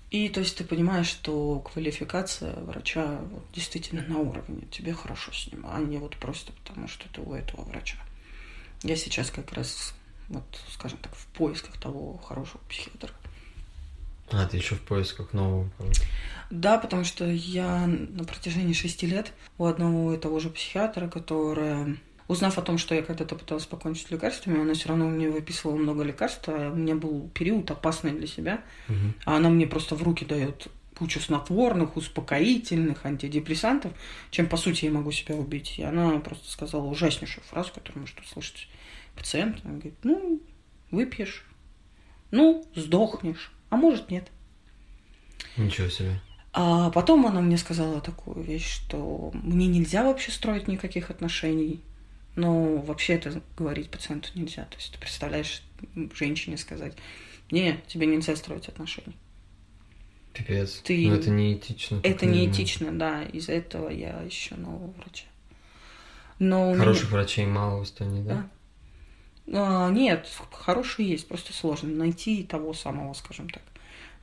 И 0.09 0.27
то 0.29 0.39
есть 0.39 0.57
ты 0.57 0.63
понимаешь, 0.63 1.05
что 1.05 1.59
квалификация 1.59 2.55
врача 2.61 3.19
вот, 3.29 3.43
действительно 3.53 4.01
на 4.07 4.17
уровне, 4.17 4.63
тебе 4.71 4.91
хорошо 4.91 5.31
с 5.31 5.51
ним, 5.51 5.67
а 5.69 5.79
не 5.81 5.99
вот 5.99 6.17
просто 6.17 6.51
потому, 6.53 6.87
что 6.87 7.07
ты 7.09 7.21
у 7.21 7.35
этого 7.35 7.61
врача. 7.61 7.99
Я 8.81 8.95
сейчас 8.95 9.29
как 9.29 9.53
раз, 9.53 9.93
вот, 10.29 10.45
скажем 10.71 10.97
так, 10.97 11.13
в 11.13 11.27
поисках 11.27 11.79
того 11.79 12.17
хорошего 12.17 12.59
психиатра. 12.69 13.13
А, 14.31 14.45
ты 14.45 14.57
еще 14.57 14.75
в 14.75 14.81
поисках 14.81 15.33
нового? 15.33 15.69
Да, 16.49 16.77
потому 16.77 17.03
что 17.03 17.25
я 17.25 17.87
на 17.87 18.23
протяжении 18.23 18.73
шести 18.73 19.07
лет 19.07 19.33
у 19.57 19.65
одного 19.65 20.13
и 20.13 20.17
того 20.17 20.39
же 20.39 20.49
психиатра, 20.49 21.07
которая 21.07 21.97
Узнав 22.27 22.57
о 22.57 22.63
том, 22.63 22.79
что 22.79 22.95
я 22.95 23.03
когда-то 23.03 23.35
пыталась 23.35 23.67
покончить 23.67 24.07
с 24.07 24.11
лекарствами, 24.11 24.59
она 24.59 24.73
все 24.73 24.89
равно 24.89 25.07
мне 25.07 25.29
выписывала 25.29 25.75
много 25.75 26.01
лекарств, 26.01 26.45
а 26.47 26.71
у 26.71 26.75
меня 26.75 26.95
был 26.95 27.29
период 27.35 27.69
опасный 27.69 28.13
для 28.13 28.25
себя, 28.25 28.63
угу. 28.89 29.13
а 29.25 29.37
она 29.37 29.49
мне 29.49 29.67
просто 29.67 29.95
в 29.95 30.01
руки 30.01 30.25
дает 30.25 30.67
кучу 30.97 31.19
снотворных, 31.19 31.97
успокоительных, 31.97 33.05
антидепрессантов, 33.05 33.93
чем, 34.31 34.47
по 34.47 34.57
сути, 34.57 34.85
я 34.85 34.91
могу 34.91 35.11
себя 35.11 35.35
убить. 35.35 35.77
И 35.77 35.83
она 35.83 36.17
просто 36.19 36.49
сказала 36.49 36.85
ужаснейшую 36.85 37.43
фразу, 37.43 37.71
которую 37.73 38.01
может 38.01 38.19
услышать 38.21 38.69
пациент. 39.15 39.59
Она 39.63 39.73
говорит, 39.73 39.95
ну, 40.03 40.41
выпьешь, 40.89 41.45
ну, 42.31 42.65
сдохнешь, 42.73 43.51
а 43.75 43.77
может, 43.77 44.09
нет. 44.09 44.31
Ничего 45.57 45.89
себе. 45.89 46.21
А 46.53 46.89
потом 46.91 47.25
она 47.25 47.41
мне 47.41 47.57
сказала 47.57 47.99
такую 47.99 48.41
вещь, 48.41 48.65
что 48.65 49.31
мне 49.33 49.67
нельзя 49.67 50.05
вообще 50.05 50.31
строить 50.31 50.69
никаких 50.69 51.09
отношений. 51.09 51.81
Но 52.37 52.77
вообще 52.77 53.15
это 53.15 53.41
говорить 53.57 53.89
пациенту 53.89 54.29
нельзя. 54.35 54.63
То 54.63 54.77
есть 54.77 54.93
ты 54.93 54.97
представляешь 54.97 55.61
женщине 56.13 56.57
сказать, 56.57 56.93
не, 57.51 57.81
тебе 57.87 58.07
нельзя 58.07 58.37
строить 58.37 58.69
отношения. 58.69 59.15
Пипец. 60.33 60.81
Ты... 60.83 61.07
Но 61.09 61.15
это 61.15 61.29
неэтично. 61.29 61.99
Это 62.01 62.25
неэтично, 62.25 62.97
да. 62.97 63.23
Из-за 63.23 63.51
этого 63.51 63.89
я 63.89 64.25
ищу 64.25 64.55
нового 64.55 64.91
врача. 64.91 65.25
Но 66.39 66.73
Хороших 66.75 67.09
меня... 67.09 67.17
врачей 67.17 67.45
мало 67.45 67.81
в 67.81 67.83
Эстонии, 67.83 68.21
да? 68.21 68.35
да? 68.35 68.49
А, 69.51 69.89
нет, 69.89 70.27
хорошие 70.51 71.09
есть, 71.09 71.27
просто 71.27 71.53
сложно 71.53 71.89
найти 71.89 72.43
того 72.43 72.73
самого, 72.73 73.13
скажем 73.13 73.49
так. 73.49 73.63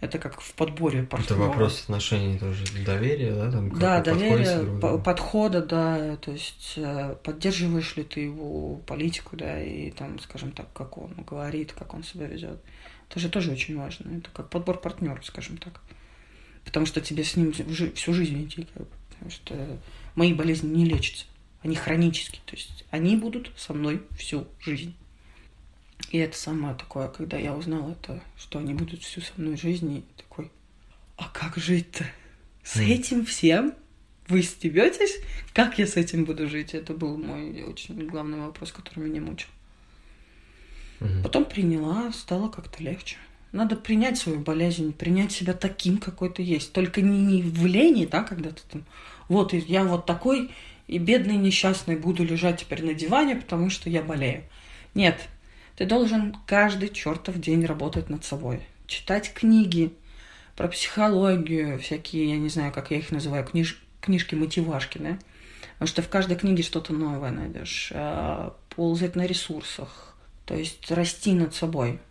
Это 0.00 0.18
как 0.18 0.40
в 0.40 0.54
подборе 0.54 1.04
партнера. 1.04 1.34
Это 1.34 1.36
вопрос 1.36 1.82
отношений 1.82 2.36
тоже, 2.36 2.64
доверия, 2.84 3.34
да? 3.34 3.52
Там, 3.52 3.78
да, 3.78 4.00
доверия, 4.00 4.98
подхода, 4.98 5.64
да, 5.64 6.16
то 6.16 6.32
есть 6.32 6.72
э, 6.76 7.14
поддерживаешь 7.22 7.94
ли 7.94 8.02
ты 8.02 8.20
его 8.20 8.76
политику, 8.86 9.36
да, 9.36 9.62
и 9.62 9.92
там, 9.92 10.18
скажем 10.18 10.50
так, 10.50 10.66
как 10.72 10.98
он 10.98 11.14
говорит, 11.24 11.72
как 11.72 11.94
он 11.94 12.02
себя 12.02 12.26
ведет. 12.26 12.58
Это 13.08 13.20
же 13.20 13.28
тоже 13.28 13.52
очень 13.52 13.78
важно. 13.78 14.18
Это 14.18 14.28
как 14.32 14.50
подбор 14.50 14.78
партнеров, 14.78 15.24
скажем 15.24 15.56
так 15.56 15.80
потому 16.64 16.86
что 16.86 17.00
тебе 17.00 17.24
с 17.24 17.36
ним 17.36 17.52
всю 17.52 18.12
жизнь 18.12 18.44
идти, 18.44 18.66
как 18.74 18.82
бы, 18.82 18.94
потому 19.10 19.30
что 19.30 19.78
мои 20.14 20.32
болезни 20.32 20.68
не 20.68 20.84
лечатся, 20.84 21.26
они 21.62 21.76
хронические, 21.76 22.40
то 22.46 22.56
есть 22.56 22.84
они 22.90 23.16
будут 23.16 23.52
со 23.56 23.74
мной 23.74 24.02
всю 24.16 24.46
жизнь. 24.60 24.94
И 26.12 26.18
это 26.18 26.36
самое 26.36 26.74
такое, 26.74 27.08
когда 27.08 27.38
я 27.38 27.54
узнала 27.54 27.92
это, 27.92 28.22
что 28.36 28.58
они 28.58 28.74
будут 28.74 29.02
всю 29.02 29.22
со 29.22 29.32
мной 29.38 29.56
жизнь, 29.56 29.96
и 29.96 30.04
такой, 30.18 30.50
а 31.16 31.26
как 31.32 31.56
жить-то? 31.56 32.04
С 32.62 32.76
mm. 32.76 32.86
этим 32.86 33.24
всем? 33.24 33.74
Вы 34.28 34.42
стебетесь? 34.42 35.20
Как 35.54 35.78
я 35.78 35.86
с 35.86 35.96
этим 35.96 36.26
буду 36.26 36.50
жить? 36.50 36.74
Это 36.74 36.92
был 36.92 37.16
мой 37.16 37.62
очень 37.62 38.06
главный 38.06 38.40
вопрос, 38.40 38.72
который 38.72 39.08
меня 39.08 39.22
мучил. 39.22 39.48
Mm-hmm. 41.00 41.22
Потом 41.22 41.46
приняла, 41.46 42.12
стало 42.12 42.50
как-то 42.50 42.82
легче. 42.82 43.16
Надо 43.50 43.74
принять 43.74 44.18
свою 44.18 44.40
болезнь, 44.40 44.92
принять 44.92 45.32
себя 45.32 45.54
таким, 45.54 45.96
какой 45.96 46.30
ты 46.30 46.42
есть. 46.42 46.74
Только 46.74 47.00
не, 47.00 47.20
не 47.20 47.42
в 47.42 47.64
лени, 47.64 48.04
да, 48.04 48.22
когда 48.22 48.50
ты 48.50 48.60
там, 48.70 48.84
вот 49.28 49.54
я 49.54 49.82
вот 49.84 50.04
такой, 50.04 50.50
и 50.88 50.98
бедный, 50.98 51.36
несчастный 51.36 51.96
буду 51.96 52.22
лежать 52.22 52.60
теперь 52.60 52.84
на 52.84 52.92
диване, 52.92 53.36
потому 53.36 53.70
что 53.70 53.88
я 53.88 54.02
болею. 54.02 54.44
Нет, 54.94 55.18
ты 55.76 55.86
должен 55.86 56.36
каждый 56.46 56.88
чертов 56.88 57.38
день 57.40 57.64
работать 57.64 58.10
над 58.10 58.24
собой. 58.24 58.60
Читать 58.86 59.32
книги 59.32 59.92
про 60.56 60.68
психологию, 60.68 61.78
всякие, 61.78 62.30
я 62.30 62.38
не 62.38 62.48
знаю, 62.48 62.72
как 62.72 62.90
я 62.90 62.98
их 62.98 63.10
называю, 63.10 63.44
книж, 63.44 63.82
книжки-мотивашки, 64.00 64.98
да? 64.98 65.18
Потому 65.74 65.88
что 65.88 66.02
в 66.02 66.08
каждой 66.08 66.36
книге 66.36 66.62
что-то 66.62 66.92
новое 66.92 67.30
найдешь. 67.30 67.90
А, 67.94 68.54
ползать 68.68 69.16
на 69.16 69.26
ресурсах, 69.26 70.16
то 70.44 70.54
есть 70.54 70.90
расти 70.90 71.32
над 71.32 71.54
собой– 71.54 72.00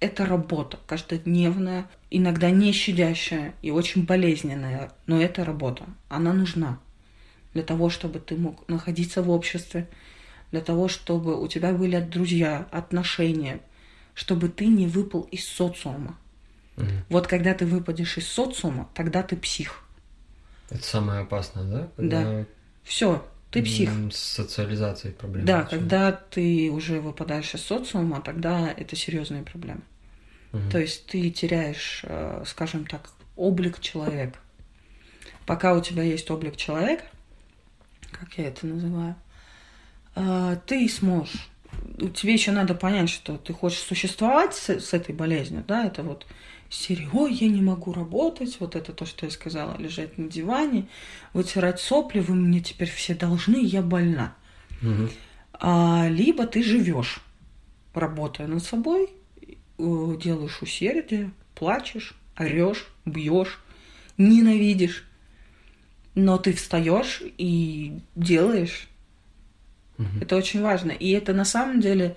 это 0.00 0.26
работа 0.26 0.78
каждодневная, 0.86 1.88
иногда 2.10 2.50
не 2.50 2.72
щадящая 2.72 3.54
и 3.62 3.70
очень 3.70 4.04
болезненная, 4.04 4.92
но 5.06 5.20
это 5.20 5.44
работа. 5.44 5.84
Она 6.08 6.32
нужна 6.32 6.78
для 7.52 7.62
того, 7.62 7.90
чтобы 7.90 8.20
ты 8.20 8.36
мог 8.36 8.68
находиться 8.68 9.22
в 9.22 9.30
обществе, 9.30 9.88
для 10.50 10.60
того, 10.60 10.88
чтобы 10.88 11.40
у 11.40 11.46
тебя 11.48 11.72
были 11.72 12.00
друзья, 12.00 12.66
отношения, 12.70 13.60
чтобы 14.14 14.48
ты 14.48 14.66
не 14.66 14.86
выпал 14.86 15.22
из 15.22 15.46
социума. 15.46 16.18
Угу. 16.76 16.86
Вот 17.10 17.26
когда 17.26 17.54
ты 17.54 17.66
выпадешь 17.66 18.18
из 18.18 18.28
социума, 18.28 18.88
тогда 18.94 19.22
ты 19.22 19.36
псих. 19.36 19.84
Это 20.70 20.82
самое 20.82 21.20
опасное, 21.20 21.64
да? 21.64 21.88
Когда... 21.96 22.22
Да. 22.22 22.46
Все, 22.82 23.26
ты 23.50 23.62
псих. 23.62 23.90
С 24.12 24.16
социализацией 24.16 25.14
проблемы. 25.14 25.46
Да, 25.46 25.62
когда 25.62 26.12
ты 26.12 26.70
уже 26.70 27.00
выпадаешь 27.00 27.54
из 27.54 27.62
социума, 27.62 28.20
тогда 28.20 28.70
это 28.70 28.96
серьезные 28.96 29.42
проблемы. 29.42 29.82
Угу. 30.52 30.70
То 30.70 30.78
есть 30.78 31.06
ты 31.06 31.30
теряешь, 31.30 32.02
э, 32.04 32.42
скажем 32.46 32.86
так, 32.86 33.10
облик 33.36 33.80
человека. 33.80 34.38
Пока 35.46 35.74
у 35.74 35.80
тебя 35.80 36.02
есть 36.02 36.30
облик 36.30 36.56
человека, 36.56 37.04
как 38.10 38.36
я 38.36 38.48
это 38.48 38.66
называю, 38.66 39.16
ты 40.66 40.88
сможешь. 40.88 41.48
Тебе 42.14 42.32
еще 42.32 42.52
надо 42.52 42.74
понять, 42.74 43.10
что 43.10 43.36
ты 43.36 43.52
хочешь 43.52 43.80
существовать 43.80 44.54
с, 44.54 44.68
с 44.68 44.92
этой 44.94 45.14
болезнью, 45.14 45.64
да, 45.66 45.84
это 45.84 46.02
вот 46.02 46.26
серии, 46.70 47.08
ой, 47.12 47.32
я 47.34 47.48
не 47.48 47.62
могу 47.62 47.92
работать, 47.92 48.56
вот 48.60 48.76
это 48.76 48.92
то, 48.92 49.06
что 49.06 49.26
я 49.26 49.32
сказала, 49.32 49.76
лежать 49.78 50.18
на 50.18 50.28
диване, 50.28 50.86
вытирать 51.32 51.80
сопли, 51.80 52.20
вы 52.20 52.34
мне 52.34 52.60
теперь 52.60 52.90
все 52.90 53.14
должны, 53.14 53.58
я 53.62 53.82
больна. 53.82 54.34
Угу. 54.82 55.08
А, 55.54 56.06
либо 56.08 56.46
ты 56.46 56.62
живешь, 56.62 57.20
работая 57.94 58.46
над 58.46 58.62
собой, 58.62 59.10
э, 59.40 60.16
делаешь 60.22 60.62
усердие, 60.62 61.32
плачешь, 61.54 62.14
орешь, 62.36 62.86
бьешь, 63.04 63.58
ненавидишь, 64.16 65.04
но 66.14 66.38
ты 66.38 66.52
встаешь 66.52 67.22
и 67.38 67.98
делаешь. 68.14 68.88
Угу. 69.98 70.06
Это 70.20 70.36
очень 70.36 70.62
важно. 70.62 70.92
И 70.92 71.10
это 71.10 71.32
на 71.32 71.44
самом 71.44 71.80
деле 71.80 72.16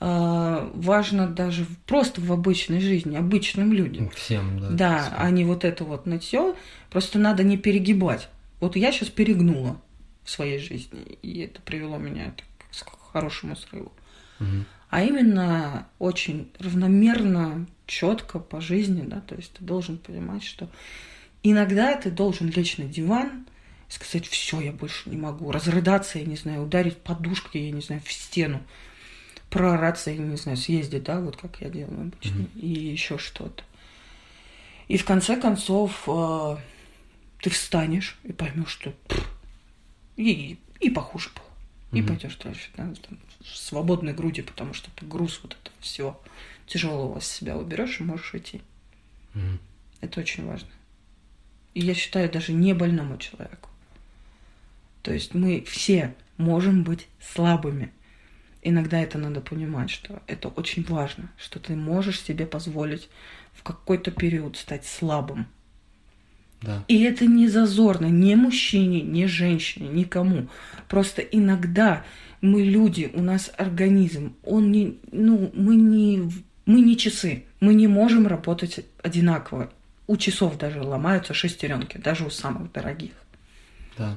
э, 0.00 0.70
важно 0.74 1.28
даже 1.28 1.66
просто 1.86 2.20
в 2.20 2.32
обычной 2.32 2.80
жизни, 2.80 3.16
обычным 3.16 3.72
людям. 3.72 4.10
Всем, 4.10 4.60
да. 4.60 4.68
Да, 4.70 5.02
всем. 5.02 5.14
а 5.18 5.30
не 5.30 5.44
вот 5.44 5.64
это 5.64 5.84
вот 5.84 6.06
нытье. 6.06 6.54
Просто 6.90 7.18
надо 7.18 7.42
не 7.42 7.56
перегибать. 7.56 8.28
Вот 8.60 8.76
я 8.76 8.92
сейчас 8.92 9.08
перегнула 9.08 9.80
в 10.24 10.30
своей 10.30 10.58
жизни, 10.58 11.18
и 11.22 11.40
это 11.40 11.60
привело 11.62 11.96
меня 11.96 12.34
к 12.70 13.12
хорошему 13.12 13.56
срыву. 13.56 13.92
Угу. 14.40 14.64
А 14.90 15.02
именно 15.02 15.86
очень 15.98 16.50
равномерно, 16.58 17.66
четко 17.86 18.38
по 18.38 18.60
жизни, 18.60 19.02
да, 19.06 19.20
то 19.20 19.34
есть 19.34 19.52
ты 19.52 19.64
должен 19.64 19.98
понимать, 19.98 20.44
что 20.44 20.68
иногда 21.42 21.94
ты 21.96 22.10
должен 22.10 22.48
лечь 22.50 22.78
на 22.78 22.84
диван 22.84 23.46
сказать, 23.88 24.26
все, 24.26 24.60
я 24.60 24.72
больше 24.72 25.08
не 25.08 25.16
могу, 25.16 25.50
разрыдаться, 25.50 26.18
я 26.18 26.24
не 26.24 26.36
знаю, 26.36 26.62
ударить 26.62 26.98
подушкой, 26.98 27.62
я 27.62 27.70
не 27.70 27.80
знаю, 27.80 28.02
в 28.04 28.12
стену, 28.12 28.62
проораться, 29.50 30.10
я 30.10 30.18
не 30.18 30.36
знаю, 30.36 30.58
съездить, 30.58 31.04
да, 31.04 31.20
вот 31.20 31.36
как 31.36 31.60
я 31.60 31.70
делаю 31.70 32.00
обычно, 32.02 32.38
mm-hmm. 32.38 32.60
и 32.60 32.68
еще 32.68 33.18
что-то. 33.18 33.64
И 34.88 34.96
в 34.96 35.04
конце 35.04 35.36
концов 35.40 36.04
э, 36.06 36.56
ты 37.40 37.50
встанешь 37.50 38.18
и 38.24 38.32
поймешь, 38.32 38.70
что 38.70 38.90
пфф, 39.08 39.26
и, 40.16 40.58
и 40.80 40.90
похуже 40.90 41.30
было. 41.34 41.44
И 41.92 42.02
mm-hmm. 42.02 42.08
пойдешь 42.08 42.36
дальше, 42.36 42.70
да, 42.76 42.92
там, 43.08 43.18
свободной 43.44 44.12
груди, 44.12 44.42
потому 44.42 44.74
что 44.74 44.90
ты 44.90 45.06
груз 45.06 45.40
вот 45.42 45.56
этого 45.60 45.76
всего 45.80 46.22
тяжелого 46.66 47.20
с 47.20 47.26
себя 47.26 47.56
уберешь 47.56 48.00
и 48.00 48.02
можешь 48.02 48.34
идти. 48.34 48.60
Mm-hmm. 49.34 49.58
Это 50.02 50.20
очень 50.20 50.46
важно. 50.46 50.68
И 51.74 51.80
я 51.80 51.94
считаю 51.94 52.30
даже 52.30 52.52
не 52.52 52.74
больному 52.74 53.16
человеку. 53.18 53.70
То 55.02 55.12
есть 55.12 55.34
мы 55.34 55.64
все 55.66 56.14
можем 56.36 56.82
быть 56.82 57.08
слабыми. 57.20 57.92
Иногда 58.62 59.00
это 59.00 59.18
надо 59.18 59.40
понимать, 59.40 59.90
что 59.90 60.22
это 60.26 60.48
очень 60.48 60.84
важно, 60.84 61.30
что 61.38 61.60
ты 61.60 61.76
можешь 61.76 62.20
себе 62.20 62.46
позволить 62.46 63.08
в 63.52 63.62
какой-то 63.62 64.10
период 64.10 64.56
стать 64.56 64.84
слабым. 64.84 65.46
Да. 66.60 66.84
И 66.88 67.02
это 67.02 67.26
не 67.26 67.48
зазорно 67.48 68.06
ни 68.06 68.34
мужчине, 68.34 69.02
ни 69.02 69.26
женщине, 69.26 69.88
никому. 69.88 70.48
Просто 70.88 71.22
иногда 71.22 72.04
мы 72.40 72.62
люди, 72.62 73.10
у 73.14 73.22
нас 73.22 73.50
организм, 73.56 74.34
он 74.44 74.72
не, 74.72 74.98
ну, 75.12 75.50
мы 75.54 75.76
не, 75.76 76.30
мы 76.66 76.80
не 76.80 76.96
часы, 76.96 77.44
мы 77.60 77.74
не 77.74 77.86
можем 77.86 78.26
работать 78.26 78.84
одинаково. 79.02 79.70
У 80.06 80.16
часов 80.16 80.58
даже 80.58 80.82
ломаются 80.82 81.34
шестеренки, 81.34 81.98
даже 81.98 82.24
у 82.24 82.30
самых 82.30 82.72
дорогих. 82.72 83.12
Да. 83.96 84.16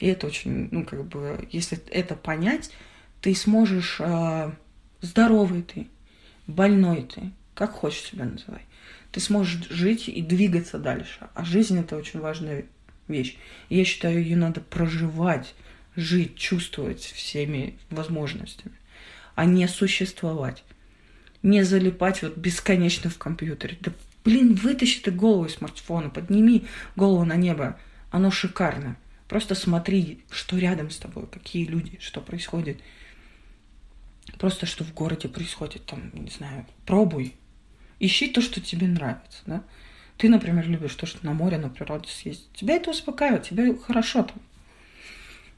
И 0.00 0.06
это 0.06 0.26
очень, 0.26 0.68
ну, 0.70 0.84
как 0.84 1.04
бы, 1.04 1.46
если 1.52 1.78
это 1.90 2.16
понять, 2.16 2.70
ты 3.20 3.34
сможешь, 3.34 3.96
э, 4.00 4.50
здоровый 5.02 5.62
ты, 5.62 5.86
больной 6.46 7.02
ты, 7.02 7.30
как 7.54 7.72
хочешь 7.72 8.02
себя 8.02 8.24
называй, 8.24 8.62
ты 9.12 9.20
сможешь 9.20 9.68
жить 9.68 10.08
и 10.08 10.22
двигаться 10.22 10.78
дальше. 10.78 11.28
А 11.34 11.44
жизнь 11.44 11.78
это 11.78 11.96
очень 11.96 12.20
важная 12.20 12.64
вещь. 13.08 13.36
И 13.68 13.76
я 13.76 13.84
считаю, 13.84 14.22
ее 14.22 14.36
надо 14.36 14.62
проживать, 14.62 15.54
жить, 15.96 16.36
чувствовать 16.36 17.00
всеми 17.00 17.78
возможностями, 17.90 18.74
а 19.34 19.44
не 19.44 19.68
существовать. 19.68 20.64
Не 21.42 21.62
залипать 21.62 22.22
вот 22.22 22.36
бесконечно 22.36 23.10
в 23.10 23.18
компьютере. 23.18 23.76
Да 23.80 23.92
блин, 24.24 24.54
вытащи 24.54 25.00
ты 25.00 25.10
голову 25.10 25.46
из 25.46 25.54
смартфона, 25.54 26.10
подними 26.10 26.66
голову 26.96 27.24
на 27.24 27.36
небо. 27.36 27.78
Оно 28.10 28.30
шикарно. 28.30 28.96
Просто 29.30 29.54
смотри, 29.54 30.24
что 30.28 30.58
рядом 30.58 30.90
с 30.90 30.98
тобой, 30.98 31.28
какие 31.28 31.64
люди, 31.64 31.98
что 32.00 32.20
происходит. 32.20 32.80
Просто 34.38 34.66
что 34.66 34.82
в 34.82 34.92
городе 34.92 35.28
происходит, 35.28 35.86
там, 35.86 36.10
не 36.12 36.30
знаю, 36.30 36.66
пробуй, 36.84 37.34
Ищи 38.00 38.28
то, 38.28 38.40
что 38.40 38.60
тебе 38.60 38.88
нравится, 38.88 39.42
да. 39.46 39.62
Ты, 40.16 40.28
например, 40.28 40.66
любишь 40.68 40.94
то, 40.94 41.06
что 41.06 41.24
на 41.24 41.32
море, 41.32 41.58
на 41.58 41.68
природе 41.68 42.08
съездить. 42.08 42.50
Тебя 42.54 42.74
это 42.74 42.90
успокаивает, 42.90 43.44
тебе 43.44 43.76
хорошо 43.76 44.24
там. 44.24 44.36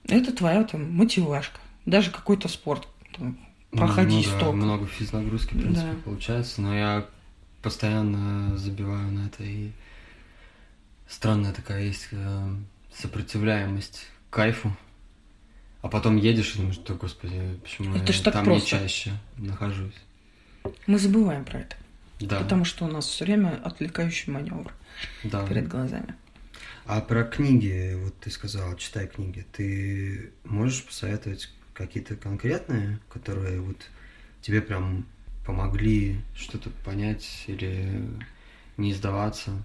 Это 0.05 0.33
твоя 0.33 0.65
там 0.65 0.93
мотивашка. 0.93 1.61
Даже 1.87 2.11
какой-то 2.11 2.49
спорт. 2.49 2.87
Там, 3.17 3.39
проходи 3.71 4.17
ну, 4.17 4.23
да, 4.23 4.29
столько. 4.29 4.53
много 4.53 4.87
физнагрузки, 4.87 5.55
в 5.55 5.61
принципе, 5.61 5.93
да. 5.93 5.99
получается. 6.05 6.61
Но 6.61 6.77
я 6.77 7.07
постоянно 7.63 8.55
забиваю 8.59 9.11
на 9.13 9.27
это. 9.29 9.45
И 9.45 9.71
странная 11.09 11.53
такая 11.53 11.85
есть 11.85 12.09
э, 12.11 12.49
сопротивляемость 12.97 14.07
кайфу. 14.31 14.77
А 15.83 15.89
потом 15.89 16.17
едешь 16.17 16.55
и 16.55 16.59
думаешь, 16.59 16.77
что, 16.77 16.95
господи, 16.95 17.59
почему 17.63 17.97
это 17.97 18.13
я 18.13 18.31
там 18.31 18.45
просто. 18.45 18.77
не 18.77 18.81
чаще 18.83 19.13
нахожусь. 19.37 19.95
Мы 20.87 20.99
забываем 20.99 21.45
про 21.45 21.61
это. 21.61 21.77
Да. 22.21 22.39
Потому 22.39 22.65
что 22.65 22.85
у 22.85 22.89
нас 22.89 23.07
все 23.07 23.25
время 23.25 23.61
отвлекающий 23.65 24.33
маневр 24.33 24.73
да. 25.25 25.45
перед 25.47 25.67
глазами. 25.67 26.15
А 26.85 27.01
про 27.01 27.25
книги, 27.25 27.95
вот 27.97 28.19
ты 28.21 28.31
сказала, 28.31 28.77
читай 28.77 29.09
книги. 29.09 29.45
Ты 29.53 30.33
можешь 30.45 30.85
посоветовать 30.85 31.51
какие-то 31.75 32.17
конкретные, 32.17 33.01
которые 33.09 33.61
вот 33.61 33.79
тебе 34.41 34.63
прям 34.63 35.07
помогли 35.45 36.21
что-то 36.37 36.71
понять 36.85 37.45
или 37.47 38.05
не 38.77 38.95
сдаваться? 38.95 39.65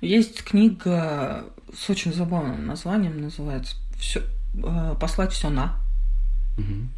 Есть 0.00 0.42
книга 0.44 1.46
с 1.74 1.88
очень 1.90 2.12
забавным 2.12 2.66
названием, 2.66 3.20
называется 3.20 3.76
все, 3.98 4.22
э, 4.54 4.94
«Послать 5.00 5.32
все 5.32 5.50
на». 5.50 5.78
Угу 6.58 6.88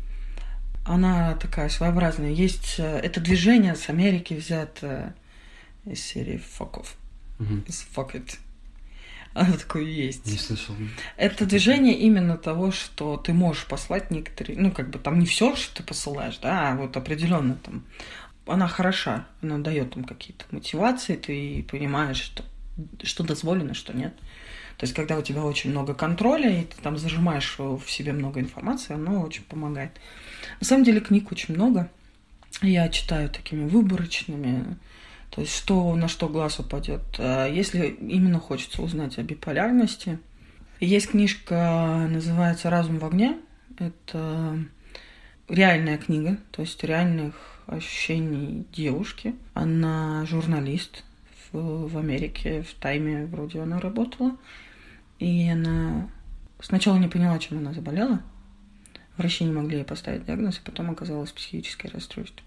она 0.85 1.35
такая 1.35 1.68
своеобразная. 1.68 2.30
Есть 2.30 2.76
э, 2.78 2.99
это 2.99 3.20
движение 3.20 3.76
с 3.76 3.89
Америки 3.89 4.35
взято 4.35 5.14
из 5.85 6.03
серии 6.03 6.41
Fuck 6.59 6.83
off. 6.83 6.89
Угу. 7.39 7.62
Из 7.66 7.87
Fuck 7.95 8.12
it. 8.12 8.39
Оно 9.35 9.57
такое 9.57 9.85
есть. 9.85 10.26
Не 10.26 10.37
слышал. 10.37 10.74
Это 11.16 11.47
движение 11.47 11.95
именно 11.99 12.37
того, 12.37 12.70
что 12.70 13.16
ты 13.16 13.33
можешь 13.33 13.64
послать 13.66 14.11
некоторые, 14.11 14.59
ну, 14.59 14.70
как 14.70 14.91
бы 14.91 14.99
там 14.99 15.18
не 15.18 15.26
все, 15.26 15.57
что 15.57 15.76
ты 15.76 15.83
посылаешь, 15.83 16.39
да, 16.39 16.72
а 16.72 16.76
вот 16.76 16.97
определенно 16.97 17.55
там. 17.55 17.85
Она 18.47 18.66
хороша, 18.66 19.26
она 19.41 19.59
дает 19.59 19.95
там 19.95 20.05
какие-то 20.05 20.45
мотивации, 20.51 21.14
ты 21.14 21.64
понимаешь, 21.70 22.20
что, 22.20 22.45
что 23.03 23.25
дозволено, 23.25 23.75
что 23.75 23.97
нет. 23.97 24.14
То 24.79 24.85
есть, 24.85 24.95
когда 24.95 25.18
у 25.18 25.23
тебя 25.23 25.45
очень 25.45 25.70
много 25.70 25.95
контроля, 25.95 26.61
и 26.61 26.64
ты 26.64 26.81
там 26.83 26.97
зажимаешь 26.97 27.57
в 27.59 27.83
себе 27.87 28.12
много 28.12 28.41
информации, 28.41 28.95
оно 28.95 29.23
очень 29.23 29.45
помогает. 29.45 29.93
На 30.61 30.66
самом 30.66 30.85
деле 30.85 31.01
книг 31.01 31.31
очень 31.31 31.55
много. 31.55 31.91
Я 32.62 32.89
читаю 32.89 33.29
такими 33.29 33.68
выборочными. 33.68 34.77
То 35.31 35.41
есть, 35.41 35.57
что, 35.57 35.95
на 35.95 36.09
что 36.09 36.29
глаз 36.29 36.59
упадет. 36.59 37.03
А 37.18 37.47
если 37.47 37.87
именно 37.87 38.39
хочется 38.39 38.83
узнать 38.83 39.18
о 39.18 39.23
биполярности, 39.23 40.18
есть 40.81 41.11
книжка, 41.11 42.09
называется 42.11 42.68
«Разум 42.70 42.99
в 42.99 43.05
огне». 43.05 43.39
Это 43.79 44.59
реальная 45.49 45.99
книга, 45.99 46.39
то 46.51 46.62
есть 46.62 46.83
реальных 46.85 47.35
ощущений 47.66 48.66
девушки. 48.73 49.35
Она 49.55 50.27
журналист 50.27 51.05
в, 51.53 51.98
Америке, 51.98 52.62
в 52.62 52.74
Тайме 52.74 53.26
вроде 53.26 53.61
она 53.61 53.80
работала. 53.80 54.36
И 55.18 55.48
она 55.48 56.09
сначала 56.61 56.98
не 56.98 57.09
поняла, 57.09 57.38
чем 57.38 57.59
она 57.59 57.72
заболела. 57.72 58.22
Врачи 59.16 59.44
не 59.44 59.53
могли 59.53 59.78
ей 59.78 59.84
поставить 59.84 60.24
диагноз, 60.24 60.59
и 60.59 60.64
потом 60.64 60.90
оказалось 60.90 61.32
психическое 61.32 61.88
расстройство. 61.88 62.42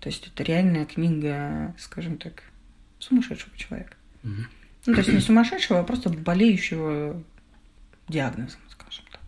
То 0.00 0.08
есть 0.08 0.26
это 0.26 0.42
реальная 0.42 0.86
книга, 0.86 1.74
скажем 1.78 2.18
так, 2.18 2.42
сумасшедшего 2.98 3.56
человека. 3.56 3.94
Угу. 4.24 4.32
Ну, 4.86 4.94
то 4.94 5.00
есть 5.00 5.12
не 5.12 5.20
сумасшедшего, 5.20 5.80
а 5.80 5.84
просто 5.84 6.08
болеющего 6.10 7.22
диагнозом, 8.08 8.60
скажем 8.68 9.04
так. 9.12 9.20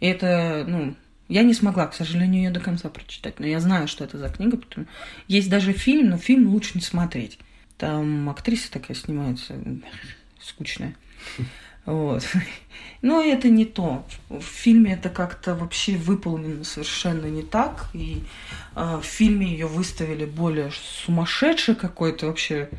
И 0.00 0.06
это, 0.06 0.64
ну, 0.66 0.96
я 1.28 1.42
не 1.42 1.54
смогла, 1.54 1.86
к 1.86 1.94
сожалению, 1.94 2.44
ее 2.44 2.50
до 2.50 2.60
конца 2.60 2.88
прочитать, 2.88 3.40
но 3.40 3.46
я 3.46 3.58
знаю, 3.60 3.88
что 3.88 4.04
это 4.04 4.18
за 4.18 4.28
книга, 4.28 4.56
потому 4.56 4.86
есть 5.28 5.50
даже 5.50 5.72
фильм, 5.72 6.10
но 6.10 6.18
фильм 6.18 6.48
лучше 6.48 6.72
не 6.74 6.80
смотреть. 6.80 7.38
Там 7.82 8.28
актриса 8.30 8.70
такая 8.70 8.96
снимается, 8.96 9.56
скучная. 10.40 10.94
Вот. 11.84 12.24
Но 13.02 13.20
это 13.20 13.48
не 13.50 13.64
то. 13.64 14.06
В 14.28 14.40
фильме 14.40 14.92
это 14.92 15.08
как-то 15.10 15.56
вообще 15.56 15.96
выполнено 15.96 16.62
совершенно 16.62 17.26
не 17.26 17.42
так. 17.42 17.88
И 17.92 18.22
э, 18.76 19.00
в 19.02 19.04
фильме 19.04 19.48
ее 19.48 19.66
выставили 19.66 20.26
более 20.26 20.70
сумасшедшей 20.70 21.74
какой-то 21.74 22.28
вообще 22.28 22.70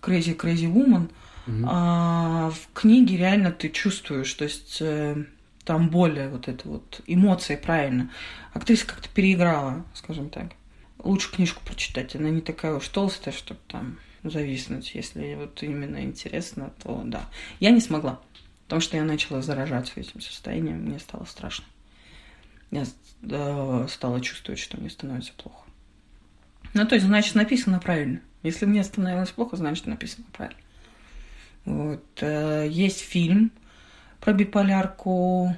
crazy 0.00 0.36
crazy 0.36 0.72
woman. 0.72 1.10
Mm-hmm. 1.48 1.64
А 1.68 2.50
в 2.50 2.72
книге 2.74 3.16
реально 3.16 3.50
ты 3.50 3.70
чувствуешь, 3.70 4.32
то 4.34 4.44
есть 4.44 4.78
э, 4.80 5.24
Там 5.64 5.88
более 5.88 6.28
вот 6.28 6.46
это 6.46 6.68
вот 6.68 7.00
эмоции, 7.08 7.56
правильно. 7.56 8.10
Актриса 8.52 8.86
как-то 8.86 9.08
переиграла, 9.08 9.84
скажем 9.94 10.28
так. 10.28 10.52
Лучше 10.98 11.32
книжку 11.32 11.60
прочитать. 11.64 12.14
Она 12.14 12.30
не 12.30 12.40
такая 12.40 12.74
уж 12.74 12.86
толстая, 12.88 13.34
чтобы 13.34 13.60
там 13.66 13.98
зависнуть. 14.24 14.94
Если 14.94 15.34
вот 15.34 15.62
именно 15.62 16.02
интересно, 16.02 16.72
то 16.82 17.02
да. 17.04 17.28
Я 17.60 17.70
не 17.70 17.80
смогла, 17.80 18.20
потому 18.64 18.80
что 18.80 18.96
я 18.96 19.04
начала 19.04 19.42
заражаться 19.42 20.00
этим 20.00 20.20
состоянием, 20.20 20.78
мне 20.78 20.98
стало 20.98 21.24
страшно. 21.24 21.64
Я 22.70 22.84
стала 23.88 24.20
чувствовать, 24.20 24.58
что 24.60 24.78
мне 24.78 24.90
становится 24.90 25.32
плохо. 25.34 25.64
Ну, 26.72 26.84
то 26.86 26.96
есть, 26.96 27.06
значит, 27.06 27.36
написано 27.36 27.78
правильно. 27.78 28.20
Если 28.42 28.66
мне 28.66 28.82
становилось 28.82 29.30
плохо, 29.30 29.56
значит, 29.56 29.86
написано 29.86 30.26
правильно. 30.32 30.60
Вот. 31.64 32.04
Э, 32.20 32.66
есть 32.68 33.00
фильм 33.00 33.52
про 34.20 34.32
биполярку, 34.32 35.56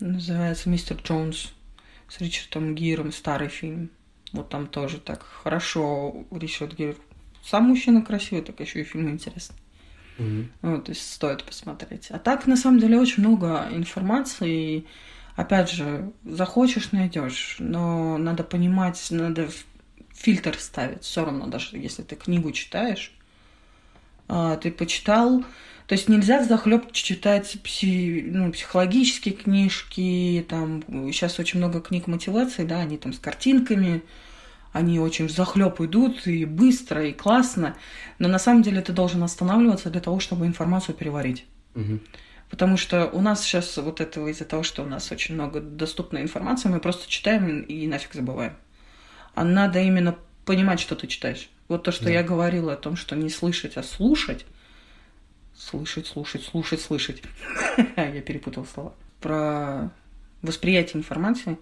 называется 0.00 0.68
«Мистер 0.68 0.96
Джонс» 0.96 1.52
с 2.08 2.20
Ричардом 2.20 2.74
Гиром, 2.74 3.12
старый 3.12 3.48
фильм. 3.48 3.90
Вот 4.32 4.48
там 4.48 4.66
тоже 4.66 4.98
так 4.98 5.22
хорошо 5.22 6.24
Ричард 6.30 6.74
Гир. 6.74 6.96
Сам 7.48 7.68
мужчина 7.68 8.02
красивый, 8.02 8.42
так 8.42 8.58
еще 8.58 8.80
и 8.80 8.84
фильм 8.84 9.08
интересный. 9.08 9.56
Mm-hmm. 10.18 10.46
Вот, 10.62 10.84
то 10.84 10.90
есть 10.90 11.12
стоит 11.12 11.44
посмотреть. 11.44 12.08
А 12.10 12.18
так, 12.18 12.46
на 12.46 12.56
самом 12.56 12.80
деле, 12.80 12.98
очень 12.98 13.22
много 13.22 13.68
информации. 13.70 14.78
И, 14.78 14.86
опять 15.36 15.70
же, 15.70 16.12
захочешь, 16.24 16.90
найдешь. 16.90 17.56
Но 17.60 18.18
надо 18.18 18.42
понимать, 18.42 19.06
надо 19.10 19.48
фильтр 20.12 20.56
ставить. 20.58 21.04
Все 21.04 21.24
равно, 21.24 21.46
даже 21.46 21.76
если 21.76 22.02
ты 22.02 22.16
книгу 22.16 22.50
читаешь, 22.50 23.12
а, 24.28 24.56
ты 24.56 24.72
почитал. 24.72 25.44
То 25.86 25.92
есть 25.92 26.08
нельзя 26.08 26.42
захлеб 26.42 26.90
читать 26.90 27.58
пси, 27.62 28.24
ну, 28.26 28.50
психологические 28.50 29.34
книжки, 29.34 30.44
там 30.48 30.82
сейчас 31.12 31.38
очень 31.38 31.60
много 31.60 31.80
книг 31.80 32.08
мотивации, 32.08 32.64
да, 32.64 32.80
они 32.80 32.98
там 32.98 33.12
с 33.12 33.20
картинками, 33.20 34.02
они 34.76 35.00
очень 35.00 35.28
захлеб 35.28 35.80
идут 35.80 36.26
и 36.26 36.44
быстро, 36.44 37.06
и 37.06 37.12
классно, 37.12 37.76
но 38.18 38.28
на 38.28 38.38
самом 38.38 38.62
деле 38.62 38.82
ты 38.82 38.92
должен 38.92 39.22
останавливаться 39.22 39.88
для 39.88 40.02
того, 40.02 40.20
чтобы 40.20 40.46
информацию 40.46 40.94
переварить. 40.94 41.46
Угу. 41.74 41.98
Потому 42.50 42.76
что 42.76 43.06
у 43.06 43.22
нас 43.22 43.42
сейчас 43.42 43.74
вот 43.78 44.02
этого 44.02 44.28
из-за 44.28 44.44
того, 44.44 44.62
что 44.62 44.82
у 44.82 44.86
нас 44.86 45.10
очень 45.10 45.34
много 45.34 45.60
доступной 45.60 46.20
информации, 46.20 46.68
мы 46.68 46.78
просто 46.78 47.08
читаем 47.08 47.62
и 47.62 47.86
нафиг 47.86 48.12
забываем. 48.12 48.54
А 49.34 49.44
надо 49.44 49.80
именно 49.80 50.16
понимать, 50.44 50.78
что 50.78 50.94
ты 50.94 51.06
читаешь. 51.06 51.48
Вот 51.68 51.82
то, 51.82 51.90
что 51.90 52.04
да. 52.04 52.10
я 52.10 52.22
говорила 52.22 52.74
о 52.74 52.76
том, 52.76 52.96
что 52.96 53.16
не 53.16 53.30
слышать, 53.30 53.78
а 53.78 53.82
слушать. 53.82 54.44
Слышать, 55.56 56.06
слушать, 56.06 56.42
слушать, 56.42 56.82
слышать. 56.82 57.22
я 57.96 58.20
перепутала 58.20 58.66
слова. 58.66 58.94
Про 59.22 59.90
восприятие 60.42 60.98
информации 60.98 61.56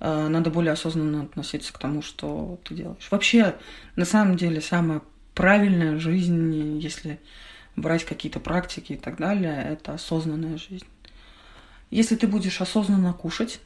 надо 0.00 0.50
более 0.50 0.72
осознанно 0.72 1.22
относиться 1.22 1.72
к 1.72 1.78
тому, 1.78 2.02
что 2.02 2.58
ты 2.64 2.74
делаешь. 2.74 3.08
Вообще, 3.10 3.56
на 3.96 4.04
самом 4.04 4.36
деле, 4.36 4.60
самая 4.60 5.02
правильная 5.34 5.98
жизнь, 5.98 6.78
если 6.78 7.20
брать 7.76 8.04
какие-то 8.04 8.40
практики 8.40 8.94
и 8.94 8.96
так 8.96 9.18
далее, 9.18 9.54
это 9.70 9.94
осознанная 9.94 10.58
жизнь. 10.58 10.86
Если 11.90 12.16
ты 12.16 12.26
будешь 12.26 12.60
осознанно 12.60 13.12
кушать, 13.12 13.60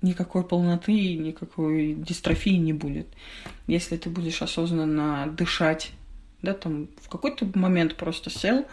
никакой 0.00 0.44
полноты, 0.44 1.14
никакой 1.14 1.94
дистрофии 1.94 2.56
не 2.56 2.72
будет. 2.72 3.06
Если 3.66 3.96
ты 3.96 4.10
будешь 4.10 4.42
осознанно 4.42 5.26
дышать, 5.36 5.92
да, 6.42 6.54
там 6.54 6.88
в 7.00 7.08
какой-то 7.08 7.46
момент 7.54 7.96
просто 7.96 8.30
сел, 8.30 8.66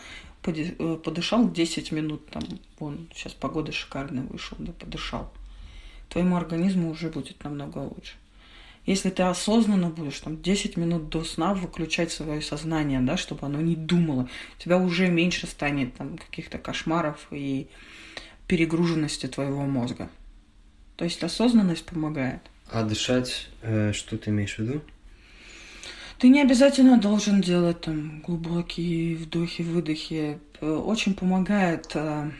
э, 0.45 0.95
подышал 1.03 1.49
10 1.49 1.91
минут, 1.91 2.25
там, 2.27 2.43
вон, 2.79 3.09
сейчас 3.13 3.33
погода 3.33 3.71
шикарная 3.71 4.23
вышел, 4.23 4.57
да, 4.59 4.71
подышал, 4.71 5.31
твоему 6.09 6.35
организму 6.35 6.89
уже 6.89 7.09
будет 7.09 7.43
намного 7.43 7.79
лучше. 7.79 8.15
Если 8.85 9.09
ты 9.09 9.23
осознанно 9.23 9.89
будешь 9.89 10.19
там 10.19 10.41
10 10.41 10.77
минут 10.77 11.09
до 11.09 11.23
сна 11.23 11.53
выключать 11.53 12.11
свое 12.11 12.41
сознание, 12.41 12.99
да, 13.01 13.17
чтобы 13.17 13.45
оно 13.45 13.61
не 13.61 13.75
думало, 13.75 14.27
у 14.57 14.61
тебя 14.61 14.77
уже 14.77 15.09
меньше 15.09 15.45
станет 15.45 15.93
там 15.95 16.17
каких-то 16.17 16.57
кошмаров 16.57 17.27
и 17.29 17.67
перегруженности 18.47 19.27
твоего 19.27 19.61
мозга. 19.61 20.09
То 20.95 21.05
есть 21.05 21.23
осознанность 21.23 21.85
помогает. 21.85 22.41
А 22.71 22.83
дышать, 22.83 23.49
э, 23.61 23.93
что 23.93 24.17
ты 24.17 24.31
имеешь 24.31 24.55
в 24.55 24.59
виду? 24.59 24.81
Ты 26.17 26.27
не 26.29 26.41
обязательно 26.41 26.97
должен 26.97 27.41
делать 27.41 27.81
там 27.81 28.21
глубокие 28.21 29.15
вдохи, 29.15 29.61
выдохи. 29.61 30.39
Э, 30.61 30.69
очень 30.69 31.13
помогает 31.13 31.91
э, 31.93 32.31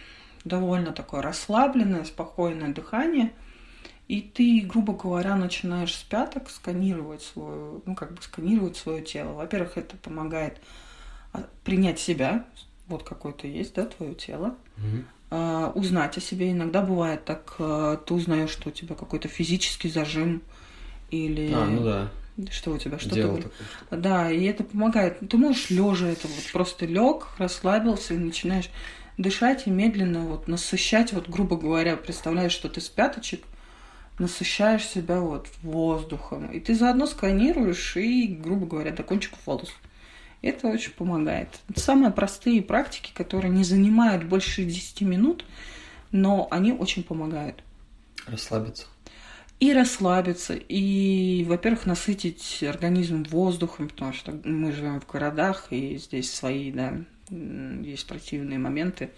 довольно 0.44 0.92
такое 0.92 1.22
расслабленное, 1.22 2.04
спокойное 2.04 2.74
дыхание. 2.74 3.32
И 4.10 4.22
ты, 4.22 4.62
грубо 4.62 4.94
говоря, 4.94 5.36
начинаешь 5.36 5.94
с 5.94 6.02
пяток 6.02 6.50
сканировать 6.50 7.22
свое, 7.22 7.80
ну, 7.86 7.94
как 7.94 8.16
бы 8.16 8.22
сканировать 8.24 8.76
свое 8.76 9.04
тело. 9.04 9.34
Во-первых, 9.34 9.78
это 9.78 9.96
помогает 9.98 10.60
а, 11.32 11.48
принять 11.64 12.00
себя, 12.00 12.48
вот 12.88 13.04
какое 13.04 13.34
то 13.34 13.46
есть, 13.46 13.76
да, 13.76 13.86
твое 13.86 14.16
тело. 14.16 14.56
А, 15.30 15.72
узнать 15.76 16.18
о 16.18 16.22
себе. 16.22 16.52
Иногда 16.52 16.82
бывает 16.82 17.24
так, 17.24 17.54
а, 17.60 17.98
ты 17.98 18.16
узнаешь, 18.16 18.50
что 18.50 18.70
у 18.70 18.72
тебя 18.72 18.96
какой-то 18.96 19.28
физический 19.28 19.90
зажим 19.92 20.42
или... 21.12 21.54
А, 21.54 21.66
ну 21.66 21.84
да. 21.84 22.10
Что 22.50 22.72
у 22.72 22.80
тебя? 22.80 22.98
Что 22.98 23.14
Делал 23.14 23.36
ты... 23.36 23.44
такое. 23.44 24.02
Да, 24.02 24.32
и 24.32 24.44
это 24.46 24.64
помогает. 24.64 25.20
Ты 25.30 25.38
можешь 25.38 25.70
лежа 25.70 26.08
это 26.08 26.28
вот 26.28 26.52
просто 26.52 26.88
лег, 26.88 27.28
расслабился 27.38 28.16
и 28.16 28.18
начинаешь 28.18 28.72
дышать 29.20 29.68
и 29.68 29.70
медленно 29.70 30.22
вот 30.22 30.48
насыщать, 30.48 31.14
вот 31.14 31.30
грубо 31.30 31.58
говоря, 31.58 31.96
представляешь, 31.96 32.54
что 32.54 32.70
ты 32.70 32.82
с 32.82 32.90
пяточек 32.90 33.44
насыщаешь 34.20 34.86
себя 34.86 35.20
вот 35.22 35.48
воздухом. 35.64 36.52
И 36.52 36.60
ты 36.60 36.76
заодно 36.76 37.06
сканируешь 37.08 37.98
и, 37.98 38.28
грубо 38.28 38.66
говоря, 38.66 38.92
до 38.92 39.04
кончиков 39.04 39.40
волос. 39.46 39.74
Это 40.42 40.68
очень 40.68 40.92
помогает. 40.92 41.60
Это 41.70 41.80
самые 41.80 42.12
простые 42.12 42.62
практики, 42.62 43.12
которые 43.14 43.52
не 43.52 43.64
занимают 43.64 44.24
больше 44.24 44.64
10 44.64 45.02
минут, 45.02 45.46
но 46.12 46.48
они 46.52 46.72
очень 46.72 47.04
помогают. 47.04 47.64
Расслабиться. 48.26 48.86
И 49.60 49.74
расслабиться, 49.74 50.54
и, 50.56 51.44
во-первых, 51.46 51.86
насытить 51.86 52.64
организм 52.64 53.24
воздухом, 53.24 53.90
потому 53.90 54.14
что 54.14 54.32
мы 54.46 54.72
живем 54.72 55.02
в 55.02 55.08
городах, 55.08 55.68
и 55.72 55.98
здесь 55.98 56.34
свои, 56.34 56.72
да, 56.72 56.94
есть 57.30 58.08
противные 58.08 58.58
моменты. 58.58 59.10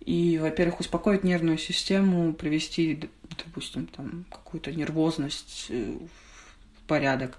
И, 0.00 0.38
во-первых, 0.38 0.80
успокоить 0.80 1.24
нервную 1.24 1.58
систему, 1.58 2.32
привести, 2.32 3.10
допустим, 3.44 3.86
там 3.86 4.24
какую-то 4.30 4.72
нервозность 4.72 5.66
э, 5.70 5.98
в 5.98 6.86
порядок 6.86 7.38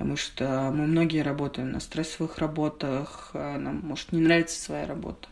потому 0.00 0.16
что 0.16 0.72
мы 0.74 0.86
многие 0.86 1.22
работаем 1.22 1.72
на 1.72 1.80
стрессовых 1.80 2.38
работах, 2.38 3.32
а 3.34 3.58
нам, 3.58 3.80
может, 3.80 4.12
не 4.12 4.20
нравится 4.22 4.58
своя 4.58 4.86
работа, 4.86 5.28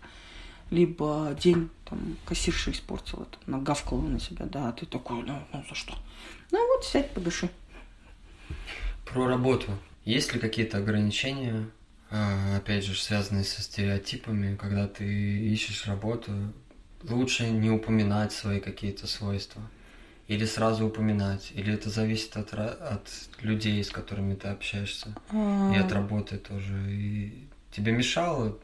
либо 0.71 1.35
день 1.41 1.71
там 1.87 2.19
кассирша 2.27 2.73
испортила, 2.73 3.25
там, 3.25 3.41
нагавкала 3.47 4.03
на 4.03 4.21
себя, 4.21 4.45
да, 4.45 4.69
а 4.69 4.73
ты 4.73 4.85
такой, 4.85 5.23
ну, 5.23 5.43
ну 5.55 5.65
за 5.67 5.75
что? 5.75 5.95
Ну 6.51 6.67
вот, 6.69 6.85
сядь, 6.85 7.11
подыши. 7.13 7.49
Про 9.07 9.27
работу. 9.27 9.73
Есть 10.05 10.35
ли 10.35 10.39
какие-то 10.39 10.77
ограничения, 10.77 11.71
а, 12.11 12.59
опять 12.59 12.85
же, 12.85 12.95
связанные 12.95 13.45
со 13.45 13.63
стереотипами, 13.63 14.55
когда 14.57 14.87
ты 14.87 15.07
ищешь 15.07 15.87
работу, 15.87 16.31
лучше 17.05 17.49
не 17.49 17.71
упоминать 17.71 18.35
свои 18.35 18.61
какие-то 18.61 19.07
свойства? 19.07 19.63
Или 20.29 20.45
сразу 20.45 20.87
упоминать? 20.87 21.53
Или 21.55 21.73
это 21.73 21.89
зависит 21.89 22.37
от, 22.37 22.53
от 22.53 23.09
людей, 23.41 23.83
с 23.83 23.91
которыми 23.91 24.35
ты 24.35 24.49
общаешься? 24.49 25.15
А... 25.31 25.73
И 25.75 25.79
от 25.79 25.91
работы 25.91 26.37
тоже. 26.37 26.75
И 26.91 27.49
тебе 27.73 27.93
мешало 27.93 28.59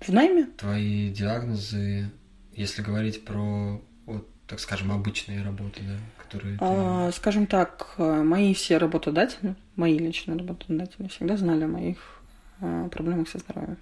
в 0.00 0.08
найме? 0.10 0.44
Твои 0.58 1.10
диагнозы, 1.10 2.10
если 2.54 2.82
говорить 2.82 3.24
про, 3.24 3.80
вот, 4.04 4.28
так 4.46 4.60
скажем, 4.60 4.92
обычные 4.92 5.42
работы, 5.42 5.80
да, 5.82 5.96
которые 6.22 6.58
ты... 6.58 6.64
а, 6.64 7.10
Скажем 7.12 7.46
так, 7.46 7.94
мои 7.96 8.52
все 8.52 8.76
работодатели, 8.76 9.56
мои 9.76 9.98
личные 9.98 10.38
работодатели 10.38 11.08
всегда 11.08 11.38
знали 11.38 11.64
о 11.64 11.68
моих 11.68 12.22
а, 12.60 12.88
проблемах 12.88 13.28
со 13.28 13.38
здоровьем. 13.38 13.78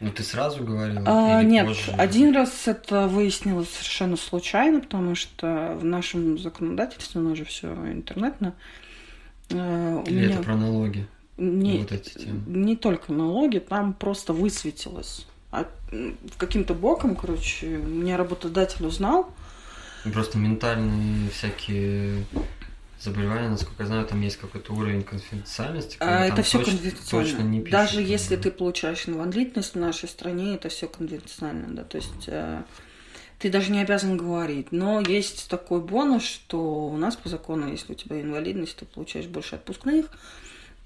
Ну, 0.00 0.10
ты 0.10 0.22
сразу 0.22 0.64
говорила? 0.64 1.02
А, 1.06 1.42
нет, 1.42 1.66
позже? 1.66 1.92
один 1.92 2.34
раз 2.34 2.66
это 2.66 3.06
выяснилось 3.06 3.68
совершенно 3.68 4.16
случайно, 4.16 4.80
потому 4.80 5.14
что 5.14 5.76
в 5.78 5.84
нашем 5.84 6.38
законодательстве, 6.38 7.20
у 7.20 7.24
нас 7.24 7.36
же 7.36 7.44
все 7.44 7.68
интернетно. 7.68 8.54
Э, 9.50 10.02
Или 10.06 10.26
меня... 10.26 10.34
это 10.36 10.42
про 10.42 10.56
налоги? 10.56 11.06
Не, 11.36 11.78
вот 11.78 11.92
эти 11.92 12.18
темы. 12.18 12.42
не 12.46 12.76
только 12.76 13.12
налоги, 13.12 13.58
там 13.58 13.92
просто 13.92 14.32
высветилось. 14.32 15.26
А 15.52 15.66
каким-то 16.38 16.74
боком, 16.74 17.16
короче, 17.16 17.66
меня 17.66 18.16
работодатель 18.16 18.86
узнал. 18.86 19.32
Просто 20.04 20.38
ментальные 20.38 21.28
всякие 21.30 22.24
заболевания, 23.00 23.48
насколько 23.48 23.82
я 23.82 23.86
знаю, 23.86 24.06
там 24.06 24.20
есть 24.20 24.36
какой-то 24.36 24.72
уровень 24.72 25.02
конфиденциальности. 25.02 25.96
А 26.00 26.26
это 26.26 26.42
все 26.42 26.62
конфиденциально. 26.62 27.42
не 27.42 27.60
пишут, 27.60 27.72
Даже 27.72 28.02
если 28.02 28.36
ты 28.36 28.50
получаешь 28.50 29.08
инвалидность 29.08 29.74
в 29.74 29.78
нашей 29.78 30.08
стране, 30.08 30.54
это 30.54 30.68
все 30.68 30.86
конфиденциально, 30.86 31.74
да. 31.74 31.84
То 31.84 31.96
есть 31.96 32.24
э, 32.26 32.62
ты 33.38 33.50
даже 33.50 33.72
не 33.72 33.80
обязан 33.80 34.16
говорить. 34.16 34.70
Но 34.70 35.00
есть 35.00 35.48
такой 35.48 35.80
бонус, 35.80 36.22
что 36.22 36.88
у 36.88 36.96
нас 36.96 37.16
по 37.16 37.28
закону, 37.28 37.70
если 37.70 37.92
у 37.92 37.96
тебя 37.96 38.20
инвалидность, 38.20 38.76
ты 38.76 38.84
получаешь 38.84 39.26
больше 39.26 39.56
отпускных. 39.56 40.06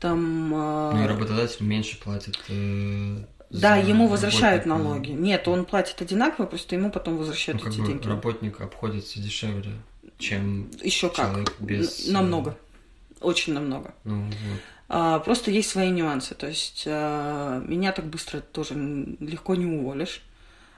Там, 0.01 0.51
ну 0.51 1.05
и 1.05 1.07
работодатель 1.07 1.65
меньше 1.65 1.99
платит. 1.99 2.39
Э, 2.49 3.25
да, 3.51 3.77
ему 3.77 4.09
возвращают 4.09 4.67
налоги. 4.67 5.11
Нет, 5.11 5.47
он 5.49 5.65
платит 5.65 6.01
одинаково, 6.03 6.47
просто 6.47 6.75
ему 6.75 6.91
потом 6.91 7.17
возвращают 7.17 7.63
ну, 7.63 7.71
эти 7.71 7.77
деньги. 7.77 8.07
Работник 8.07 8.61
обходится 8.61 9.21
дешевле, 9.21 9.73
чем 10.19 10.71
Еще 10.83 11.11
человек 11.15 11.51
как. 11.57 11.61
без. 11.61 12.09
Намного. 12.09 12.57
Очень 13.21 13.55
намного. 13.55 13.95
Ну, 14.05 14.25
вот. 14.25 14.61
а, 14.89 15.19
просто 15.21 15.51
есть 15.51 15.71
свои 15.71 15.91
нюансы. 15.91 16.35
То 16.35 16.47
есть 16.47 16.85
а, 16.87 17.61
меня 17.67 17.93
так 17.93 18.07
быстро 18.07 18.41
тоже 18.41 18.75
легко 18.75 19.55
не 19.55 19.67
уволишь. 19.67 20.23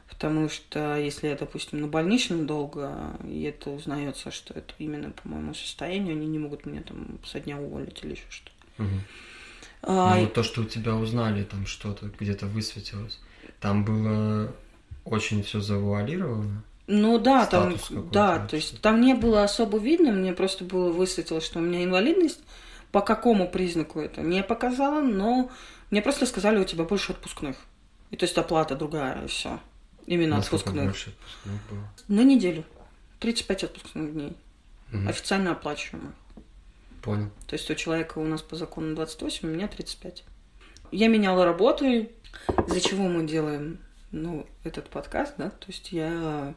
Потому 0.08 0.48
что 0.48 0.96
если 0.96 1.28
я, 1.28 1.36
допустим, 1.36 1.80
на 1.80 1.88
больничном 1.88 2.46
долго, 2.46 2.92
и 3.24 3.42
это 3.42 3.70
узнается, 3.70 4.30
что 4.30 4.54
это 4.54 4.72
именно 4.78 5.10
по 5.10 5.28
моему 5.28 5.52
состоянию, 5.52 6.12
они 6.12 6.26
не 6.26 6.38
могут 6.38 6.64
меня 6.64 6.82
там 6.82 7.18
со 7.24 7.40
дня 7.40 7.58
уволить 7.58 8.02
или 8.02 8.12
еще 8.12 8.24
что-то. 8.30 8.84
Угу. 8.84 9.00
А, 9.82 10.16
ну, 10.16 10.26
то, 10.28 10.42
что 10.42 10.62
у 10.62 10.64
тебя 10.64 10.94
узнали, 10.94 11.42
там 11.42 11.66
что-то 11.66 12.10
где-то 12.18 12.46
высветилось, 12.46 13.20
там 13.60 13.84
было 13.84 14.52
очень 15.04 15.42
все 15.42 15.60
завуалировано. 15.60 16.62
Ну 16.86 17.18
да, 17.18 17.46
там, 17.46 17.76
да, 18.12 18.46
то 18.46 18.54
есть 18.54 18.80
там 18.80 19.00
не 19.00 19.14
было 19.14 19.42
особо 19.42 19.78
видно, 19.78 20.12
мне 20.12 20.32
просто 20.32 20.64
было 20.64 20.92
высветилось, 20.92 21.44
что 21.44 21.58
у 21.58 21.62
меня 21.62 21.82
инвалидность, 21.82 22.40
по 22.92 23.00
какому 23.00 23.48
признаку 23.48 23.98
это 23.98 24.20
не 24.20 24.42
показала, 24.44 25.00
но 25.00 25.50
мне 25.90 26.00
просто 26.00 26.26
сказали, 26.26 26.58
у 26.58 26.64
тебя 26.64 26.84
больше 26.84 27.12
отпускных. 27.12 27.56
И 28.10 28.16
то 28.16 28.24
есть 28.24 28.38
оплата 28.38 28.76
другая, 28.76 29.24
и 29.24 29.26
все. 29.26 29.58
Именно 30.06 30.36
Насколько 30.36 30.70
отпускных. 30.70 30.84
больше 30.84 31.10
отпускных 31.10 31.60
было? 31.70 31.88
На 32.08 32.24
неделю. 32.24 32.64
35 33.18 33.64
отпускных 33.64 34.12
дней. 34.12 34.36
Угу. 34.92 35.08
Официально 35.08 35.52
оплачиваемых. 35.52 36.14
Понял. 37.02 37.30
То 37.46 37.54
есть 37.54 37.68
у 37.70 37.74
человека 37.74 38.18
у 38.18 38.24
нас 38.24 38.42
по 38.42 38.56
закону 38.56 38.94
28, 38.94 39.48
у 39.48 39.52
меня 39.52 39.66
35. 39.66 40.24
Я 40.92 41.08
меняла 41.08 41.44
работу, 41.44 41.84
из-за 41.84 42.80
чего 42.80 43.08
мы 43.08 43.26
делаем 43.26 43.78
ну, 44.12 44.46
этот 44.64 44.88
подкаст, 44.88 45.34
да, 45.36 45.50
то 45.50 45.66
есть 45.66 45.92
я, 45.92 46.54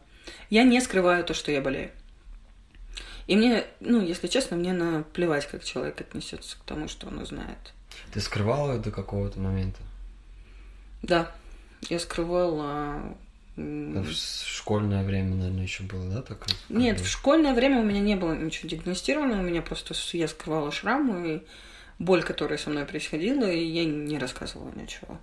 я 0.49 0.63
не 0.63 0.81
скрываю 0.81 1.23
то, 1.23 1.33
что 1.33 1.51
я 1.51 1.61
болею. 1.61 1.91
И 3.27 3.35
мне, 3.35 3.63
ну, 3.79 4.01
если 4.01 4.27
честно, 4.27 4.57
мне 4.57 4.73
наплевать, 4.73 5.47
как 5.47 5.63
человек 5.63 6.01
отнесется 6.01 6.57
к 6.57 6.63
тому, 6.63 6.87
что 6.87 7.07
он 7.07 7.19
узнает. 7.19 7.73
Ты 8.11 8.21
скрывала 8.21 8.79
до 8.79 8.91
какого-то 8.91 9.39
момента? 9.39 9.79
Да, 11.03 11.31
я 11.89 11.99
скрывала 11.99 13.15
в 13.55 14.13
школьное 14.13 15.03
время, 15.03 15.35
наверное, 15.35 15.63
еще 15.63 15.83
было, 15.83 16.09
да, 16.09 16.21
так? 16.21 16.47
Нет, 16.69 16.99
в 16.99 17.07
школьное 17.07 17.53
время 17.53 17.81
у 17.81 17.83
меня 17.83 17.99
не 17.99 18.15
было 18.15 18.33
ничего 18.33 18.69
диагностировано, 18.69 19.39
у 19.39 19.43
меня 19.43 19.61
просто 19.61 19.93
я 20.13 20.27
скрывала 20.27 20.71
шрамы 20.71 21.35
и 21.35 21.41
боль, 21.99 22.23
которая 22.23 22.57
со 22.57 22.69
мной 22.69 22.85
происходила, 22.85 23.45
и 23.45 23.63
я 23.63 23.85
не 23.85 24.17
рассказывала 24.17 24.71
ничего. 24.73 25.19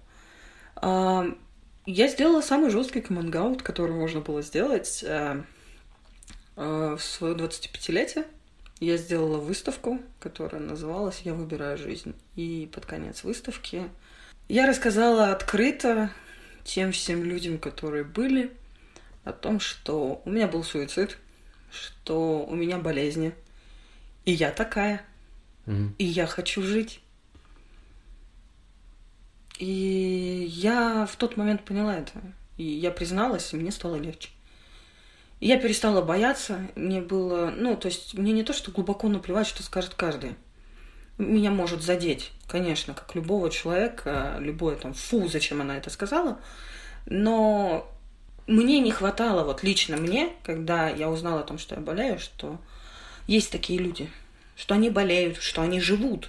Я 1.86 2.08
сделала 2.08 2.40
самый 2.40 2.70
жесткий 2.70 3.00
комангаут, 3.00 3.62
который 3.62 3.94
можно 3.94 4.20
было 4.20 4.42
сделать 4.42 5.04
а, 5.06 5.44
а, 6.56 6.96
в 6.96 7.02
свое 7.02 7.34
25-летие. 7.34 8.26
Я 8.80 8.96
сделала 8.96 9.38
выставку, 9.38 10.00
которая 10.18 10.60
называлась 10.60 11.20
«Я 11.20 11.32
выбираю 11.32 11.78
жизнь». 11.78 12.14
И 12.34 12.68
под 12.72 12.86
конец 12.86 13.24
выставки 13.24 13.88
я 14.48 14.66
рассказала 14.66 15.30
открыто 15.30 16.10
тем 16.64 16.92
всем 16.92 17.24
людям, 17.24 17.58
которые 17.58 18.04
были, 18.04 18.52
о 19.26 19.32
том, 19.32 19.58
что 19.58 20.22
у 20.24 20.30
меня 20.30 20.46
был 20.46 20.62
суицид, 20.62 21.18
что 21.70 22.44
у 22.44 22.54
меня 22.54 22.78
болезни, 22.78 23.34
и 24.24 24.32
я 24.32 24.52
такая, 24.52 25.04
mm-hmm. 25.66 25.94
и 25.98 26.04
я 26.04 26.26
хочу 26.26 26.62
жить. 26.62 27.00
И 29.58 30.46
я 30.50 31.06
в 31.06 31.16
тот 31.16 31.36
момент 31.36 31.64
поняла 31.64 31.96
это. 31.96 32.12
И 32.56 32.64
я 32.64 32.90
призналась, 32.90 33.52
и 33.52 33.56
мне 33.56 33.70
стало 33.70 33.96
легче. 33.96 34.30
И 35.40 35.46
я 35.46 35.58
перестала 35.58 36.02
бояться. 36.02 36.66
Мне 36.74 37.00
было... 37.00 37.52
Ну, 37.54 37.76
то 37.76 37.88
есть 37.88 38.14
мне 38.14 38.32
не 38.32 38.42
то, 38.42 38.52
что 38.52 38.70
глубоко 38.70 39.08
наплевать, 39.08 39.46
что 39.46 39.62
скажет 39.62 39.94
каждый. 39.94 40.34
Меня 41.18 41.50
может 41.50 41.82
задеть, 41.82 42.30
конечно, 42.46 42.92
как 42.92 43.14
любого 43.14 43.50
человека, 43.50 44.36
любое 44.38 44.76
там, 44.76 44.92
фу, 44.92 45.28
зачем 45.28 45.62
она 45.62 45.78
это 45.78 45.88
сказала. 45.88 46.38
Но 47.06 47.90
мне 48.46 48.80
не 48.80 48.90
хватало, 48.90 49.44
вот 49.44 49.62
лично 49.62 49.96
мне, 49.96 50.30
когда 50.42 50.88
я 50.88 51.10
узнала 51.10 51.40
о 51.40 51.44
том, 51.44 51.58
что 51.58 51.74
я 51.74 51.80
болею, 51.80 52.18
что 52.18 52.58
есть 53.26 53.50
такие 53.50 53.78
люди, 53.78 54.10
что 54.56 54.74
они 54.74 54.90
болеют, 54.90 55.38
что 55.38 55.62
они 55.62 55.80
живут, 55.80 56.28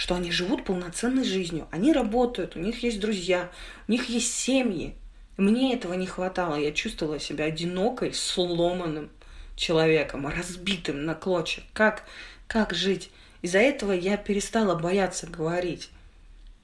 что 0.00 0.14
они 0.14 0.32
живут 0.32 0.64
полноценной 0.64 1.24
жизнью. 1.24 1.68
Они 1.70 1.92
работают, 1.92 2.56
у 2.56 2.58
них 2.58 2.82
есть 2.82 3.00
друзья, 3.00 3.50
у 3.86 3.92
них 3.92 4.08
есть 4.08 4.32
семьи. 4.32 4.94
Мне 5.36 5.74
этого 5.74 5.92
не 5.92 6.06
хватало. 6.06 6.54
Я 6.54 6.72
чувствовала 6.72 7.20
себя 7.20 7.44
одинокой, 7.44 8.14
сломанным 8.14 9.10
человеком, 9.56 10.26
разбитым 10.26 11.04
на 11.04 11.14
клочья. 11.14 11.62
Как, 11.74 12.04
как 12.46 12.72
жить? 12.72 13.10
Из-за 13.42 13.58
этого 13.58 13.92
я 13.92 14.16
перестала 14.16 14.74
бояться 14.74 15.26
говорить. 15.26 15.90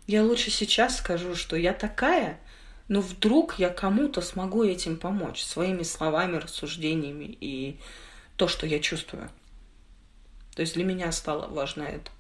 Я 0.07 0.25
лучше 0.25 0.51
сейчас 0.51 0.97
скажу, 0.97 1.35
что 1.35 1.57
я 1.57 1.75
такая, 1.75 2.41
но 2.89 3.03
вдруг 3.03 3.59
я 3.59 3.69
кому-то 3.69 4.23
смогу 4.23 4.65
этим 4.65 4.97
помочь 4.97 5.43
своими 5.43 5.83
словами, 5.83 6.39
рассуждениями 6.39 7.37
и 7.39 7.79
то, 8.37 8.49
что 8.49 8.67
я 8.67 8.79
чувствую. 8.81 9.29
То 10.55 10.63
есть 10.63 10.73
для 10.73 10.85
меня 10.85 11.13
стало 11.13 11.49
важно 11.49 11.83
это. 11.83 12.11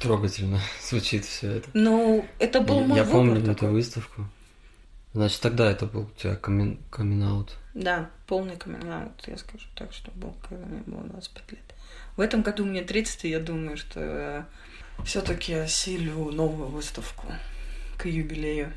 Трогательно 0.00 0.60
звучит 0.82 1.24
все 1.24 1.56
это. 1.56 1.68
Ну, 1.74 2.26
это 2.38 2.60
был 2.60 2.80
я, 2.80 2.86
мой 2.86 2.98
Я 2.98 3.04
помню 3.04 3.40
такой. 3.40 3.52
эту 3.52 3.66
выставку. 3.68 4.26
Значит, 5.14 5.40
тогда 5.40 5.70
это 5.70 5.86
был 5.86 6.02
у 6.02 6.20
тебя 6.20 6.34
камин, 6.34 6.80
камин 6.90 7.46
Да, 7.74 8.10
полный 8.26 8.56
камин 8.56 9.12
я 9.26 9.38
скажу 9.38 9.66
так, 9.76 9.92
что 9.92 10.10
был, 10.10 10.34
когда 10.48 10.66
мне 10.66 10.82
было 10.86 11.04
25 11.04 11.52
лет. 11.52 11.74
В 12.16 12.20
этом 12.20 12.42
году 12.42 12.64
мне 12.64 12.82
30, 12.82 13.24
и 13.24 13.28
я 13.28 13.38
думаю, 13.38 13.76
что 13.76 14.46
все-таки 15.04 15.54
осилю 15.54 16.30
новую 16.32 16.68
выставку 16.68 17.26
к 17.96 18.06
юбилею, 18.06 18.72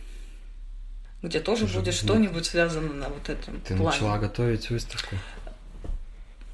где 1.23 1.39
тоже 1.39 1.65
Уже 1.65 1.79
будет 1.79 1.93
что-нибудь 1.93 2.45
связано 2.45 2.93
на 2.93 3.09
вот 3.09 3.29
этом 3.29 3.59
Ты 3.61 3.75
плане. 3.75 3.85
начала 3.85 4.17
готовить 4.19 4.69
выставку? 4.69 5.15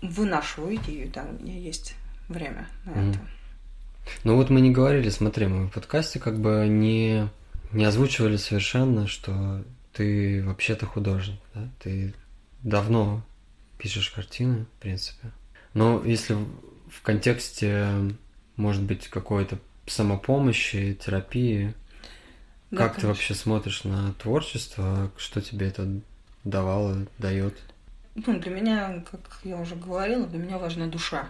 Выношу 0.01 0.73
идею, 0.75 1.11
да, 1.11 1.23
у 1.23 1.43
меня 1.43 1.57
есть 1.57 1.95
время 2.29 2.67
на 2.85 2.91
mm. 2.91 3.09
это. 3.11 3.19
Ну 4.23 4.35
вот 4.35 4.49
мы 4.49 4.61
не 4.61 4.71
говорили, 4.71 5.09
смотри, 5.09 5.47
мы 5.47 5.67
в 5.67 5.71
подкасте 5.71 6.19
как 6.19 6.39
бы 6.39 6.67
не, 6.67 7.29
не 7.71 7.85
озвучивали 7.85 8.37
совершенно, 8.37 9.07
что 9.07 9.63
ты 9.93 10.43
вообще-то 10.45 10.85
художник, 10.85 11.39
да? 11.53 11.69
Ты 11.79 12.13
давно 12.61 13.23
пишешь 13.77 14.09
картины, 14.09 14.65
в 14.77 14.81
принципе. 14.81 15.31
Но 15.73 16.03
если 16.03 16.35
в 16.89 17.01
контексте, 17.01 17.87
может 18.55 18.83
быть, 18.83 19.07
какой-то 19.07 19.57
самопомощи, 19.85 20.97
терапии, 21.03 21.73
да, 22.71 22.77
как 22.77 22.87
конечно. 22.93 23.01
ты 23.01 23.07
вообще 23.07 23.33
смотришь 23.33 23.83
на 23.83 24.13
творчество? 24.13 25.11
Что 25.17 25.41
тебе 25.41 25.67
это 25.67 25.87
давало, 26.43 27.07
дает? 27.17 27.55
Ну, 28.15 28.39
для 28.39 28.51
меня, 28.51 29.03
как 29.09 29.39
я 29.43 29.57
уже 29.57 29.75
говорила, 29.75 30.25
для 30.27 30.39
меня 30.39 30.57
важна 30.57 30.87
душа. 30.87 31.27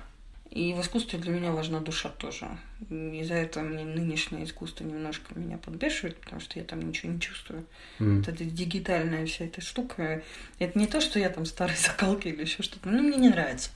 И 0.53 0.75
в 0.75 0.81
искусстве 0.81 1.17
для 1.17 1.31
меня 1.31 1.51
важна 1.51 1.79
душа 1.79 2.09
тоже. 2.09 2.47
Из-за 2.91 3.33
этого 3.33 3.63
мне 3.63 3.83
нынешнее 3.83 4.43
искусство 4.43 4.83
немножко 4.83 5.33
меня 5.33 5.57
подбешивает, 5.57 6.15
потому 6.17 6.39
что 6.39 6.59
я 6.59 6.65
там 6.65 6.79
ничего 6.79 7.11
не 7.11 7.19
чувствую. 7.19 7.65
Mm. 7.97 8.17
Вот 8.17 8.27
эта 8.27 8.45
дигитальная 8.45 9.25
вся 9.25 9.45
эта 9.45 9.61
штука. 9.61 10.21
Это 10.59 10.77
не 10.77 10.85
то, 10.85 11.01
что 11.01 11.17
я 11.17 11.29
там 11.29 11.47
старый 11.47 11.75
закалки 11.77 12.27
или 12.27 12.41
еще 12.41 12.61
что-то. 12.61 12.87
Ну, 12.87 13.01
мне 13.01 13.17
не 13.17 13.29
нравится. 13.29 13.71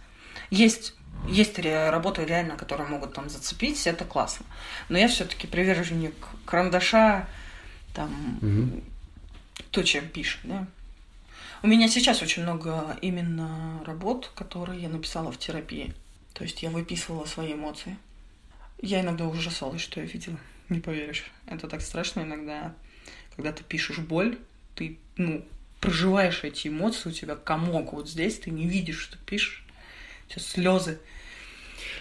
Есть 0.51 0.93
есть 1.27 1.57
работы 1.57 2.23
реально, 2.25 2.57
которые 2.57 2.87
могут 2.87 3.13
там 3.13 3.27
зацепить, 3.27 3.87
это 3.87 4.05
классно. 4.05 4.45
Но 4.87 4.99
я 4.99 5.07
все-таки 5.07 5.47
приверженник 5.47 6.13
карандаша, 6.45 7.27
там, 7.95 8.37
угу. 8.39 8.83
то, 9.71 9.81
чем 9.81 10.07
пишет, 10.09 10.41
да. 10.43 10.67
У 11.63 11.67
меня 11.67 11.87
сейчас 11.87 12.21
очень 12.21 12.43
много 12.43 12.95
именно 13.01 13.83
работ, 13.83 14.31
которые 14.35 14.79
я 14.79 14.89
написала 14.89 15.31
в 15.31 15.39
терапии. 15.39 15.95
То 16.37 16.43
есть 16.43 16.61
я 16.61 16.69
выписывала 16.69 17.25
свои 17.25 17.53
эмоции. 17.53 17.97
Я 18.79 19.01
иногда 19.01 19.25
ужасалась, 19.25 19.81
что 19.81 20.01
я 20.01 20.05
видела. 20.05 20.37
Не 20.69 20.79
поверишь. 20.79 21.25
Это 21.47 21.67
так 21.67 21.81
страшно 21.81 22.21
иногда. 22.21 22.75
Когда 23.35 23.51
ты 23.51 23.63
пишешь 23.63 23.97
боль, 23.97 24.37
ты, 24.75 24.99
ну, 25.15 25.43
проживаешь 25.81 26.43
эти 26.43 26.67
эмоции, 26.67 27.09
у 27.09 27.11
тебя 27.11 27.35
комок 27.35 27.93
вот 27.93 28.07
здесь, 28.07 28.37
ты 28.37 28.51
не 28.51 28.67
видишь, 28.67 28.99
что 28.99 29.17
пишешь. 29.25 29.65
Сейчас 30.27 30.45
слезы. 30.45 30.99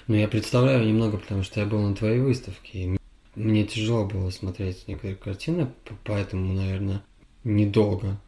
Ну, 0.07 0.17
я 0.17 0.29
представляю 0.29 0.87
немного, 0.87 1.17
потому 1.17 1.43
что 1.43 1.61
я 1.61 1.65
был 1.65 1.81
на 1.81 1.97
твоей 1.97 2.21
выставке, 2.21 2.79
и 2.79 2.99
мне 3.37 3.65
тяжело 3.65 4.05
было 4.05 4.29
смотреть 4.29 4.87
некоторые 4.87 5.17
картины, 5.17 5.73
поэтому, 6.05 6.53
наверное, 6.53 7.03
недолго 7.43 8.21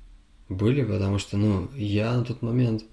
были, 0.49 0.83
потому 0.85 1.19
что, 1.19 1.37
ну, 1.37 1.71
я 1.75 2.15
на 2.15 2.25
тот 2.25 2.41
момент, 2.41 2.85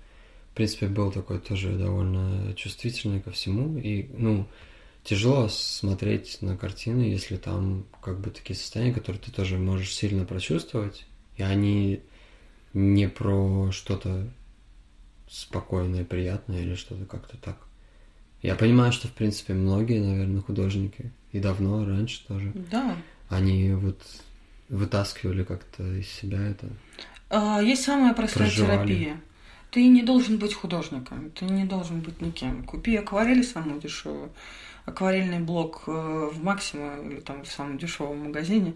в 0.56 0.58
принципе, 0.58 0.88
был 0.88 1.12
такой 1.12 1.40
тоже 1.40 1.74
довольно 1.74 2.54
чувствительный 2.54 3.20
ко 3.20 3.30
всему, 3.32 3.78
и, 3.78 4.08
ну, 4.18 4.48
тяжело 5.04 5.50
смотреть 5.50 6.38
на 6.42 6.56
картины, 6.56 7.02
если 7.02 7.36
там 7.36 7.86
как 8.02 8.22
бы 8.22 8.30
такие 8.30 8.56
состояния, 8.56 8.94
которые 8.94 9.22
ты 9.22 9.34
тоже 9.34 9.58
можешь 9.58 9.94
сильно 9.94 10.24
прочувствовать, 10.24 11.06
и 11.36 11.44
они 11.44 12.04
не 12.74 13.10
про 13.10 13.70
что-то 13.74 14.32
спокойное, 15.30 16.06
приятное 16.06 16.62
или 16.62 16.76
что-то 16.76 17.04
как-то 17.04 17.36
так. 17.36 17.58
Я 18.42 18.56
понимаю, 18.56 18.94
что, 18.94 19.10
в 19.10 19.12
принципе, 19.12 19.56
многие, 19.56 20.00
наверное, 20.00 20.42
художники, 20.42 21.12
и 21.34 21.42
давно, 21.42 21.84
раньше 21.84 22.26
тоже, 22.26 22.54
да. 22.72 22.96
они 23.28 23.74
вот 23.74 24.02
вытаскивали 24.70 25.44
как-то 25.44 25.84
из 25.84 26.08
себя 26.08 26.40
это. 26.40 26.70
А, 27.30 27.60
есть 27.62 27.84
самая 27.84 28.14
простая 28.14 28.48
проживали. 28.48 28.88
терапия. 28.88 29.22
Ты 29.76 29.90
не 29.90 30.04
должен 30.04 30.38
быть 30.38 30.54
художником, 30.54 31.32
ты 31.32 31.44
не 31.44 31.66
должен 31.66 32.00
быть 32.00 32.22
никем. 32.22 32.64
Купи 32.64 32.96
акварель 32.96 33.44
самую 33.44 33.82
дешевую, 33.82 34.32
акварельный 34.86 35.40
блок 35.40 35.84
э, 35.88 36.30
в 36.32 36.42
максимум 36.42 37.10
или 37.10 37.20
там 37.20 37.44
в 37.44 37.52
самом 37.52 37.78
дешевом 37.78 38.20
магазине, 38.20 38.74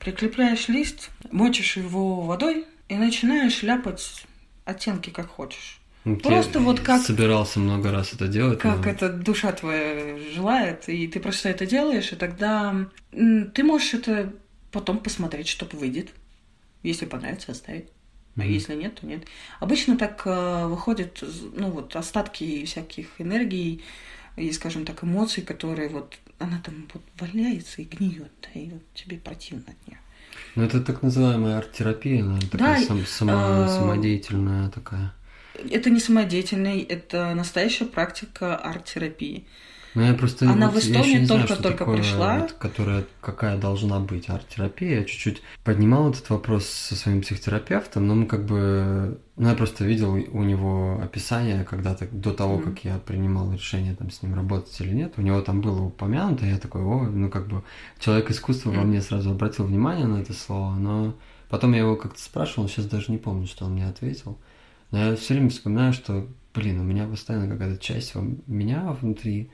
прикрепляешь 0.00 0.68
лист, 0.68 1.10
мочишь 1.30 1.76
его 1.76 2.22
водой 2.22 2.64
и 2.88 2.94
начинаешь 2.94 3.62
ляпать 3.62 4.24
оттенки 4.64 5.10
как 5.10 5.28
хочешь. 5.28 5.82
Ну, 6.06 6.16
просто 6.16 6.60
вот 6.60 6.80
как... 6.80 7.02
Собирался 7.02 7.60
много 7.60 7.92
раз 7.92 8.14
это 8.14 8.26
делать. 8.26 8.58
Как 8.58 8.86
но... 8.86 8.90
это 8.90 9.10
душа 9.10 9.52
твоя 9.52 10.16
желает, 10.34 10.88
и 10.88 11.08
ты 11.08 11.20
просто 11.20 11.50
это 11.50 11.66
делаешь, 11.66 12.10
и 12.10 12.16
тогда 12.16 12.88
ты 13.10 13.62
можешь 13.62 13.92
это 13.92 14.32
потом 14.70 14.96
посмотреть, 14.96 15.48
что 15.48 15.68
выйдет. 15.76 16.08
Если 16.82 17.04
понравится, 17.04 17.52
оставить. 17.52 17.90
А 18.36 18.44
если 18.44 18.74
нет, 18.74 19.00
то 19.00 19.06
нет. 19.06 19.24
Обычно 19.60 19.98
так 19.98 20.22
э, 20.24 20.66
выходят, 20.66 21.22
ну 21.54 21.70
вот, 21.70 21.94
остатки 21.96 22.64
всяких 22.64 23.06
энергий 23.18 23.82
и, 24.36 24.50
скажем 24.52 24.84
так, 24.84 25.04
эмоций, 25.04 25.42
которые 25.42 25.88
вот, 25.88 26.16
она 26.38 26.60
там 26.64 26.88
вот 26.94 27.02
валяется 27.18 27.82
и 27.82 27.84
гниет, 27.84 28.32
да, 28.42 28.60
и 28.60 28.70
вот 28.70 28.82
тебе 28.94 29.18
противно 29.18 29.64
от 29.68 29.88
нее. 29.88 29.98
Ну, 30.54 30.64
это 30.64 30.80
так 30.80 31.02
называемая 31.02 31.58
арт-терапия, 31.58 32.24
наверное, 32.24 32.50
такая 32.50 32.80
да, 32.80 32.86
сам, 32.86 33.06
сама, 33.06 33.66
э, 33.66 33.68
самодеятельная 33.68 34.70
такая. 34.70 35.12
Это 35.70 35.90
не 35.90 36.00
самодеятельный, 36.00 36.80
это 36.80 37.34
настоящая 37.34 37.84
практика 37.84 38.56
арт-терапии. 38.56 39.46
Ну, 39.94 40.02
я 40.02 40.14
просто 40.14 40.50
Она 40.50 40.70
вот, 40.70 40.76
в 40.76 40.84
Эстонии 40.84 41.26
только-только 41.26 41.84
пришла. 41.84 42.38
Вот, 42.38 42.52
которая, 42.52 43.04
какая 43.20 43.58
должна 43.58 44.00
быть 44.00 44.28
арт-терапия. 44.28 45.00
Я 45.00 45.04
чуть-чуть 45.04 45.42
поднимал 45.64 46.10
этот 46.10 46.30
вопрос 46.30 46.66
со 46.66 46.96
своим 46.96 47.20
психотерапевтом, 47.20 48.06
но 48.06 48.14
мы 48.14 48.26
как 48.26 48.46
бы... 48.46 49.20
Ну, 49.36 49.48
я 49.48 49.54
просто 49.54 49.84
видел 49.84 50.12
у 50.12 50.42
него 50.42 51.00
описание 51.02 51.64
когда-то, 51.64 52.06
до 52.10 52.32
того, 52.32 52.58
mm. 52.58 52.62
как 52.62 52.84
я 52.84 52.98
принимал 52.98 53.52
решение 53.52 53.94
там 53.94 54.10
с 54.10 54.22
ним 54.22 54.34
работать 54.34 54.78
или 54.80 54.92
нет. 54.92 55.14
У 55.16 55.22
него 55.22 55.40
там 55.42 55.60
было 55.60 55.82
упомянуто, 55.82 56.46
я 56.46 56.58
такой, 56.58 56.82
о, 56.82 57.02
ну, 57.02 57.28
как 57.30 57.48
бы 57.48 57.62
человек 57.98 58.30
искусства 58.30 58.70
mm. 58.70 58.76
во 58.76 58.82
мне 58.84 59.02
сразу 59.02 59.30
обратил 59.30 59.66
внимание 59.66 60.06
на 60.06 60.20
это 60.20 60.32
слово, 60.32 60.74
но 60.74 61.14
потом 61.48 61.72
я 61.72 61.80
его 61.80 61.96
как-то 61.96 62.20
спрашивал, 62.20 62.68
сейчас 62.68 62.86
даже 62.86 63.10
не 63.10 63.18
помню, 63.18 63.46
что 63.46 63.66
он 63.66 63.72
мне 63.72 63.86
ответил. 63.86 64.38
Но 64.90 64.98
я 64.98 65.16
все 65.16 65.34
время 65.34 65.50
вспоминаю, 65.50 65.92
что, 65.92 66.28
блин, 66.54 66.80
у 66.80 66.84
меня 66.84 67.06
постоянно 67.06 67.48
какая-то 67.48 67.82
часть 67.82 68.14
меня 68.46 68.96
внутри, 69.00 69.50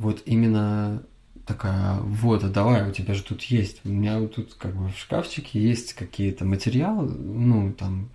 вот 0.00 0.22
именно 0.24 1.02
такая, 1.46 2.00
вот, 2.00 2.42
а 2.44 2.48
давай, 2.48 2.88
у 2.88 2.92
тебя 2.92 3.14
же 3.14 3.22
тут 3.22 3.42
есть. 3.42 3.80
У 3.84 3.88
меня 3.88 4.18
вот 4.18 4.34
тут 4.34 4.54
как 4.54 4.74
бы 4.74 4.88
в 4.88 4.98
шкафчике 4.98 5.60
есть 5.60 5.94
какие-то 5.94 6.44
материалы, 6.44 7.08
ну, 7.08 7.72
там 7.72 8.08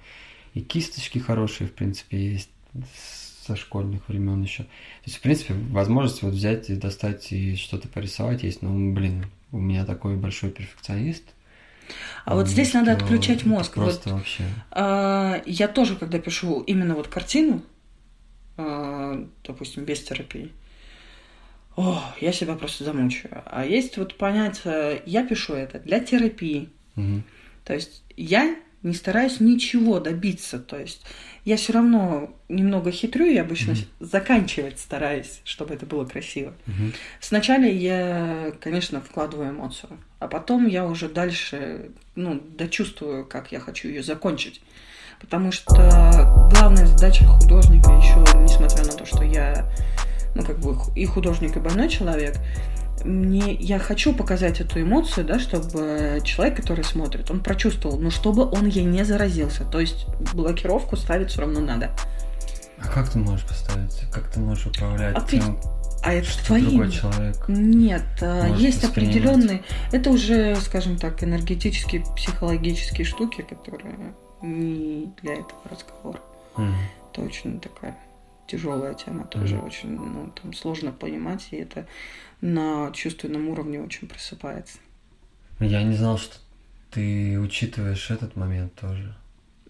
и 0.53 0.61
кисточки 0.61 1.19
хорошие, 1.19 1.67
в 1.67 1.73
принципе, 1.73 2.31
есть 2.31 2.49
со 3.45 3.55
школьных 3.55 4.07
времен 4.07 4.41
еще. 4.41 4.63
То 4.63 4.69
есть, 5.05 5.17
в 5.17 5.21
принципе, 5.21 5.53
возможность 5.53 6.23
вот 6.23 6.33
взять 6.33 6.69
и 6.69 6.75
достать 6.75 7.31
и 7.31 7.55
что-то 7.55 7.87
порисовать 7.87 8.43
есть, 8.43 8.61
но, 8.61 8.71
блин, 8.93 9.25
у 9.51 9.59
меня 9.59 9.85
такой 9.85 10.15
большой 10.15 10.49
перфекционист. 10.49 11.23
А 12.23 12.33
вот 12.33 12.47
здесь 12.47 12.73
надо 12.73 12.93
отключать 12.93 13.45
мозг. 13.45 13.73
Просто 13.73 14.09
вот, 14.09 14.19
вообще. 14.19 14.43
А, 14.71 15.41
я 15.45 15.67
тоже, 15.67 15.95
когда 15.95 16.17
пишу 16.17 16.61
именно 16.61 16.95
вот 16.95 17.07
картину, 17.07 17.61
а, 18.57 19.27
допустим, 19.43 19.85
без 19.85 20.01
терапии, 20.01 20.51
о, 21.75 22.01
я 22.21 22.31
себя 22.31 22.55
просто 22.55 22.83
замучаю. 22.83 23.43
А 23.45 23.65
есть 23.65 23.97
вот 23.97 24.17
понятие, 24.17 25.01
я 25.05 25.25
пишу 25.25 25.53
это 25.53 25.79
для 25.79 25.99
терапии. 25.99 26.69
Угу. 26.95 27.23
То 27.65 27.73
есть 27.73 28.03
я 28.15 28.55
не 28.85 28.93
стараюсь 28.93 29.39
ничего 29.39 29.99
добиться. 29.99 30.59
То 30.59 30.79
есть 30.79 31.05
я 31.43 31.57
все 31.57 31.73
равно 31.73 32.33
немного 32.47 32.91
хитрю, 32.91 33.25
я 33.25 33.41
обычно 33.41 33.71
mm 33.71 33.87
заканчивать 33.99 34.79
стараюсь, 34.79 35.41
чтобы 35.43 35.73
это 35.73 35.85
было 35.85 36.05
красиво. 36.05 36.53
mm 36.67 36.95
Сначала 37.19 37.63
я, 37.63 38.53
конечно, 38.61 39.01
вкладываю 39.01 39.49
эмоцию, 39.49 39.97
а 40.19 40.27
потом 40.27 40.67
я 40.67 40.85
уже 40.85 41.09
дальше, 41.09 41.91
ну, 42.15 42.39
дочувствую, 42.39 43.25
как 43.25 43.51
я 43.51 43.59
хочу 43.59 43.87
ее 43.87 44.03
закончить. 44.03 44.61
Потому 45.19 45.51
что 45.51 45.73
главная 46.53 46.85
задача 46.85 47.25
художника 47.25 47.89
еще, 47.91 48.19
несмотря 48.43 48.85
на 48.85 48.91
то, 48.91 49.05
что 49.05 49.23
я 49.23 49.71
ну, 50.35 50.43
как 50.43 50.59
бы 50.59 50.77
и 50.95 51.05
художник, 51.05 51.55
и 51.55 51.59
больной 51.59 51.89
человек, 51.89 52.37
мне, 53.03 53.53
я 53.53 53.79
хочу 53.79 54.13
показать 54.13 54.61
эту 54.61 54.81
эмоцию, 54.81 55.25
да, 55.25 55.39
чтобы 55.39 56.19
человек, 56.23 56.57
который 56.57 56.83
смотрит, 56.83 57.29
он 57.31 57.41
прочувствовал, 57.41 57.97
но 57.99 58.09
чтобы 58.09 58.49
он 58.49 58.67
ей 58.67 58.83
не 58.83 59.03
заразился. 59.03 59.63
То 59.65 59.79
есть 59.79 60.07
блокировку 60.33 60.95
ставить 60.95 61.29
все 61.31 61.41
равно 61.41 61.59
надо. 61.59 61.91
А 62.79 62.87
как 62.87 63.09
ты 63.09 63.19
можешь 63.19 63.45
поставить? 63.45 64.01
Как 64.11 64.29
ты 64.29 64.39
можешь 64.39 64.65
управлять 64.67 65.15
а 65.15 65.21
тем, 65.21 65.57
а 66.03 66.13
это 66.13 66.27
что 66.27 66.45
твои... 66.45 66.63
другой 66.63 66.91
человек 66.91 67.45
Нет, 67.47 68.03
а, 68.21 68.47
есть 68.57 68.83
определенные... 68.83 69.63
Это 69.91 70.09
уже, 70.11 70.55
скажем 70.57 70.97
так, 70.97 71.23
энергетические, 71.23 72.03
психологические 72.15 73.05
штуки, 73.05 73.41
которые 73.41 74.13
не 74.41 75.11
для 75.21 75.33
этого 75.33 75.61
разговора. 75.69 76.19
Mm. 76.57 76.73
Это 77.11 77.21
очень 77.21 77.59
такая 77.59 77.97
тяжелая 78.47 78.93
тема 78.93 79.25
тоже 79.25 79.55
mm-hmm. 79.55 79.65
очень, 79.65 79.89
ну, 79.89 80.31
там 80.41 80.53
сложно 80.53 80.91
понимать, 80.91 81.47
и 81.51 81.57
это 81.57 81.87
на 82.41 82.91
чувственном 82.91 83.49
уровне 83.49 83.81
очень 83.81 84.07
просыпается. 84.07 84.77
Я 85.59 85.83
не 85.83 85.95
знал, 85.95 86.17
что 86.17 86.37
ты 86.91 87.39
учитываешь 87.39 88.11
этот 88.11 88.35
момент 88.35 88.73
тоже. 88.75 89.15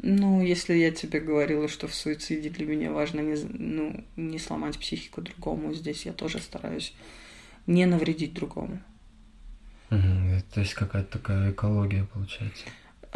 Ну, 0.02 0.44
если 0.44 0.74
я 0.74 0.92
тебе 0.92 1.20
говорила, 1.20 1.68
что 1.68 1.88
в 1.88 1.96
суициде 1.96 2.50
для 2.50 2.66
меня 2.66 2.92
важно 2.92 3.22
не, 3.22 3.36
ну, 3.44 4.04
не 4.16 4.40
сломать 4.40 4.78
психику 4.78 5.22
другому, 5.22 5.74
здесь 5.74 6.06
я 6.06 6.14
тоже 6.14 6.40
стараюсь 6.40 6.94
не 7.66 7.86
навредить 7.86 8.34
другому. 8.34 8.80
Угу, 9.90 10.42
то 10.54 10.60
есть 10.60 10.74
какая-то 10.74 11.20
такая 11.20 11.52
экология 11.52 12.06
получается. 12.06 12.66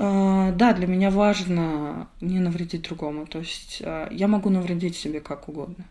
А, 0.01 0.53
да, 0.53 0.71
для 0.73 0.87
меня 0.87 1.11
важно 1.11 2.07
не 2.21 2.39
навредить 2.39 2.83
другому. 2.83 3.27
То 3.27 3.39
есть 3.39 3.81
а, 3.83 4.07
я 4.11 4.29
могу 4.29 4.49
навредить 4.49 4.95
себе 4.95 5.19
как 5.19 5.49
угодно. 5.49 5.85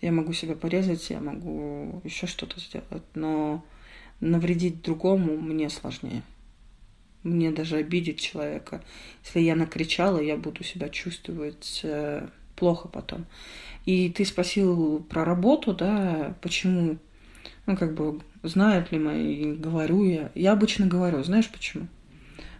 Я 0.00 0.12
могу 0.12 0.32
себя 0.32 0.54
порезать, 0.54 1.10
я 1.10 1.20
могу 1.20 2.00
еще 2.04 2.26
что-то 2.26 2.58
сделать, 2.58 3.02
но 3.14 3.62
навредить 4.20 4.80
другому 4.80 5.36
мне 5.36 5.68
сложнее. 5.68 6.22
Мне 7.22 7.50
даже 7.50 7.76
обидеть 7.76 8.20
человека. 8.20 8.82
Если 9.24 9.40
я 9.40 9.54
накричала, 9.54 10.18
я 10.18 10.36
буду 10.38 10.64
себя 10.64 10.88
чувствовать 10.88 11.80
э, 11.82 12.28
плохо 12.56 12.88
потом. 12.88 13.26
И 13.84 14.08
ты 14.08 14.24
спросил 14.24 15.00
про 15.10 15.24
работу, 15.24 15.74
да, 15.74 16.34
почему, 16.40 16.96
ну, 17.66 17.76
как 17.76 17.94
бы, 17.94 18.20
знают 18.42 18.90
ли 18.92 18.98
мои, 18.98 19.52
говорю 19.52 20.04
я. 20.04 20.30
Я 20.34 20.52
обычно 20.52 20.86
говорю, 20.86 21.22
знаешь 21.24 21.50
почему? 21.50 21.88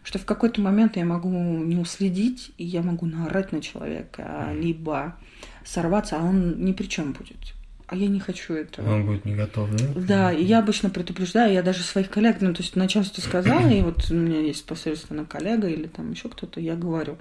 Что 0.09 0.19
в 0.19 0.25
какой-то 0.25 0.63
момент 0.63 0.97
я 0.97 1.05
могу 1.05 1.29
не 1.29 1.77
уследить, 1.77 2.53
и 2.57 2.65
я 2.65 2.81
могу 2.81 3.05
наорать 3.05 3.53
на 3.53 3.61
человека, 3.61 4.55
либо 4.55 5.17
сорваться, 5.67 6.17
а 6.17 6.25
он 6.25 6.65
ни 6.65 6.73
при 6.73 6.87
чем 6.87 7.13
будет. 7.13 7.37
А 7.89 7.95
я 7.95 8.09
не 8.09 8.19
хочу 8.19 8.55
этого. 8.55 8.95
Он 8.95 9.05
будет 9.05 9.27
не 9.27 9.35
готов, 9.35 9.69
да? 9.71 9.85
Да, 10.01 10.33
и 10.33 10.43
я 10.43 10.61
обычно 10.61 10.89
предупреждаю, 10.89 11.53
я 11.53 11.63
даже 11.63 11.83
своих 11.83 12.09
коллег, 12.09 12.39
ну, 12.41 12.55
то 12.55 12.63
есть 12.63 12.75
начальство 12.75 13.21
сказала, 13.21 13.69
и 13.69 13.83
вот 13.83 14.11
у 14.11 14.15
меня 14.15 14.41
есть 14.41 14.65
посредственно 14.65 15.27
коллега 15.27 15.69
или 15.69 15.89
там 15.89 16.11
еще 16.13 16.31
кто-то, 16.31 16.59
я 16.59 16.75
говорю, 16.75 17.19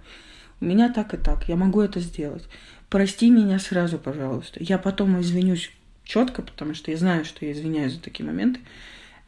у 0.62 0.66
меня 0.66 0.88
так 0.88 1.14
и 1.14 1.18
так, 1.18 1.50
я 1.50 1.58
могу 1.58 1.82
это 1.82 2.00
сделать. 2.00 2.48
Прости 2.88 3.30
меня 3.30 3.60
сразу, 3.60 3.98
пожалуйста. 3.98 4.64
Я 4.64 4.78
потом 4.78 5.20
извинюсь 5.20 5.72
четко, 6.06 6.42
потому 6.42 6.74
что 6.74 6.90
я 6.92 6.96
знаю, 6.96 7.26
что 7.26 7.46
я 7.46 7.52
извиняюсь 7.52 7.96
за 7.96 8.00
такие 8.00 8.26
моменты 8.26 8.62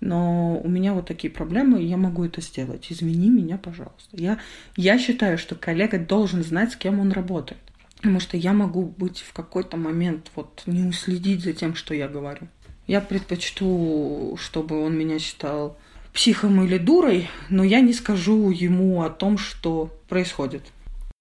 но 0.02 0.60
у 0.60 0.70
меня 0.70 0.94
вот 0.94 1.08
такие 1.08 1.32
проблемы, 1.32 1.82
и 1.82 1.88
я 1.88 1.98
могу 1.98 2.24
это 2.24 2.42
сделать. 2.42 2.88
Извини 2.90 3.30
меня, 3.30 3.58
пожалуйста. 3.58 4.10
Я, 4.12 4.40
я 4.76 4.98
считаю, 4.98 5.38
что 5.38 5.56
коллега 5.56 6.00
должен 6.00 6.44
знать, 6.44 6.74
с 6.74 6.76
кем 6.76 7.00
он 7.00 7.12
работает. 7.12 7.60
Потому 7.98 8.20
что 8.20 8.38
я 8.38 8.54
могу 8.54 8.86
быть 8.86 9.20
в 9.20 9.34
какой-то 9.34 9.76
момент 9.76 10.32
вот 10.36 10.64
не 10.66 10.88
уследить 10.88 11.44
за 11.44 11.54
тем, 11.54 11.76
что 11.76 11.94
я 11.94 12.08
говорю. 12.08 12.48
Я 12.88 13.02
предпочту, 13.02 14.38
чтобы 14.42 14.84
он 14.84 14.98
меня 14.98 15.20
считал 15.20 15.78
психом 16.14 16.64
или 16.64 16.78
дурой, 16.78 17.30
но 17.50 17.64
я 17.64 17.82
не 17.82 17.94
скажу 17.94 18.50
ему 18.52 19.04
о 19.04 19.10
том, 19.10 19.38
что 19.38 19.94
происходит. 20.08 20.64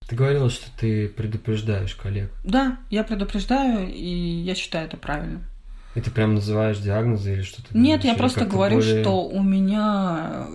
Ты 0.09 0.17
говорила, 0.17 0.49
что 0.49 0.67
ты 0.79 1.09
предупреждаешь 1.09 1.95
коллег. 1.95 2.31
Да, 2.43 2.79
я 2.91 3.05
предупреждаю, 3.05 3.93
и 3.93 4.09
я 4.09 4.55
считаю 4.55 4.87
это 4.87 4.97
правильно. 4.97 5.43
И 5.95 6.01
ты 6.01 6.11
прям 6.11 6.35
называешь 6.35 6.79
диагнозы 6.79 7.33
или 7.33 7.43
что-то? 7.43 7.77
Нет, 7.77 8.05
я 8.05 8.15
просто 8.15 8.45
говорю, 8.45 8.77
более... 8.77 9.03
что 9.03 9.25
у 9.27 9.43
меня 9.43 10.47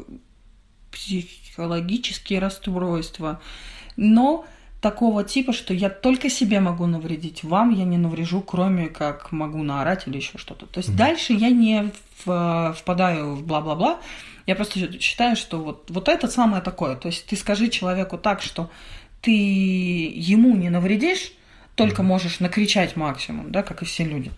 психологические 0.91 2.39
расстройства, 2.39 3.41
но 3.97 4.45
такого 4.83 5.23
типа, 5.23 5.53
что 5.53 5.73
я 5.73 5.89
только 5.89 6.29
себе 6.29 6.59
могу 6.59 6.85
навредить, 6.85 7.43
вам 7.43 7.71
я 7.71 7.85
не 7.85 7.97
наврежу, 7.97 8.41
кроме 8.41 8.87
как 8.87 9.31
могу 9.31 9.63
наорать 9.63 10.07
или 10.07 10.17
еще 10.17 10.37
что-то. 10.37 10.65
То 10.65 10.79
есть 10.79 10.89
mm-hmm. 10.89 10.97
дальше 10.97 11.33
я 11.33 11.49
не 11.49 11.91
в, 12.25 12.75
впадаю 12.77 13.35
в 13.35 13.45
бла-бла-бла, 13.45 13.99
я 14.45 14.55
просто 14.55 14.99
считаю, 14.99 15.37
что 15.37 15.61
вот, 15.61 15.89
вот 15.89 16.09
это 16.09 16.27
самое 16.27 16.61
такое. 16.61 16.95
То 16.95 17.07
есть 17.07 17.25
ты 17.25 17.37
скажи 17.37 17.69
человеку 17.69 18.17
так, 18.17 18.41
что 18.41 18.69
ты 19.21 19.31
ему 19.31 20.55
не 20.57 20.69
навредишь, 20.69 21.31
только 21.75 22.01
mm-hmm. 22.01 22.05
можешь 22.05 22.39
накричать 22.41 22.97
максимум, 22.97 23.51
да, 23.51 23.63
как 23.63 23.81
и 23.81 23.85
все 23.85 24.03
люди. 24.03 24.31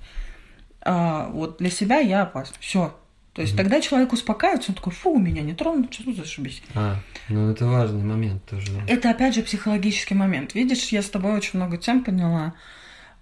А, 0.86 1.30
вот 1.30 1.58
для 1.58 1.70
себя 1.70 2.00
я 2.00 2.22
опасен. 2.22 2.54
Все, 2.60 2.96
то 3.36 3.42
есть 3.42 3.54
mm 3.54 3.58
тогда 3.58 3.82
человек 3.82 4.14
успокаивается, 4.14 4.72
он 4.72 4.76
такой, 4.76 4.94
фу, 4.94 5.18
меня 5.20 5.42
не 5.42 5.54
тронут, 5.54 5.94
что 5.94 6.06
тут 6.06 6.16
зашибись. 6.16 6.64
А, 6.74 6.96
ну 7.28 7.52
это 7.52 7.66
важный 7.66 8.04
момент 8.04 8.46
тоже. 8.46 8.72
Это 8.88 9.10
опять 9.10 9.36
же 9.36 9.44
психологический 9.44 10.14
момент. 10.14 10.56
Видишь, 10.56 10.88
я 10.90 11.02
с 11.02 11.10
тобой 11.10 11.34
очень 11.34 11.60
много 11.60 11.78
тем 11.78 12.04
поняла. 12.04 12.54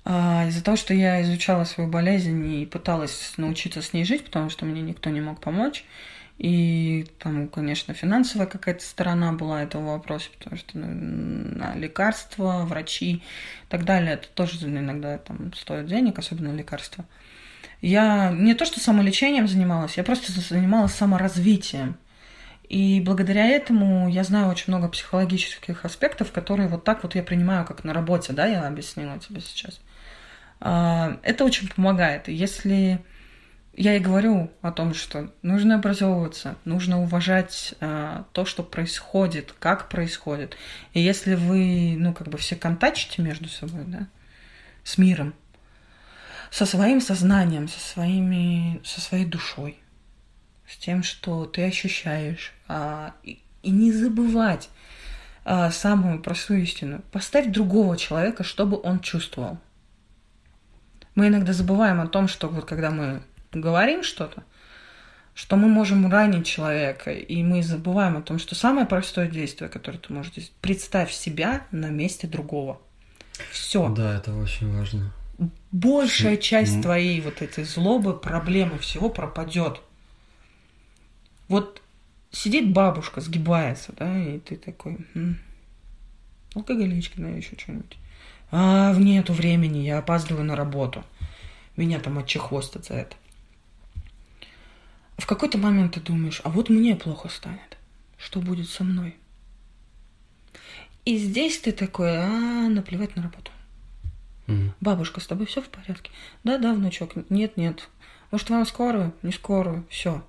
А, 0.06 0.46
из-за 0.48 0.64
того, 0.64 0.78
что 0.78 0.94
я 0.94 1.22
изучала 1.24 1.64
свою 1.64 1.90
болезнь 1.90 2.46
и 2.46 2.66
пыталась 2.68 3.34
научиться 3.38 3.82
с 3.82 3.92
ней 3.94 4.06
жить, 4.06 4.26
потому 4.26 4.52
что 4.52 4.66
мне 4.66 4.82
никто 4.82 5.10
не 5.10 5.22
мог 5.22 5.40
помочь. 5.40 5.84
И 6.38 7.08
там, 7.18 7.48
конечно, 7.48 7.96
финансовая 7.96 8.48
какая-то 8.48 8.84
сторона 8.84 9.32
была 9.32 9.64
этого 9.64 9.94
вопроса, 9.94 10.30
потому 10.38 10.58
что 10.58 10.78
ну, 10.78 11.80
лекарства, 11.80 12.66
врачи 12.66 13.14
и 13.16 13.22
так 13.70 13.86
далее, 13.86 14.14
это 14.14 14.28
тоже 14.28 14.58
иногда 14.68 15.18
там 15.18 15.54
стоит 15.54 15.88
денег, 15.88 16.20
особенно 16.20 16.54
лекарства. 16.54 17.06
Я 17.84 18.32
не 18.32 18.54
то 18.54 18.64
что 18.64 18.80
самолечением 18.80 19.46
занималась, 19.46 19.98
я 19.98 20.06
просто 20.06 20.32
занималась 20.32 20.94
саморазвитием. 20.94 21.98
И 22.70 23.02
благодаря 23.02 23.46
этому 23.46 24.08
я 24.08 24.24
знаю 24.24 24.48
очень 24.48 24.74
много 24.74 24.88
психологических 24.88 25.84
аспектов, 25.84 26.32
которые 26.32 26.70
вот 26.70 26.86
так 26.86 27.04
вот 27.04 27.14
я 27.16 27.24
принимаю, 27.24 27.66
как 27.66 27.84
на 27.84 27.94
работе, 27.94 28.32
да, 28.32 28.46
я 28.46 28.66
объяснила 28.66 29.20
тебе 29.20 29.42
сейчас. 29.42 29.82
А, 30.62 31.20
это 31.24 31.44
очень 31.44 31.68
помогает. 31.68 32.30
Если 32.30 33.04
я 33.74 33.98
и 33.98 34.00
говорю 34.00 34.50
о 34.62 34.72
том, 34.72 34.94
что 34.94 35.34
нужно 35.42 35.76
образовываться, 35.76 36.56
нужно 36.64 37.02
уважать 37.02 37.76
а, 37.82 38.24
то, 38.32 38.46
что 38.46 38.64
происходит, 38.64 39.54
как 39.60 39.90
происходит. 39.90 40.56
И 40.94 41.02
если 41.02 41.36
вы, 41.36 41.98
ну, 41.98 42.14
как 42.14 42.30
бы 42.30 42.38
все 42.38 42.56
контачите 42.56 43.22
между 43.22 43.50
собой, 43.50 43.84
да, 43.88 44.08
с 44.86 44.98
миром, 44.98 45.34
со 46.54 46.68
своим 46.68 47.02
сознанием, 47.02 47.68
со, 47.68 47.80
своими, 47.80 48.80
со 48.84 49.02
своей 49.02 49.26
душой, 49.26 49.76
с 50.68 50.78
тем, 50.78 51.02
что 51.02 51.46
ты 51.46 51.66
ощущаешь. 51.66 52.54
А, 52.68 53.16
и, 53.24 53.42
и 53.64 53.72
не 53.72 53.92
забывать 53.92 54.70
а, 55.46 55.72
самую 55.72 56.22
простую 56.22 56.62
истину. 56.62 57.02
Поставь 57.12 57.48
другого 57.48 57.98
человека, 57.98 58.44
чтобы 58.44 58.80
он 58.80 59.00
чувствовал. 59.00 59.58
Мы 61.16 61.30
иногда 61.30 61.54
забываем 61.54 62.00
о 62.00 62.08
том, 62.08 62.28
что 62.28 62.50
вот 62.50 62.66
когда 62.66 62.92
мы 62.92 63.24
говорим 63.52 64.04
что-то, 64.04 64.44
что 65.34 65.56
мы 65.56 65.68
можем 65.68 66.12
ранить 66.12 66.46
человека, 66.46 67.12
и 67.12 67.42
мы 67.42 67.64
забываем 67.64 68.18
о 68.18 68.22
том, 68.22 68.38
что 68.38 68.54
самое 68.54 68.86
простое 68.86 69.28
действие, 69.28 69.72
которое 69.72 69.98
ты 69.98 70.14
можешь 70.14 70.34
сделать, 70.34 70.52
представь 70.62 71.12
себя 71.12 71.66
на 71.72 71.88
месте 71.88 72.28
другого. 72.28 72.80
Все. 73.50 73.90
Да, 73.90 74.18
это 74.18 74.36
очень 74.36 74.72
важно 74.78 75.12
большая 75.74 76.38
часть 76.38 76.82
твоей 76.82 77.20
вот 77.20 77.42
этой 77.42 77.66
злобы, 77.66 78.18
проблемы, 78.18 78.78
всего 78.78 79.10
пропадет. 79.10 79.82
Вот 81.50 81.82
сидит 82.32 82.72
бабушка, 82.72 83.20
сгибается, 83.20 83.92
да, 83.98 84.18
и 84.18 84.40
ты 84.40 84.56
такой, 84.56 84.98
м-м, 85.14 85.40
алкоголичка, 86.56 87.20
да, 87.22 87.28
еще 87.28 87.58
что-нибудь. 87.58 87.98
А, 88.52 88.94
в 88.94 89.00
нету 89.00 89.34
времени, 89.34 89.80
я 89.80 89.98
опаздываю 89.98 90.46
на 90.46 90.56
работу. 90.56 91.04
Меня 91.76 92.00
там 92.00 92.20
отчехвостят 92.20 92.86
за 92.86 92.94
это. 92.94 93.16
В 95.18 95.26
какой-то 95.26 95.58
момент 95.58 95.96
ты 95.96 96.02
думаешь, 96.02 96.40
а 96.44 96.50
вот 96.50 96.70
мне 96.70 96.96
плохо 96.96 97.30
станет. 97.30 97.78
Что 98.18 98.40
будет 98.40 98.70
со 98.70 98.84
мной? 98.84 99.16
И 101.04 101.18
здесь 101.18 101.60
ты 101.60 101.72
такой, 101.72 102.16
а, 102.16 102.70
наплевать 102.70 103.16
на 103.16 103.24
работу. 103.24 103.52
Mm. 104.48 104.72
Бабушка, 104.82 105.20
с 105.20 105.28
тобой 105.28 105.46
все 105.46 105.62
в 105.62 105.70
порядке? 105.70 106.12
Да, 106.44 106.58
да, 106.58 106.74
внучок. 106.74 107.12
Нет, 107.30 107.58
нет. 107.58 107.90
Может, 108.32 108.50
вам 108.50 108.66
скорую? 108.66 109.14
Не 109.22 109.32
скорую. 109.32 109.86
Все. 109.90 110.24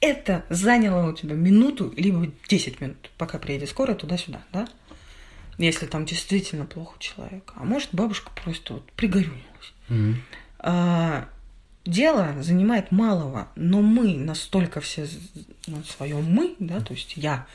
Это 0.00 0.44
заняло 0.48 1.10
у 1.10 1.14
тебя 1.14 1.34
минуту, 1.34 1.92
либо 1.96 2.32
10 2.48 2.80
минут, 2.80 3.10
пока 3.18 3.38
приедет 3.38 3.68
скорая 3.68 3.96
туда-сюда, 3.96 4.42
да? 4.52 4.66
Если 5.58 5.84
там 5.84 6.06
действительно 6.06 6.64
плохо 6.64 6.96
человек. 6.98 7.52
А 7.54 7.64
может, 7.64 7.90
бабушка 7.92 8.32
просто 8.34 8.74
вот 8.74 8.90
пригорюнилась. 8.92 9.74
Mm. 9.90 10.14
А, 10.60 11.28
дело 11.84 12.34
занимает 12.40 12.92
малого, 12.92 13.48
но 13.56 13.82
мы 13.82 14.14
настолько 14.14 14.80
все 14.80 15.06
ну, 15.66 15.82
своем 15.84 16.24
мы, 16.24 16.56
да, 16.58 16.80
то 16.80 16.94
есть 16.94 17.16
я, 17.16 17.46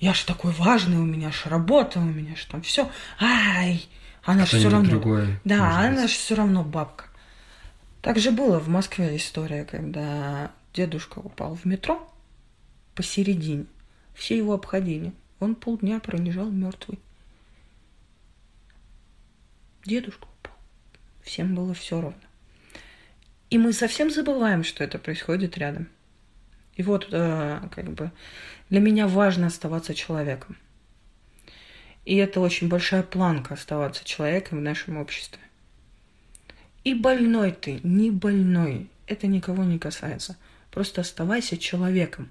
я 0.00 0.14
же 0.14 0.24
такой 0.26 0.52
важный, 0.52 0.98
у 0.98 1.04
меня 1.04 1.30
же 1.30 1.48
работа, 1.48 2.00
у 2.00 2.04
меня 2.04 2.34
же 2.34 2.46
там 2.48 2.62
все. 2.62 2.90
Ай, 3.20 3.84
она 4.24 4.46
же 4.46 4.58
все 4.58 4.70
равно. 4.70 4.90
Другое, 4.90 5.40
да, 5.44 5.80
она 5.80 6.06
же 6.06 6.14
все 6.14 6.34
равно 6.34 6.62
бабка. 6.64 7.06
Так 8.02 8.18
же 8.18 8.30
было 8.30 8.58
в 8.58 8.68
Москве 8.68 9.16
история, 9.16 9.64
когда 9.64 10.50
дедушка 10.74 11.20
упал 11.20 11.54
в 11.54 11.64
метро 11.64 12.06
посередине. 12.94 13.66
Все 14.14 14.36
его 14.36 14.54
обходили. 14.54 15.12
Он 15.40 15.54
полдня 15.54 16.00
пролежал 16.00 16.50
мертвый. 16.50 16.98
Дедушка 19.84 20.24
упал. 20.24 20.56
Всем 21.22 21.54
было 21.54 21.74
все 21.74 22.00
равно. 22.00 22.18
И 23.50 23.58
мы 23.58 23.72
совсем 23.72 24.10
забываем, 24.10 24.64
что 24.64 24.84
это 24.84 24.98
происходит 24.98 25.58
рядом. 25.58 25.88
И 26.76 26.82
вот, 26.82 27.08
э, 27.12 27.60
как 27.70 27.92
бы, 27.92 28.10
для 28.68 28.80
меня 28.80 29.06
важно 29.06 29.46
оставаться 29.46 29.94
человеком. 29.94 30.56
И 32.04 32.16
это 32.16 32.40
очень 32.40 32.68
большая 32.68 33.02
планка 33.02 33.54
оставаться 33.54 34.04
человеком 34.04 34.58
в 34.58 34.62
нашем 34.62 34.98
обществе. 34.98 35.40
И 36.84 36.92
больной 36.92 37.52
ты, 37.52 37.80
не 37.82 38.10
больной, 38.10 38.88
это 39.06 39.26
никого 39.26 39.64
не 39.64 39.78
касается. 39.78 40.36
Просто 40.70 41.00
оставайся 41.00 41.56
человеком 41.56 42.30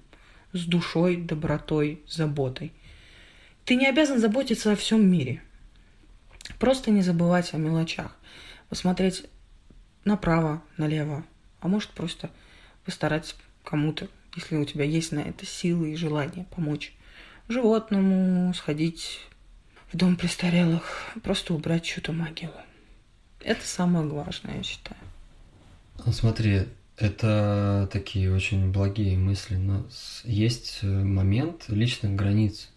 с 0.52 0.64
душой, 0.64 1.16
добротой, 1.16 2.02
заботой. 2.06 2.72
Ты 3.64 3.74
не 3.74 3.88
обязан 3.88 4.20
заботиться 4.20 4.70
о 4.70 4.76
всем 4.76 5.10
мире. 5.10 5.42
Просто 6.60 6.90
не 6.90 7.02
забывать 7.02 7.52
о 7.52 7.56
мелочах. 7.56 8.16
Посмотреть 8.68 9.24
направо, 10.04 10.62
налево. 10.76 11.24
А 11.60 11.68
может 11.68 11.90
просто 11.90 12.30
постараться 12.84 13.34
кому-то, 13.64 14.08
если 14.36 14.56
у 14.56 14.64
тебя 14.64 14.84
есть 14.84 15.10
на 15.10 15.20
это 15.20 15.46
силы 15.46 15.92
и 15.92 15.96
желание 15.96 16.46
помочь 16.54 16.92
животному, 17.48 18.52
сходить 18.54 19.20
в 19.94 19.96
дом 19.96 20.16
престарелых, 20.16 21.12
просто 21.22 21.54
убрать 21.54 21.84
чью-то 21.84 22.12
могилу. 22.12 22.52
Это 23.40 23.64
самое 23.64 24.04
важное, 24.08 24.56
я 24.56 24.62
считаю. 24.64 25.00
Ну, 26.04 26.12
смотри, 26.12 26.66
это 26.96 27.88
такие 27.92 28.34
очень 28.34 28.72
благие 28.72 29.16
мысли, 29.16 29.54
но 29.54 29.86
есть 30.24 30.80
э, 30.82 30.86
момент 30.86 31.66
личных 31.68 32.16
границ 32.16 32.70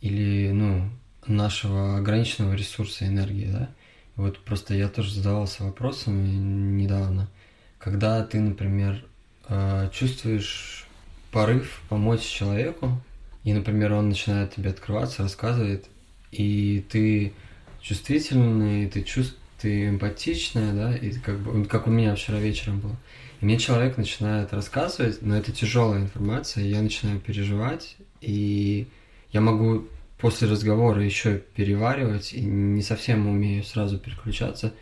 или, 0.00 0.50
ну, 0.50 0.90
нашего 1.28 1.98
ограниченного 1.98 2.54
ресурса 2.54 3.06
энергии, 3.06 3.46
да? 3.52 3.70
Вот 4.16 4.40
просто 4.40 4.74
я 4.74 4.88
тоже 4.88 5.14
задавался 5.14 5.62
вопросом 5.62 6.76
недавно, 6.76 7.30
когда 7.78 8.24
ты, 8.24 8.40
например, 8.40 9.04
э, 9.48 9.90
чувствуешь 9.92 10.88
порыв 11.30 11.82
помочь 11.88 12.22
человеку, 12.22 13.00
и, 13.44 13.52
например, 13.52 13.92
он 13.92 14.08
начинает 14.08 14.56
тебе 14.56 14.70
открываться, 14.70 15.22
рассказывает, 15.22 15.86
и 16.30 16.84
ты 16.88 17.32
чувствительный, 17.80 18.88
ты 18.88 19.02
чувств, 19.02 19.36
ты 19.60 19.88
эмпатичная, 19.88 20.72
да, 20.72 20.96
и 20.96 21.12
как 21.12 21.38
бы, 21.40 21.64
как 21.64 21.86
у 21.86 21.90
меня 21.90 22.14
вчера 22.14 22.38
вечером 22.38 22.80
было. 22.80 22.96
И 23.40 23.44
мне 23.44 23.58
человек 23.58 23.96
начинает 23.96 24.52
рассказывать, 24.52 25.22
но 25.22 25.36
это 25.36 25.52
тяжелая 25.52 26.00
информация, 26.00 26.64
и 26.64 26.68
я 26.68 26.82
начинаю 26.82 27.20
переживать, 27.20 27.96
и 28.20 28.86
я 29.32 29.40
могу 29.40 29.86
после 30.18 30.48
разговора 30.48 31.02
еще 31.04 31.38
переваривать, 31.54 32.32
и 32.32 32.40
не 32.40 32.82
совсем 32.82 33.26
умею 33.28 33.64
сразу 33.64 33.98
переключаться. 33.98 34.72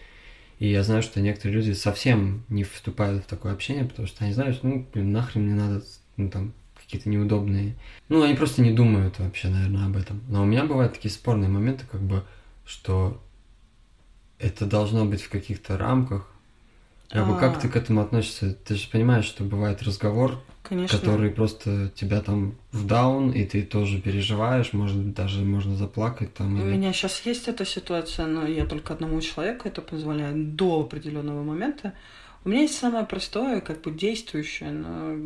И 0.59 0.69
я 0.69 0.83
знаю, 0.83 1.03
что 1.03 1.21
некоторые 1.21 1.57
люди 1.57 1.73
совсем 1.73 2.45
не 2.49 2.65
вступают 2.65 3.25
в 3.25 3.27
такое 3.27 3.53
общение, 3.53 3.85
потому 3.85 4.09
что 4.09 4.25
они 4.25 4.33
знают, 4.33 4.63
ну, 4.63 4.87
блин, 4.93 5.13
нахрен 5.13 5.43
мне 5.43 5.55
надо 5.55 5.85
ну, 6.17 6.31
там, 6.31 6.55
какие-то 6.87 7.09
неудобные. 7.09 7.75
Ну, 8.09 8.23
они 8.23 8.35
просто 8.35 8.63
не 8.63 8.73
думают 8.73 9.19
вообще, 9.19 9.49
наверное, 9.49 9.87
об 9.87 9.97
этом. 9.97 10.23
Но 10.29 10.43
у 10.43 10.47
меня 10.47 10.65
бывают 10.65 10.95
такие 10.95 11.13
спорные 11.13 11.51
моменты, 11.51 11.85
как 11.91 12.01
бы, 12.01 12.25
что 12.65 13.21
это 14.39 14.67
должно 14.67 15.05
быть 15.05 15.23
в 15.23 15.29
каких-то 15.29 15.77
рамках. 15.77 16.31
Как, 17.09 17.27
бы, 17.27 17.39
как 17.39 17.61
ты 17.61 17.69
к 17.69 17.77
этому 17.77 18.01
относишься? 18.01 18.53
Ты 18.53 18.75
же 18.75 18.89
понимаешь, 18.89 19.25
что 19.25 19.45
бывает 19.45 19.83
разговор, 19.83 20.41
Конечно. 20.63 20.99
который 20.99 21.31
просто 21.31 21.91
тебя 21.95 22.21
там 22.21 22.55
в 22.73 22.87
даун, 22.87 23.31
и 23.31 23.45
ты 23.45 23.63
тоже 23.63 24.01
переживаешь, 24.01 24.73
может 24.73 24.97
быть, 24.97 25.15
даже 25.15 25.45
можно 25.45 25.77
заплакать 25.77 26.35
там. 26.35 26.55
У 26.55 26.67
или... 26.67 26.77
меня 26.77 26.93
сейчас 26.93 27.21
есть 27.25 27.47
эта 27.49 27.65
ситуация, 27.65 28.27
но 28.27 28.47
я 28.47 28.67
только 28.67 28.93
одному 28.93 29.21
человеку 29.21 29.69
это 29.69 29.83
позволяю 29.83 30.35
до 30.37 30.81
определенного 30.81 31.43
момента. 31.43 31.95
У 32.45 32.49
меня 32.49 32.63
есть 32.63 32.79
самое 32.79 33.05
простое, 33.05 33.61
как 33.61 33.83
бы 33.83 33.93
действующее, 33.93 34.71
но 34.71 35.17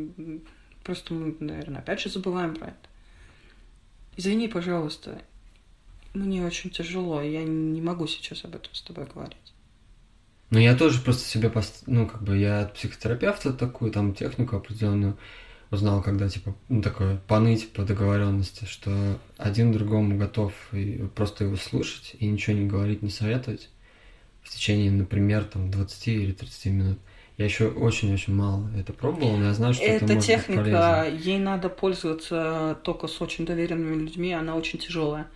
просто 0.84 1.14
мы, 1.14 1.34
наверное, 1.40 1.80
опять 1.80 2.00
же 2.00 2.10
забываем 2.10 2.54
про 2.54 2.68
это. 2.68 2.88
Извини, 4.16 4.48
пожалуйста, 4.48 5.22
мне 6.14 6.44
очень 6.44 6.70
тяжело, 6.70 7.22
я 7.22 7.42
не 7.42 7.80
могу 7.80 8.06
сейчас 8.06 8.44
об 8.44 8.56
этом 8.56 8.74
с 8.74 8.82
тобой 8.82 9.06
говорить. 9.06 9.36
Ну, 10.50 10.58
я 10.58 10.76
тоже 10.76 11.00
просто 11.00 11.28
себе, 11.28 11.48
пост... 11.48 11.84
ну, 11.86 12.06
как 12.08 12.22
бы, 12.22 12.36
я 12.36 12.62
от 12.62 12.74
психотерапевта 12.74 13.52
такую, 13.52 13.92
там, 13.92 14.14
технику 14.14 14.56
определенную 14.56 15.16
узнал, 15.70 16.02
когда, 16.02 16.28
типа, 16.28 16.56
ну, 16.68 16.82
такое, 16.82 17.18
поныть 17.28 17.72
по 17.72 17.84
договоренности, 17.84 18.64
что 18.64 19.18
один 19.36 19.72
другому 19.72 20.18
готов 20.18 20.52
и 20.72 21.06
просто 21.14 21.44
его 21.44 21.54
слушать 21.54 22.16
и 22.18 22.26
ничего 22.26 22.56
не 22.56 22.66
говорить, 22.66 23.02
не 23.02 23.10
советовать 23.10 23.70
в 24.42 24.50
течение, 24.50 24.90
например, 24.90 25.44
там, 25.44 25.70
20 25.70 26.08
или 26.08 26.32
30 26.32 26.66
минут. 26.66 26.98
Я 27.40 27.46
еще 27.46 27.68
очень-очень 27.68 28.34
мало 28.34 28.68
это 28.78 28.92
пробовал, 28.92 29.38
но 29.38 29.46
я 29.46 29.54
знаю, 29.54 29.72
что 29.72 29.82
это, 29.82 30.04
это 30.04 30.12
может 30.12 30.26
техника, 30.26 31.06
быть 31.10 31.24
ей 31.24 31.38
надо 31.38 31.70
пользоваться 31.70 32.76
только 32.82 33.06
с 33.06 33.18
очень 33.22 33.46
доверенными 33.46 33.98
людьми, 33.98 34.34
она 34.34 34.56
очень 34.56 34.78
тяжелая. 34.78 35.26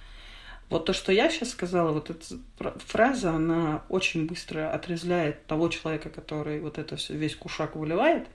Вот 0.69 0.85
то, 0.85 0.93
что 0.93 1.13
я 1.13 1.31
сейчас 1.31 1.53
сказала, 1.53 1.93
вот 1.93 2.11
эта 2.11 2.79
фраза, 2.87 3.31
она 3.31 3.85
очень 3.89 4.27
быстро 4.27 4.71
отрезвляет 4.71 5.47
того 5.47 5.71
человека, 5.71 6.11
который 6.11 6.61
вот 6.61 6.77
это 6.77 6.97
все 6.97 7.15
весь 7.15 7.37
кушак 7.37 7.75
выливает. 7.75 8.27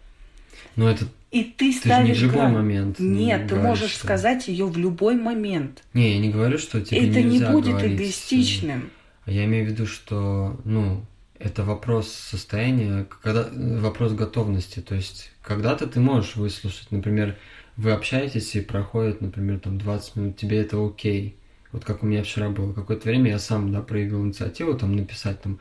Но 0.76 0.90
это 0.90 1.06
и 1.30 1.44
ты 1.44 1.72
ставишь 1.72 2.18
ты 2.18 2.24
не 2.24 2.28
в 2.28 2.32
любой 2.32 2.42
грань. 2.42 2.54
момент. 2.54 3.00
Нет, 3.00 3.50
ты 3.50 3.56
можешь 3.56 3.92
что... 3.92 4.00
сказать 4.00 4.48
ее 4.48 4.66
в 4.66 4.80
любой 4.80 5.14
момент. 5.14 5.84
Не, 5.94 6.16
я 6.16 6.20
не 6.20 6.32
говорю, 6.32 6.58
что 6.58 6.82
тебе 6.82 7.08
Это 7.08 7.22
не 7.22 7.40
будет 7.40 7.76
говорить. 7.76 7.98
эгоистичным. 7.98 8.90
А 9.26 9.32
я 9.32 9.46
имею 9.46 9.68
в 9.68 9.70
виду, 9.70 9.86
что, 9.86 10.58
ну, 10.66 11.06
это 11.40 11.64
вопрос 11.64 12.12
состояния, 12.12 13.08
когда 13.22 13.50
вопрос 13.80 14.12
готовности. 14.12 14.82
То 14.82 14.96
есть, 14.96 15.32
когда-то 15.42 15.88
ты 15.88 16.00
можешь 16.00 16.36
выслушать, 16.36 16.92
например, 16.92 17.38
вы 17.78 17.92
общаетесь 17.92 18.56
и 18.56 18.62
проходит, 18.62 19.22
например, 19.22 19.60
там 19.60 19.78
20 19.78 20.16
минут, 20.18 20.38
тебе 20.38 20.60
это 20.60 20.86
окей. 20.86 21.38
Вот 21.72 21.86
как 21.86 22.04
у 22.04 22.06
меня 22.06 22.24
вчера 22.24 22.50
было. 22.50 22.74
Какое-то 22.74 23.08
время 23.08 23.32
я 23.32 23.40
сам, 23.40 23.72
да, 23.72 23.82
проявил 23.82 24.26
инициативу, 24.26 24.74
там, 24.74 24.96
написать, 24.96 25.42
там, 25.42 25.60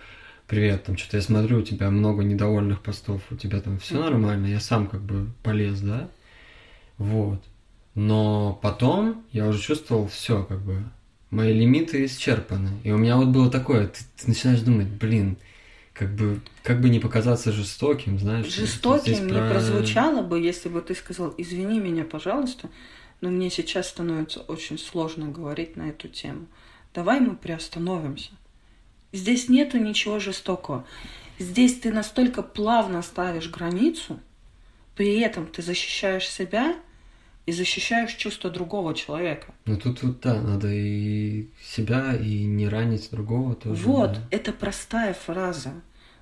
привет, 0.48 0.82
там, 0.84 0.96
что-то 0.96 1.18
я 1.18 1.22
смотрю, 1.22 1.58
у 1.58 1.62
тебя 1.62 1.90
много 1.90 2.24
недовольных 2.24 2.82
постов, 2.82 3.22
у 3.30 3.36
тебя 3.36 3.60
там 3.60 3.78
все 3.78 4.00
нормально, 4.00 4.46
я 4.46 4.60
сам 4.60 4.88
как 4.88 5.02
бы 5.02 5.28
полез, 5.42 5.80
да, 5.80 6.08
вот. 6.96 7.44
Но 7.94 8.58
потом 8.62 9.24
я 9.32 9.46
уже 9.46 9.60
чувствовал 9.60 10.08
все, 10.08 10.42
как 10.44 10.60
бы, 10.60 10.82
мои 11.30 11.52
лимиты 11.52 12.04
исчерпаны. 12.06 12.70
И 12.82 12.90
у 12.90 12.96
меня 12.96 13.16
вот 13.16 13.28
было 13.28 13.50
такое, 13.50 13.88
ты, 13.88 14.00
ты 14.16 14.28
начинаешь 14.28 14.60
думать, 14.60 14.88
блин, 14.88 15.36
как 15.98 16.14
бы, 16.14 16.40
как 16.62 16.80
бы 16.80 16.88
не 16.90 17.00
показаться 17.00 17.50
жестоким, 17.50 18.18
знаешь. 18.18 18.46
Жестоким 18.46 19.26
не 19.26 19.32
про... 19.32 19.50
прозвучало 19.50 20.22
бы, 20.22 20.40
если 20.40 20.68
бы 20.68 20.80
ты 20.80 20.94
сказал, 20.94 21.34
извини 21.36 21.80
меня, 21.80 22.04
пожалуйста, 22.04 22.68
но 23.20 23.30
мне 23.30 23.50
сейчас 23.50 23.88
становится 23.88 24.40
очень 24.40 24.78
сложно 24.78 25.28
говорить 25.28 25.76
на 25.76 25.88
эту 25.90 26.06
тему. 26.06 26.46
Давай 26.94 27.20
мы 27.20 27.34
приостановимся. 27.34 28.30
Здесь 29.12 29.48
нету 29.48 29.78
ничего 29.78 30.20
жестокого. 30.20 30.84
Здесь 31.38 31.80
ты 31.80 31.92
настолько 31.92 32.42
плавно 32.42 33.02
ставишь 33.02 33.50
границу, 33.50 34.20
при 34.94 35.18
этом 35.20 35.46
ты 35.46 35.62
защищаешь 35.62 36.28
себя 36.28 36.76
и 37.46 37.52
защищаешь 37.52 38.12
чувство 38.12 38.50
другого 38.50 38.94
человека. 38.94 39.54
Ну 39.64 39.76
тут 39.78 40.02
вот 40.02 40.20
да, 40.20 40.40
надо 40.40 40.68
и 40.70 41.48
себя, 41.62 42.14
и 42.14 42.44
не 42.44 42.68
ранить 42.68 43.08
другого 43.10 43.54
тоже. 43.54 43.82
Вот, 43.84 44.12
да. 44.12 44.20
это 44.30 44.52
простая 44.52 45.14
фраза. 45.14 45.72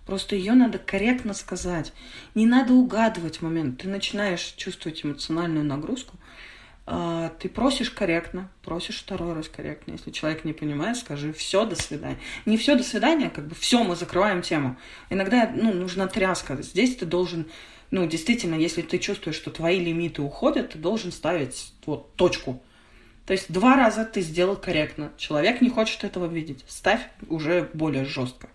Просто 0.06 0.36
ее 0.36 0.54
надо 0.54 0.78
корректно 0.78 1.34
сказать. 1.34 1.92
Не 2.34 2.46
надо 2.46 2.72
угадывать 2.72 3.42
момент. 3.42 3.82
Ты 3.82 3.88
начинаешь 3.88 4.54
чувствовать 4.56 5.04
эмоциональную 5.04 5.64
нагрузку, 5.64 6.16
а, 6.88 7.30
ты 7.40 7.48
просишь 7.48 7.90
корректно, 7.90 8.48
просишь 8.62 9.00
второй 9.00 9.34
раз 9.34 9.48
корректно. 9.48 9.92
Если 9.92 10.12
человек 10.12 10.44
не 10.44 10.52
понимает, 10.52 10.96
скажи 10.96 11.32
все, 11.32 11.66
до 11.66 11.74
свидания. 11.74 12.18
Не 12.46 12.56
все, 12.56 12.76
до 12.76 12.84
свидания, 12.84 13.28
как 13.28 13.48
бы 13.48 13.56
все, 13.56 13.82
мы 13.82 13.96
закрываем 13.96 14.42
тему. 14.42 14.76
Иногда 15.10 15.50
ну, 15.52 15.72
нужна 15.72 16.06
тряска. 16.06 16.62
Здесь 16.62 16.94
ты 16.94 17.04
должен, 17.04 17.46
ну, 17.90 18.06
действительно, 18.06 18.54
если 18.54 18.82
ты 18.82 18.98
чувствуешь, 18.98 19.36
что 19.36 19.50
твои 19.50 19.80
лимиты 19.80 20.22
уходят, 20.22 20.70
ты 20.70 20.78
должен 20.78 21.10
ставить 21.10 21.72
вот 21.84 22.14
точку. 22.14 22.62
То 23.26 23.32
есть 23.32 23.52
два 23.52 23.76
раза 23.76 24.04
ты 24.04 24.20
сделал 24.20 24.56
корректно. 24.56 25.10
Человек 25.18 25.60
не 25.60 25.68
хочет 25.68 26.04
этого 26.04 26.26
видеть. 26.26 26.64
Ставь 26.68 27.00
уже 27.28 27.68
более 27.74 28.04
жестко. 28.04 28.48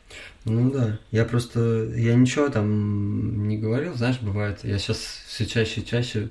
Ну 0.45 0.72
да. 0.72 0.98
Я 1.11 1.26
просто. 1.26 1.91
Я 1.93 2.15
ничего 2.15 2.48
там 2.48 3.49
не 3.49 3.57
говорил, 3.57 3.93
знаешь, 3.95 4.19
бывает. 4.22 4.64
Я 4.64 4.80
сейчас 4.80 4.98
все 5.27 5.45
чаще 5.45 5.81
и 5.81 5.85
чаще 5.85 6.30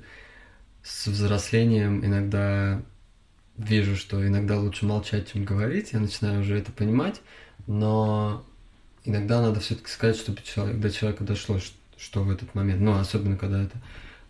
с 0.81 1.05
взрослением 1.07 2.03
иногда 2.03 2.81
вижу, 3.57 3.95
что 3.95 4.25
иногда 4.25 4.59
лучше 4.59 4.85
молчать, 4.85 5.31
чем 5.31 5.45
говорить. 5.45 5.93
Я 5.93 5.99
начинаю 5.99 6.41
уже 6.41 6.57
это 6.57 6.71
понимать, 6.71 7.21
но 7.67 8.43
иногда 9.03 9.41
надо 9.41 9.59
все-таки 9.59 9.89
сказать, 9.89 10.15
чтобы 10.15 10.41
человек, 10.41 10.79
до 10.79 10.89
человека 10.89 11.23
дошло, 11.23 11.59
что, 11.97 12.23
в 12.23 12.31
этот 12.31 12.55
момент. 12.55 12.81
Ну, 12.81 12.97
особенно 12.97 13.37
когда 13.37 13.63
это 13.63 13.77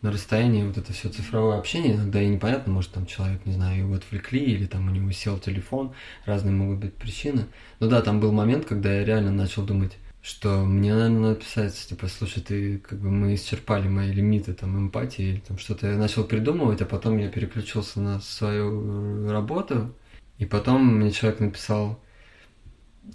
на 0.01 0.11
расстоянии, 0.11 0.63
вот 0.63 0.77
это 0.77 0.93
все 0.93 1.09
цифровое 1.09 1.57
общение, 1.57 1.95
иногда 1.95 2.21
и 2.21 2.27
непонятно, 2.27 2.73
может, 2.73 2.91
там 2.91 3.05
человек, 3.05 3.45
не 3.45 3.53
знаю, 3.53 3.79
его 3.79 3.93
отвлекли, 3.93 4.39
или 4.39 4.65
там 4.65 4.87
у 4.87 4.91
него 4.91 5.11
сел 5.11 5.37
телефон, 5.37 5.93
разные 6.25 6.53
могут 6.53 6.79
быть 6.79 6.95
причины. 6.95 7.45
Но 7.79 7.87
да, 7.87 8.01
там 8.01 8.19
был 8.19 8.31
момент, 8.31 8.65
когда 8.65 8.93
я 8.93 9.05
реально 9.05 9.31
начал 9.31 9.63
думать, 9.63 9.97
что 10.23 10.65
мне, 10.65 10.93
наверное, 10.93 11.19
надо 11.19 11.35
писать, 11.35 11.75
типа, 11.87 12.07
слушай, 12.07 12.41
ты, 12.41 12.77
как 12.79 12.99
бы, 12.99 13.09
мы 13.09 13.35
исчерпали 13.35 13.87
мои 13.87 14.11
лимиты, 14.11 14.53
там, 14.53 14.77
эмпатии, 14.77 15.23
или 15.23 15.39
там 15.39 15.57
что-то 15.57 15.87
я 15.87 15.97
начал 15.97 16.23
придумывать, 16.23 16.81
а 16.81 16.85
потом 16.85 17.17
я 17.17 17.29
переключился 17.29 17.99
на 17.99 18.19
свою 18.21 19.29
работу, 19.29 19.93
и 20.37 20.45
потом 20.45 20.95
мне 20.95 21.11
человек 21.11 21.39
написал, 21.39 21.99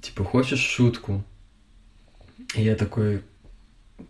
типа, 0.01 0.25
хочешь 0.25 0.61
шутку? 0.61 1.25
И 2.55 2.63
я 2.63 2.77
такой 2.77 3.23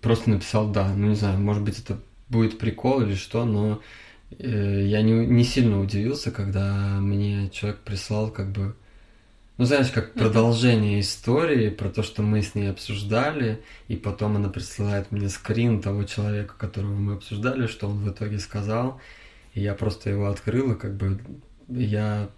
просто 0.00 0.30
написал 0.30 0.70
«да». 0.70 0.92
Ну, 0.94 1.08
не 1.08 1.14
знаю, 1.14 1.38
может 1.38 1.62
быть, 1.62 1.78
это 1.78 1.98
будет 2.28 2.58
прикол 2.58 3.02
или 3.02 3.14
что, 3.14 3.44
но 3.44 3.80
э, 4.38 4.86
я 4.86 5.02
не, 5.02 5.12
не 5.12 5.44
сильно 5.44 5.80
удивился, 5.80 6.30
когда 6.30 6.98
мне 7.00 7.50
человек 7.50 7.80
прислал, 7.80 8.30
как 8.30 8.50
бы, 8.52 8.74
ну, 9.58 9.64
знаешь, 9.64 9.90
как 9.90 10.12
продолжение 10.14 11.00
истории 11.00 11.70
про 11.70 11.88
то, 11.88 12.02
что 12.02 12.22
мы 12.22 12.42
с 12.42 12.54
ней 12.54 12.70
обсуждали, 12.70 13.62
и 13.88 13.96
потом 13.96 14.36
она 14.36 14.48
присылает 14.48 15.10
мне 15.12 15.28
скрин 15.28 15.80
того 15.80 16.04
человека, 16.04 16.54
которого 16.58 16.94
мы 16.94 17.14
обсуждали, 17.14 17.66
что 17.66 17.88
он 17.88 17.98
в 17.98 18.10
итоге 18.10 18.38
сказал, 18.38 19.00
и 19.54 19.60
я 19.60 19.74
просто 19.74 20.10
его 20.10 20.26
открыл, 20.26 20.72
и 20.72 20.78
как 20.78 20.96
бы 20.96 21.18
я 21.68 22.28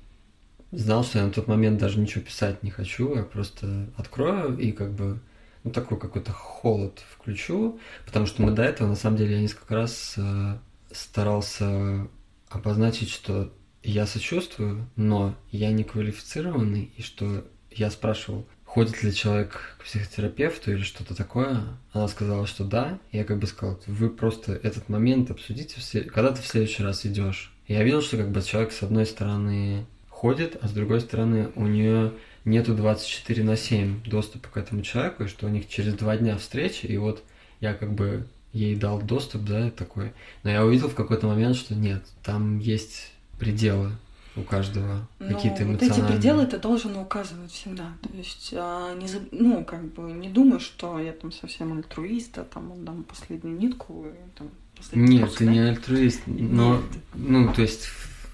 знал, 0.70 1.05
что 1.05 1.19
я 1.19 1.27
на 1.27 1.32
тот 1.32 1.48
момент 1.48 1.78
даже 1.78 1.98
ничего 1.98 2.23
писать 2.23 2.62
не 2.62 2.70
хочу, 2.70 3.15
я 3.16 3.23
просто 3.23 3.89
открою 3.97 4.56
и 4.59 4.73
как 4.73 4.93
бы 4.93 5.19
ну, 5.64 5.70
такой 5.70 5.98
какой-то 5.98 6.32
холод 6.32 7.02
включу, 7.10 7.78
потому 8.06 8.26
что 8.26 8.43
мы 8.43 8.52
до 8.52 8.62
этого, 8.62 8.89
на 8.89 8.97
самом 8.97 9.16
деле, 9.16 9.35
я 9.36 9.40
несколько 9.40 9.74
раз 9.74 10.14
э, 10.16 10.59
старался 10.93 12.09
обозначить, 12.48 13.10
что 13.10 13.52
я 13.82 14.06
сочувствую, 14.06 14.89
но 14.97 15.35
я 15.51 15.70
не 15.72 15.85
квалифицированный, 15.85 16.93
и 16.97 17.02
что 17.02 17.44
я 17.70 17.90
спрашивал, 17.90 18.47
ходит 18.64 19.02
ли 19.02 19.14
человек 19.14 19.76
к 19.78 19.85
психотерапевту 19.85 20.72
или 20.72 20.82
что-то 20.82 21.14
такое. 21.14 21.62
Она 21.93 22.06
сказала, 22.09 22.47
что 22.47 22.64
да. 22.64 22.98
Я 23.12 23.24
как 23.24 23.39
бы 23.39 23.47
сказал, 23.47 23.80
вы 23.86 24.10
просто 24.10 24.52
этот 24.52 24.89
момент 24.89 25.30
обсудите, 25.30 25.80
все... 25.80 26.02
когда 26.02 26.32
ты 26.32 26.43
в 26.43 26.47
следующий 26.47 26.82
раз 26.82 27.06
идешь. 27.06 27.52
Я 27.66 27.82
видел, 27.82 28.02
что 28.02 28.16
как 28.16 28.30
бы 28.30 28.43
человек 28.43 28.72
с 28.72 28.82
одной 28.82 29.06
стороны 29.06 29.86
ходит, 30.09 30.59
а 30.60 30.68
с 30.68 30.72
другой 30.72 31.01
стороны 31.01 31.51
у 31.55 31.66
нее 31.66 32.12
нету 32.49 32.75
24 32.75 33.43
на 33.45 33.57
7 33.57 34.03
доступа 34.05 34.49
к 34.49 34.57
этому 34.57 34.83
человеку, 34.83 35.25
и 35.25 35.29
что 35.29 35.47
у 35.47 35.51
них 35.51 35.69
через 35.69 35.95
два 35.95 36.16
дня 36.16 36.37
встречи, 36.37 36.87
и 36.87 36.97
вот 36.97 37.23
я 37.61 37.75
как 37.75 37.93
бы 37.93 38.27
ей 38.53 38.77
дал 38.77 39.01
доступ, 39.01 39.43
да, 39.43 39.70
такой. 39.70 40.12
Но 40.43 40.51
я 40.51 40.65
увидел 40.65 40.89
в 40.89 40.95
какой-то 40.95 41.27
момент, 41.27 41.57
что 41.57 41.75
нет, 41.75 42.05
там 42.23 42.59
есть 42.59 43.12
пределы 43.39 43.93
у 44.37 44.43
каждого 44.43 45.09
ну, 45.19 45.35
какие-то 45.35 45.65
эмоциональные. 45.65 45.89
Вот 45.89 46.11
эти 46.11 46.12
пределы 46.12 46.47
ты 46.47 46.59
должен 46.59 46.97
указывать 46.97 47.51
всегда. 47.51 47.93
То 48.03 48.16
есть, 48.16 48.55
а, 48.57 48.95
не, 48.95 49.09
ну, 49.33 49.65
как 49.65 49.93
бы 49.93 50.12
не 50.12 50.29
думай, 50.29 50.61
что 50.61 50.99
я 50.99 51.12
там 51.12 51.33
совсем 51.33 51.77
альтруист, 51.77 52.39
а 52.39 52.45
там 52.45 52.73
отдам 52.73 53.05
последнюю 53.05 53.59
нитку 53.59 54.07
и 54.07 54.39
там 54.39 54.51
Нет, 54.93 55.23
вопрос, 55.23 55.39
ты 55.39 55.45
да? 55.45 55.53
не 55.53 55.59
альтруист, 55.59 56.20
но, 56.27 56.77
Нет. 56.77 56.85
ну, 57.15 57.53
то 57.53 57.62
есть 57.62 57.89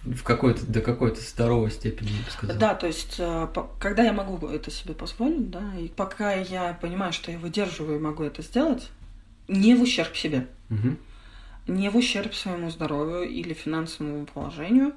в 0.04 0.22
какой-то, 0.22 0.66
до 0.66 0.80
какой-то 0.80 1.20
здоровой 1.20 1.70
степени, 1.70 2.08
я 2.10 2.24
бы 2.24 2.30
сказала. 2.30 2.58
Да, 2.58 2.74
то 2.74 2.86
есть, 2.86 3.16
э, 3.18 3.48
когда 3.78 4.02
я 4.02 4.12
могу 4.12 4.46
это 4.46 4.70
себе 4.70 4.94
позволить, 4.94 5.50
да, 5.50 5.74
и 5.78 5.88
пока 5.88 6.32
я 6.32 6.74
понимаю, 6.74 7.12
что 7.12 7.30
я 7.30 7.38
выдерживаю 7.38 7.98
и 7.98 8.02
могу 8.02 8.22
это 8.22 8.42
сделать, 8.42 8.90
не 9.48 9.74
в 9.74 9.82
ущерб 9.82 10.14
себе, 10.14 10.46
угу. 10.70 10.96
не 11.66 11.88
в 11.88 11.96
ущерб 11.96 12.34
своему 12.34 12.70
здоровью 12.70 13.28
или 13.28 13.54
финансовому 13.54 14.26
положению, 14.26 14.92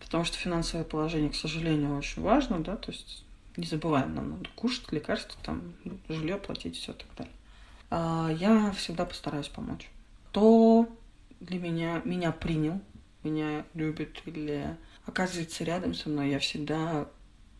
потому 0.00 0.24
что 0.24 0.38
финансовое 0.38 0.84
положение, 0.84 1.30
к 1.30 1.36
сожалению, 1.36 1.98
очень 1.98 2.22
важно, 2.22 2.60
да, 2.60 2.76
то 2.76 2.92
есть 2.92 3.24
не 3.56 3.66
забываем, 3.66 4.14
нам 4.14 4.30
надо 4.30 4.48
кушать, 4.54 4.90
лекарства, 4.90 5.38
там, 5.42 5.74
жилье 6.08 6.36
платить, 6.36 6.76
все 6.76 6.94
так 6.94 7.08
далее. 7.16 7.32
А 7.90 8.30
я 8.30 8.70
всегда 8.72 9.04
постараюсь 9.04 9.48
помочь. 9.48 9.90
Кто 10.30 10.88
для 11.40 11.58
меня, 11.58 12.00
меня 12.04 12.32
принял, 12.32 12.80
меня 13.24 13.64
любит 13.74 14.22
или 14.26 14.76
оказывается 15.06 15.64
рядом 15.64 15.94
со 15.94 16.08
мной, 16.08 16.30
я 16.30 16.38
всегда... 16.38 17.08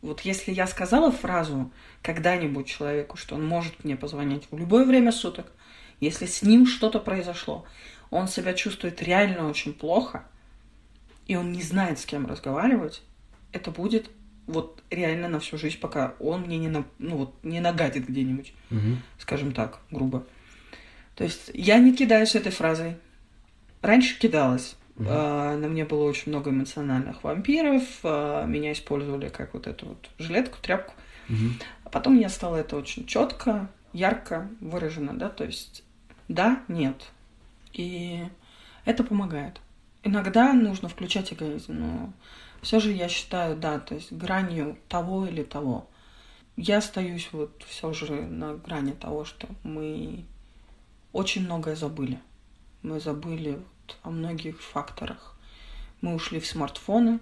Вот 0.03 0.23
если 0.23 0.53
я 0.53 0.67
сказала 0.67 1.13
фразу 1.13 1.71
когда-нибудь 2.03 2.67
человеку, 2.67 3.17
что 3.17 3.35
он 3.35 3.47
может 3.47 3.85
мне 3.85 3.97
позвонить 3.97 4.49
в 4.51 4.57
любое 4.57 4.87
время 4.87 5.13
суток, 5.13 5.53
если 6.01 6.25
с 6.25 6.43
ним 6.43 6.67
что-то 6.67 7.01
произошло, 7.01 7.67
он 8.11 8.27
себя 8.27 8.55
чувствует 8.55 9.03
реально 9.03 9.49
очень 9.49 9.75
плохо, 9.75 10.25
и 11.27 11.37
он 11.37 11.53
не 11.53 11.63
знает, 11.63 11.99
с 11.99 12.07
кем 12.07 12.27
разговаривать, 12.27 13.03
это 13.53 13.71
будет 13.71 14.11
вот 14.47 14.83
реально 14.91 15.29
на 15.29 15.39
всю 15.39 15.59
жизнь, 15.59 15.79
пока 15.79 16.15
он 16.19 16.43
мне 16.43 16.59
не, 16.59 16.69
на, 16.69 16.85
ну, 16.99 17.17
вот, 17.17 17.35
не 17.45 17.61
нагадит 17.61 18.09
где-нибудь, 18.09 18.53
угу. 18.71 18.97
скажем 19.19 19.53
так, 19.53 19.81
грубо. 19.91 20.27
То 21.15 21.25
есть 21.25 21.51
я 21.55 21.79
не 21.79 21.95
кидаюсь 21.95 22.35
этой 22.35 22.51
фразой. 22.51 22.97
Раньше 23.83 24.19
кидалась. 24.19 24.77
Угу. 25.01 25.09
Uh, 25.09 25.57
на 25.57 25.69
мне 25.69 25.87
было 25.87 26.05
очень 26.05 26.31
много 26.31 26.51
эмоциональных 26.51 27.25
вампиров. 27.25 27.83
Uh, 28.03 28.47
меня 28.47 28.73
использовали 28.73 29.29
как 29.29 29.55
вот 29.55 29.67
эту 29.67 29.87
вот 29.87 30.11
жилетку, 30.19 30.59
тряпку. 30.61 30.93
Угу. 31.31 31.39
А 31.85 31.89
потом 31.89 32.19
я 32.19 32.29
стала 32.29 32.57
это 32.57 32.77
очень 32.77 33.07
четко, 33.07 33.71
ярко 33.95 34.51
выражено, 34.61 35.15
да, 35.15 35.31
то 35.31 35.45
есть 35.45 35.83
да, 36.29 36.63
нет. 36.69 37.11
И 37.73 38.25
это 38.85 39.03
помогает. 39.03 39.61
Иногда 40.03 40.53
нужно 40.53 40.89
включать 40.89 41.33
эгоизм, 41.33 41.75
но 41.75 42.13
все 42.61 42.79
же 42.79 42.93
я 42.93 43.09
считаю, 43.09 43.57
да, 43.57 43.79
то 43.79 43.95
есть 43.95 44.13
гранью 44.13 44.77
того 44.89 45.27
или 45.27 45.43
того. 45.43 45.89
Я 46.57 46.79
остаюсь 46.79 47.31
вот 47.33 47.65
все 47.67 47.93
же 47.95 48.21
на 48.23 48.55
грани 48.55 48.93
того, 48.93 49.25
что 49.25 49.49
мы 49.63 50.25
очень 51.13 51.45
многое 51.45 51.75
забыли. 51.75 52.19
Мы 52.83 53.01
забыли 53.01 53.59
о 54.03 54.11
многих 54.11 54.61
факторах. 54.61 55.37
Мы 56.01 56.15
ушли 56.15 56.41
в 56.41 56.47
смартфоны, 56.47 57.21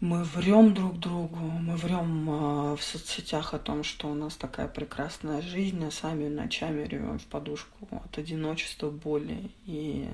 мы 0.00 0.24
врем 0.24 0.74
друг 0.74 0.98
другу, 0.98 1.36
мы 1.36 1.76
врем 1.76 2.30
э, 2.30 2.76
в 2.76 2.82
соцсетях 2.82 3.54
о 3.54 3.58
том, 3.58 3.84
что 3.84 4.08
у 4.08 4.14
нас 4.14 4.36
такая 4.36 4.68
прекрасная 4.68 5.42
жизнь, 5.42 5.84
а 5.84 5.90
сами 5.90 6.28
ночами 6.28 6.86
ревем 6.86 7.18
в 7.18 7.26
подушку 7.26 7.88
от 7.90 8.18
одиночества, 8.18 8.90
боли 8.90 9.50
и 9.66 10.08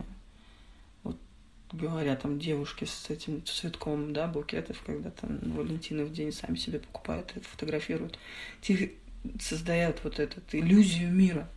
говорят 1.73 2.23
там 2.23 2.39
девушки 2.39 2.85
с 2.85 3.11
этим 3.11 3.45
цветком, 3.45 4.13
да, 4.13 4.27
букетов, 4.27 4.81
когда 4.85 5.11
там 5.11 5.39
Валентины 5.53 6.05
в 6.05 6.13
день 6.13 6.33
сами 6.33 6.57
себе 6.57 6.79
покупают 6.79 7.33
и 7.37 7.41
фотографируют, 7.41 8.19
создают 9.41 10.03
вот 10.05 10.19
эту 10.19 10.41
иллюзию 10.53 11.13
мира. 11.13 11.49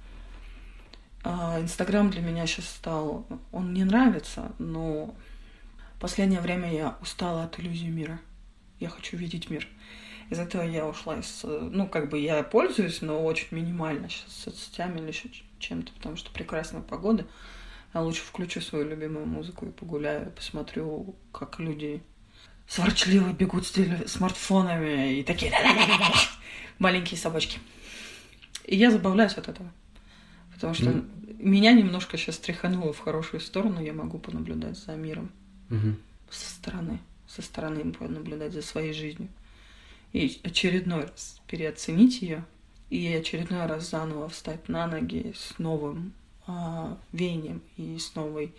А 1.24 1.60
Инстаграм 1.60 2.10
для 2.10 2.22
меня 2.22 2.48
сейчас 2.48 2.70
стал, 2.70 3.26
он 3.52 3.74
не 3.74 3.84
нравится, 3.84 4.54
но 4.58 5.14
последнее 6.00 6.40
время 6.40 6.74
я 6.74 6.98
устала 7.02 7.44
от 7.44 7.60
иллюзии 7.60 7.88
мира. 7.88 8.20
Я 8.80 8.90
хочу 8.90 9.18
видеть 9.18 9.50
мир. 9.50 9.68
Из 10.30 10.40
этого 10.40 10.62
я 10.62 10.88
ушла 10.88 11.18
из... 11.20 11.41
Ну, 11.44 11.88
как 11.88 12.10
бы 12.10 12.20
я 12.20 12.41
пользуюсь, 12.44 13.02
но 13.02 13.24
очень 13.24 13.48
минимально 13.52 14.10
сейчас 14.10 14.32
соцсетями 14.32 15.00
или 15.00 15.08
еще 15.08 15.30
чем-то, 15.60 15.91
потому 15.94 16.16
что 16.16 16.32
прекрасная 16.32 16.82
погода. 16.82 17.26
Я 17.94 18.02
лучше 18.02 18.22
включу 18.22 18.62
свою 18.62 18.88
любимую 18.88 19.26
музыку 19.26 19.66
и 19.66 19.72
погуляю, 19.72 20.32
посмотрю, 20.32 21.16
как 21.34 21.60
люди 21.60 22.04
сворчливо 22.68 23.34
бегут 23.34 23.66
с 23.66 24.08
смартфонами 24.08 25.20
и 25.20 25.24
такие 25.24 25.52
маленькие 26.78 27.20
собачки. 27.20 27.60
И 28.66 28.76
я 28.76 28.91
забавляюсь 28.91 29.34
от 29.34 29.50
этого. 29.50 29.70
Потому 30.60 30.73
что 30.73 30.90
mm. 30.90 31.41
меня 31.41 31.72
немножко 31.72 32.18
сейчас 32.18 32.38
тряхануло 32.38 32.91
в 32.91 32.99
хорошую 32.99 33.40
сторону, 33.40 33.81
я 33.81 33.94
могу 33.94 34.19
понаблюдать 34.19 34.77
за 34.77 34.94
миром 34.98 35.31
mm-hmm. 35.69 35.95
со 36.30 36.49
стороны, 36.49 36.99
со 37.27 37.41
стороны 37.41 37.94
понаблюдать 37.94 38.52
за 38.52 38.61
своей 38.61 38.91
жизнью. 38.91 39.30
И 40.11 40.41
очередной 40.44 41.03
раз 41.03 41.40
переоценить 41.48 42.22
ее, 42.22 42.44
и 42.90 43.07
очередной 43.14 43.68
раз 43.68 43.90
заново 43.90 44.27
встать 44.27 44.68
на 44.68 44.86
ноги 44.86 45.34
с 45.34 45.57
новым 45.60 46.11
а, 46.45 46.98
веянием 47.14 47.61
и 47.77 47.98
с 47.98 48.15
новой 48.15 48.53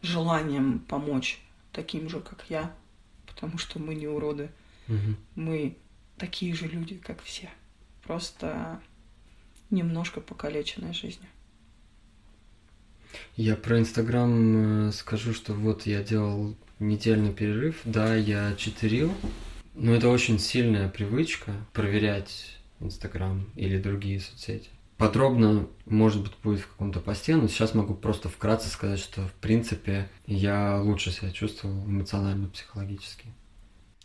желанием 0.00 0.78
помочь 0.78 1.42
таким 1.72 2.08
же, 2.08 2.20
как 2.20 2.46
я, 2.48 2.74
потому 3.26 3.58
что 3.58 3.78
мы 3.78 3.94
не 3.94 4.06
уроды. 4.06 4.48
Угу. 4.88 5.16
Мы 5.34 5.76
такие 6.16 6.54
же 6.54 6.66
люди, 6.66 6.96
как 6.96 7.22
все. 7.22 7.50
Просто 8.04 8.80
немножко 9.70 10.20
покалеченная 10.20 10.92
жизнью. 10.92 11.28
Я 13.36 13.56
про 13.56 13.78
Инстаграм 13.78 14.88
э, 14.88 14.92
скажу, 14.92 15.32
что 15.32 15.54
вот 15.54 15.86
я 15.86 16.02
делал 16.02 16.54
недельный 16.78 17.32
перерыв, 17.32 17.80
да, 17.84 18.14
я 18.14 18.54
читерил, 18.56 19.12
но 19.74 19.94
это 19.94 20.08
очень 20.08 20.38
сильная 20.38 20.88
привычка 20.88 21.52
проверять 21.72 22.58
Инстаграм 22.80 23.46
или 23.54 23.78
другие 23.78 24.20
соцсети. 24.20 24.70
Подробно, 24.96 25.68
может 25.84 26.22
быть, 26.22 26.32
будет 26.42 26.60
в 26.60 26.68
каком-то 26.68 27.00
посте, 27.00 27.36
но 27.36 27.48
сейчас 27.48 27.74
могу 27.74 27.94
просто 27.94 28.30
вкратце 28.30 28.70
сказать, 28.70 28.98
что, 28.98 29.28
в 29.28 29.32
принципе, 29.34 30.08
я 30.26 30.80
лучше 30.80 31.10
себя 31.10 31.30
чувствовал 31.30 31.84
эмоционально, 31.84 32.48
психологически. 32.48 33.26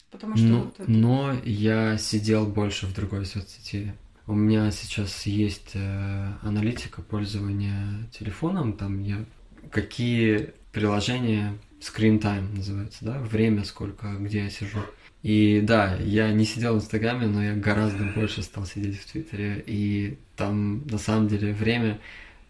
Потому 0.10 0.36
что... 0.36 0.46
Но, 0.46 0.64
вот 0.64 0.80
это... 0.80 0.92
но 0.92 1.34
я 1.46 1.98
сидел 1.98 2.46
больше 2.46 2.88
в 2.88 2.94
другой 2.94 3.26
соцсети. 3.26 3.94
У 4.28 4.34
меня 4.34 4.72
сейчас 4.72 5.26
есть 5.26 5.72
э, 5.74 6.34
аналитика 6.42 7.02
пользования 7.02 8.08
телефоном, 8.12 8.74
там 8.74 9.02
я 9.04 9.26
какие 9.72 10.54
приложения 10.72 11.58
screen 11.80 12.20
time 12.20 12.56
называется, 12.56 13.04
да, 13.04 13.20
время 13.20 13.64
сколько, 13.64 14.14
где 14.16 14.44
я 14.44 14.50
сижу. 14.50 14.80
И 15.24 15.62
да, 15.62 15.96
я 15.98 16.32
не 16.32 16.46
сидел 16.46 16.76
в 16.76 16.78
Инстаграме, 16.78 17.28
но 17.28 17.44
я 17.44 17.56
гораздо 17.56 18.06
больше 18.16 18.42
стал 18.42 18.66
сидеть 18.66 19.00
в 19.00 19.12
Твиттере. 19.12 19.64
И 19.68 20.18
там 20.36 20.88
на 20.88 20.98
самом 20.98 21.28
деле 21.28 21.54
время, 21.54 22.00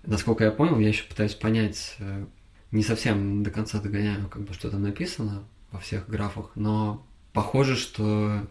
насколько 0.06 0.44
я 0.44 0.52
понял, 0.52 0.80
я 0.80 0.90
еще 0.90 1.04
пытаюсь 1.04 1.36
понять, 1.36 1.96
э, 2.00 2.26
не 2.72 2.84
совсем 2.84 3.44
до 3.44 3.52
конца 3.52 3.82
догоняю, 3.82 4.28
как 4.30 4.44
бы 4.44 4.54
что 4.54 4.70
там 4.70 4.84
написано 4.84 5.44
во 5.72 5.80
всех 5.80 6.08
графах, 6.08 6.52
но 6.56 7.06
похоже, 7.34 7.76
что 7.76 8.48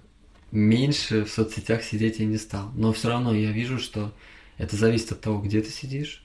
меньше 0.52 1.24
в 1.24 1.30
соцсетях 1.30 1.82
сидеть 1.82 2.18
я 2.18 2.26
не 2.26 2.38
стал. 2.38 2.70
Но 2.74 2.92
все 2.92 3.08
равно 3.08 3.34
я 3.34 3.52
вижу, 3.52 3.78
что 3.78 4.12
это 4.58 4.76
зависит 4.76 5.12
от 5.12 5.20
того, 5.20 5.40
где 5.40 5.60
ты 5.60 5.70
сидишь. 5.70 6.24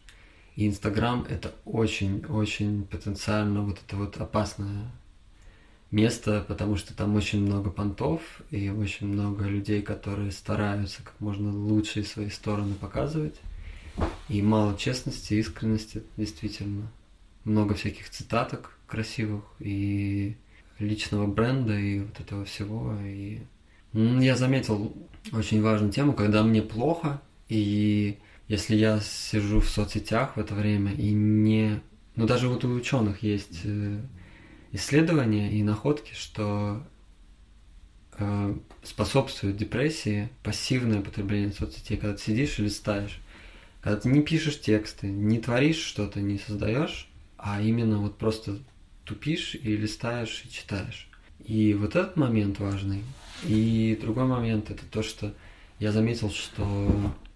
И 0.56 0.68
Инстаграм 0.68 1.26
это 1.30 1.54
очень-очень 1.66 2.86
потенциально 2.86 3.62
вот 3.62 3.80
это 3.86 3.98
вот 3.98 4.18
опасная 4.18 4.92
место, 5.92 6.44
потому 6.48 6.76
что 6.76 6.96
там 6.96 7.16
очень 7.16 7.42
много 7.42 7.70
понтов 7.72 8.22
и 8.52 8.70
очень 8.70 9.08
много 9.08 9.46
людей, 9.46 9.82
которые 9.82 10.32
стараются 10.32 11.04
как 11.04 11.20
можно 11.20 11.52
лучшие 11.52 12.06
свои 12.06 12.30
стороны 12.30 12.76
показывать. 12.76 13.36
И 14.28 14.42
мало 14.42 14.78
честности, 14.78 15.36
искренности, 15.36 16.04
действительно. 16.18 16.92
Много 17.44 17.76
всяких 17.76 18.10
цитаток 18.10 18.78
красивых 18.88 19.44
и 19.60 20.36
личного 20.80 21.28
бренда 21.28 21.78
и 21.78 22.00
вот 22.00 22.20
этого 22.20 22.46
всего. 22.46 22.94
И 23.04 23.40
я 23.96 24.36
заметил 24.36 24.94
очень 25.32 25.62
важную 25.62 25.92
тему, 25.92 26.14
когда 26.14 26.44
мне 26.44 26.62
плохо, 26.62 27.22
и 27.48 28.18
если 28.48 28.76
я 28.76 29.00
сижу 29.00 29.62
в 29.62 29.70
соцсетях 29.70 30.36
в 30.36 30.40
это 30.40 30.54
время 30.54 30.94
и 30.94 31.12
не... 31.12 31.82
Ну, 32.16 32.28
даже 32.28 32.48
вот 32.48 32.64
у 32.66 32.74
ученых 32.74 33.24
есть 33.24 33.62
э, 33.64 34.00
исследования 34.72 35.52
и 35.52 35.64
находки, 35.64 36.14
что 36.14 36.84
э, 38.18 38.58
способствует 38.84 39.58
депрессии 39.58 40.30
пассивное 40.44 41.02
потребление 41.02 41.52
соцсетей, 41.52 41.98
когда 41.98 42.16
ты 42.16 42.22
сидишь 42.22 42.60
и 42.60 42.64
листаешь, 42.64 43.20
когда 43.82 44.00
ты 44.00 44.10
не 44.10 44.22
пишешь 44.22 44.60
тексты, 44.60 45.08
не 45.08 45.40
творишь 45.40 45.82
что-то, 45.82 46.20
не 46.20 46.38
создаешь, 46.38 47.10
а 47.38 47.62
именно 47.62 48.00
вот 48.00 48.18
просто 48.18 48.60
тупишь 49.06 49.56
и 49.56 49.78
листаешь 49.78 50.44
и 50.46 50.52
читаешь. 50.52 51.10
И 51.44 51.74
вот 51.74 51.96
этот 51.96 52.18
момент 52.18 52.60
важный. 52.60 53.04
И 53.44 53.98
другой 54.02 54.26
момент 54.26 54.72
это 54.72 54.86
то, 54.86 55.04
что 55.04 55.34
я 55.80 55.92
заметил, 55.92 56.30
что 56.30 56.92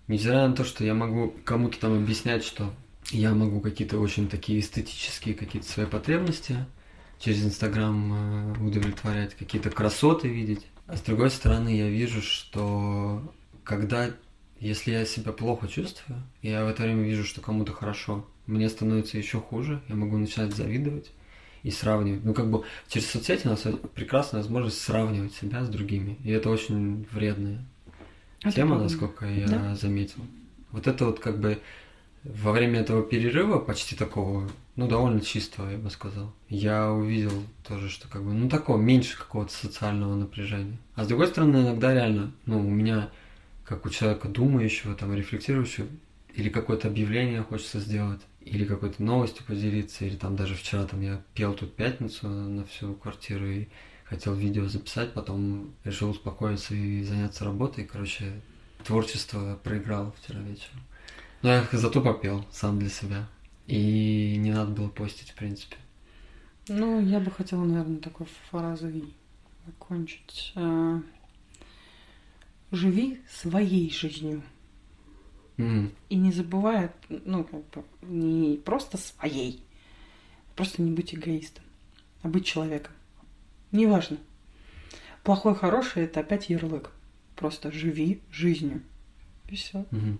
несмотря 0.07 0.47
на 0.47 0.55
то, 0.55 0.63
что 0.63 0.83
я 0.83 0.93
могу 0.93 1.33
кому-то 1.43 1.79
там 1.79 1.93
объяснять, 1.93 2.43
что 2.43 2.73
я 3.11 3.33
могу 3.33 3.59
какие-то 3.59 3.99
очень 3.99 4.27
такие 4.27 4.59
эстетические 4.59 5.35
какие-то 5.35 5.67
свои 5.67 5.85
потребности 5.85 6.65
через 7.19 7.43
Инстаграм 7.43 8.53
э, 8.55 8.65
удовлетворять, 8.65 9.35
какие-то 9.35 9.69
красоты 9.69 10.27
видеть. 10.29 10.65
А 10.87 10.95
с 10.95 11.01
другой 11.01 11.29
стороны, 11.31 11.69
я 11.69 11.89
вижу, 11.89 12.21
что 12.21 13.33
когда, 13.63 14.09
если 14.59 14.91
я 14.91 15.05
себя 15.05 15.31
плохо 15.31 15.67
чувствую, 15.67 16.23
я 16.41 16.63
в 16.63 16.67
это 16.67 16.83
время 16.83 17.03
вижу, 17.03 17.23
что 17.23 17.41
кому-то 17.41 17.73
хорошо, 17.73 18.25
мне 18.45 18.69
становится 18.69 19.17
еще 19.17 19.39
хуже, 19.39 19.83
я 19.89 19.95
могу 19.95 20.17
начинать 20.17 20.55
завидовать 20.55 21.11
и 21.63 21.71
сравнивать. 21.71 22.23
Ну, 22.23 22.33
как 22.33 22.49
бы 22.49 22.63
через 22.87 23.09
соцсети 23.09 23.47
у 23.47 23.49
нас 23.51 23.65
прекрасная 23.93 24.41
возможность 24.41 24.81
сравнивать 24.81 25.33
себя 25.33 25.63
с 25.63 25.69
другими. 25.69 26.17
И 26.23 26.31
это 26.31 26.49
очень 26.49 27.05
вредная 27.11 27.63
это 28.41 28.55
тема, 28.55 28.77
насколько 28.77 29.25
я 29.25 29.47
да? 29.47 29.75
заметил. 29.75 30.21
Вот 30.71 30.87
это 30.87 31.05
вот 31.05 31.19
как 31.19 31.39
бы 31.39 31.59
во 32.23 32.51
время 32.51 32.81
этого 32.81 33.01
перерыва, 33.01 33.59
почти 33.59 33.95
такого, 33.95 34.49
ну, 34.75 34.87
довольно 34.87 35.21
чистого, 35.21 35.69
я 35.69 35.77
бы 35.77 35.89
сказал, 35.89 36.33
я 36.49 36.91
увидел 36.91 37.31
тоже, 37.67 37.89
что 37.89 38.07
как 38.07 38.23
бы, 38.23 38.33
ну, 38.33 38.49
такого, 38.49 38.77
меньше 38.77 39.17
какого-то 39.17 39.53
социального 39.53 40.15
напряжения. 40.15 40.77
А 40.95 41.05
с 41.05 41.07
другой 41.07 41.27
стороны, 41.27 41.57
иногда 41.57 41.93
реально, 41.93 42.31
ну, 42.45 42.59
у 42.59 42.69
меня, 42.69 43.09
как 43.63 43.85
у 43.85 43.89
человека 43.89 44.27
думающего, 44.27 44.95
там, 44.95 45.13
рефлексирующего, 45.13 45.87
или 46.35 46.49
какое-то 46.49 46.87
объявление 46.87 47.41
хочется 47.41 47.79
сделать, 47.79 48.21
или 48.41 48.65
какой-то 48.65 49.03
новостью 49.03 49.45
поделиться, 49.45 50.05
или 50.05 50.15
там 50.15 50.35
даже 50.35 50.55
вчера 50.55 50.85
там 50.85 51.01
я 51.01 51.21
пел 51.33 51.53
тут 51.53 51.75
пятницу 51.75 52.27
на 52.27 52.65
всю 52.65 52.93
квартиру 52.95 53.47
и 53.47 53.67
хотел 54.05 54.33
видео 54.33 54.67
записать, 54.67 55.13
потом 55.13 55.73
решил 55.83 56.09
успокоиться 56.09 56.73
и 56.73 57.03
заняться 57.03 57.45
работой. 57.45 57.85
Короче, 57.85 58.41
творчество 58.83 59.59
проиграл 59.63 60.13
вчера 60.19 60.39
вечером. 60.39 60.81
Но 61.41 61.49
я 61.49 61.67
зато 61.71 62.01
попел 62.01 62.45
сам 62.51 62.79
для 62.79 62.89
себя. 62.89 63.27
И 63.67 64.35
не 64.37 64.51
надо 64.51 64.71
было 64.71 64.89
постить, 64.89 65.29
в 65.29 65.35
принципе. 65.35 65.75
Ну, 66.67 66.99
я 67.01 67.19
бы 67.19 67.29
хотела, 67.29 67.63
наверное, 67.63 67.99
такой 67.99 68.27
фразой 68.49 69.03
закончить. 69.65 70.53
А, 70.55 71.01
живи 72.71 73.21
своей 73.29 73.91
жизнью. 73.91 74.41
Mm. 75.59 75.91
И 76.07 76.15
не 76.15 76.31
забывай, 76.31 76.89
ну, 77.09 77.43
как 77.43 77.69
бы, 77.69 77.83
не 78.01 78.57
просто 78.57 78.97
своей, 78.97 79.61
просто 80.55 80.81
не 80.81 80.91
быть 80.91 81.13
эгоистом, 81.13 81.63
а 82.21 82.29
быть 82.29 82.45
человеком. 82.45 82.93
Неважно. 83.73 84.17
Плохой, 85.23 85.55
хороший– 85.55 86.03
это 86.05 86.21
опять 86.21 86.49
ярлык. 86.49 86.91
Просто 87.35 87.71
живи 87.71 88.21
жизнью. 88.31 88.81
И 89.49 89.55
все. 89.57 89.85
Mm-hmm. 89.91 90.17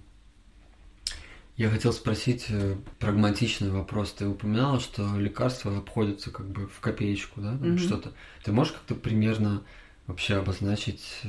Я 1.56 1.70
хотел 1.70 1.94
спросить 1.94 2.48
э, 2.50 2.76
прагматичный 3.00 3.72
вопрос. 3.72 4.14
Ты 4.14 4.28
упоминала, 4.28 4.80
что 4.80 5.18
лекарства 5.18 5.78
обходятся 5.78 6.32
как 6.32 6.50
бы 6.50 6.68
в 6.68 6.80
копеечку, 6.82 7.40
да? 7.40 7.54
Mm-hmm. 7.54 7.78
Что-то. 7.78 8.14
Ты 8.44 8.52
можешь 8.52 8.74
как-то 8.74 8.96
примерно 8.96 9.64
вообще 10.06 10.36
обозначить, 10.36 11.22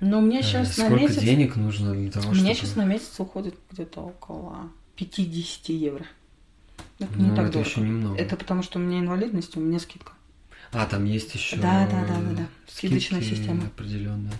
э, 0.00 0.04
ну, 0.04 0.18
у 0.18 0.22
меня 0.22 0.42
сейчас 0.42 0.72
сколько 0.72 0.94
на 0.94 1.00
месяц... 1.00 1.22
денег 1.22 1.56
нужно 1.56 1.94
для 1.94 2.10
того, 2.10 2.24
чтобы... 2.24 2.38
У 2.38 2.42
меня 2.42 2.54
сейчас 2.54 2.76
на 2.76 2.84
месяц 2.84 3.18
уходит 3.18 3.56
где-то 3.70 4.00
около 4.00 4.70
50 4.96 5.68
евро. 5.70 6.06
Это 6.98 7.10
ну, 7.16 7.30
не 7.30 7.36
так 7.36 7.46
это 7.46 7.52
дорого. 7.54 7.70
еще 7.70 7.80
немного. 7.80 8.16
Это 8.16 8.36
потому, 8.36 8.62
что 8.62 8.78
у 8.78 8.82
меня 8.82 9.00
инвалидность, 9.00 9.56
у 9.56 9.60
меня 9.60 9.78
скидка. 9.78 10.12
А, 10.72 10.86
там 10.86 11.04
есть 11.04 11.34
еще 11.34 11.56
да, 11.56 11.86
да, 11.86 12.04
да, 12.06 12.20
да, 12.20 12.36
да. 12.36 12.46
скидочная 12.66 13.22
система. 13.22 13.66
определенная. 13.66 14.32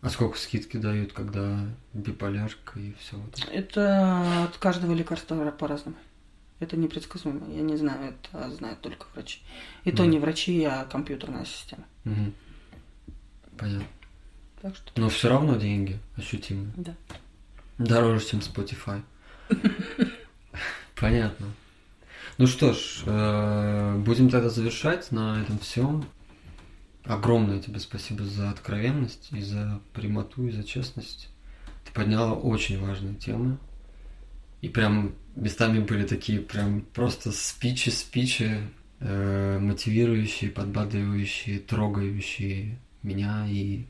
А 0.00 0.10
сколько 0.10 0.36
скидки 0.36 0.76
дают, 0.76 1.12
когда 1.12 1.60
биполярка 1.92 2.78
и 2.80 2.92
все 2.98 3.16
вот 3.16 3.38
это? 3.52 4.44
от 4.44 4.56
каждого 4.58 4.92
лекарства 4.92 5.50
по-разному. 5.50 5.96
Это 6.58 6.76
непредсказуемо. 6.76 7.52
Я 7.52 7.62
не 7.62 7.76
знаю, 7.76 8.14
это 8.14 8.50
знают 8.50 8.80
только 8.80 9.06
врачи. 9.14 9.40
И 9.84 9.90
mm. 9.90 9.96
то 9.96 10.04
не 10.04 10.18
врачи, 10.18 10.62
а 10.64 10.84
компьютерная 10.84 11.44
система. 11.44 11.84
Угу. 12.04 12.32
Понятно. 13.58 13.86
Так 14.62 14.76
что... 14.76 14.92
Но 14.96 15.08
все 15.08 15.28
равно 15.28 15.56
деньги 15.56 15.98
ощутимые. 16.16 16.72
Да. 16.76 16.94
Дороже, 17.78 18.24
чем 18.24 18.38
Spotify. 18.38 19.02
Понятно. 20.94 21.48
Ну 22.38 22.46
что 22.46 22.72
ж, 22.72 23.02
э, 23.04 24.02
будем 24.06 24.30
тогда 24.30 24.48
завершать 24.48 25.10
на 25.10 25.42
этом 25.42 25.58
всем. 25.58 26.04
Огромное 27.04 27.60
тебе 27.60 27.80
спасибо 27.80 28.24
за 28.24 28.50
откровенность 28.50 29.28
и 29.32 29.42
за 29.42 29.80
прямоту, 29.92 30.46
и 30.46 30.52
за 30.52 30.62
честность. 30.62 31.28
Ты 31.84 31.92
подняла 31.92 32.32
очень 32.32 32.80
важные 32.80 33.16
темы. 33.16 33.58
И 34.60 34.68
прям 34.68 35.14
местами 35.34 35.80
были 35.80 36.06
такие 36.06 36.38
прям 36.38 36.82
просто 36.82 37.32
спичи-спичи, 37.32 38.60
э, 39.00 39.58
мотивирующие, 39.58 40.50
подбадривающие, 40.50 41.58
трогающие 41.58 42.78
меня. 43.02 43.46
И 43.48 43.86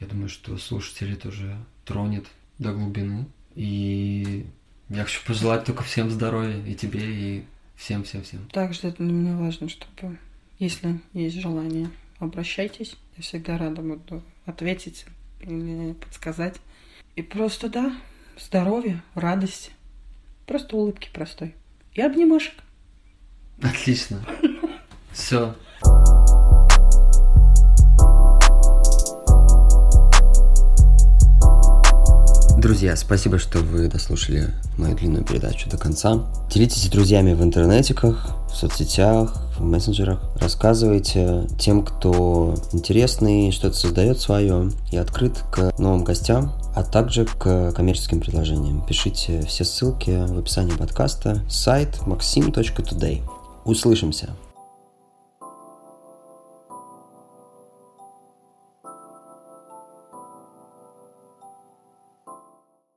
я 0.00 0.06
думаю, 0.06 0.28
что 0.28 0.56
слушатели 0.58 1.14
тоже 1.14 1.56
тронет 1.84 2.26
до 2.58 2.72
глубины. 2.72 3.26
И 3.54 4.46
я 4.88 5.04
хочу 5.04 5.24
пожелать 5.26 5.64
только 5.64 5.82
всем 5.82 6.10
здоровья, 6.10 6.62
и 6.64 6.74
тебе, 6.74 7.00
и 7.00 7.44
всем-всем-всем. 7.76 8.48
Также 8.48 8.88
это 8.88 9.02
для 9.02 9.12
меня 9.12 9.36
важно, 9.36 9.68
чтобы, 9.68 10.18
если 10.58 11.00
есть 11.12 11.36
желание, 11.40 11.90
обращайтесь. 12.18 12.96
Я 13.16 13.22
всегда 13.22 13.56
рада 13.58 13.82
буду 13.82 14.22
ответить 14.44 15.06
или 15.40 15.94
подсказать. 15.94 16.60
И 17.14 17.22
просто, 17.22 17.70
да, 17.70 17.96
здоровья, 18.38 19.02
радости. 19.14 19.72
Просто 20.46 20.76
улыбки 20.76 21.08
простой. 21.12 21.54
И 21.94 22.02
обнимашек. 22.02 22.54
Отлично. 23.62 24.24
Все. 25.12 25.56
Друзья, 32.66 32.96
спасибо, 32.96 33.38
что 33.38 33.60
вы 33.60 33.86
дослушали 33.86 34.52
мою 34.76 34.96
длинную 34.96 35.24
передачу 35.24 35.70
до 35.70 35.78
конца. 35.78 36.26
Делитесь 36.50 36.82
с 36.82 36.88
друзьями 36.88 37.32
в 37.32 37.40
интернетиках, 37.40 38.34
в 38.50 38.56
соцсетях, 38.56 39.36
в 39.56 39.62
мессенджерах. 39.62 40.18
Рассказывайте 40.34 41.46
тем, 41.60 41.84
кто 41.84 42.56
интересный, 42.72 43.52
что-то 43.52 43.76
создает 43.76 44.18
свое 44.18 44.72
и 44.90 44.96
открыт 44.96 45.44
к 45.52 45.78
новым 45.78 46.02
гостям, 46.02 46.54
а 46.74 46.82
также 46.82 47.26
к 47.26 47.70
коммерческим 47.70 48.18
предложениям. 48.18 48.84
Пишите 48.84 49.42
все 49.46 49.64
ссылки 49.64 50.26
в 50.26 50.36
описании 50.36 50.74
подкаста. 50.74 51.44
Сайт 51.48 52.00
maxim.today. 52.04 53.22
Услышимся! 53.64 54.30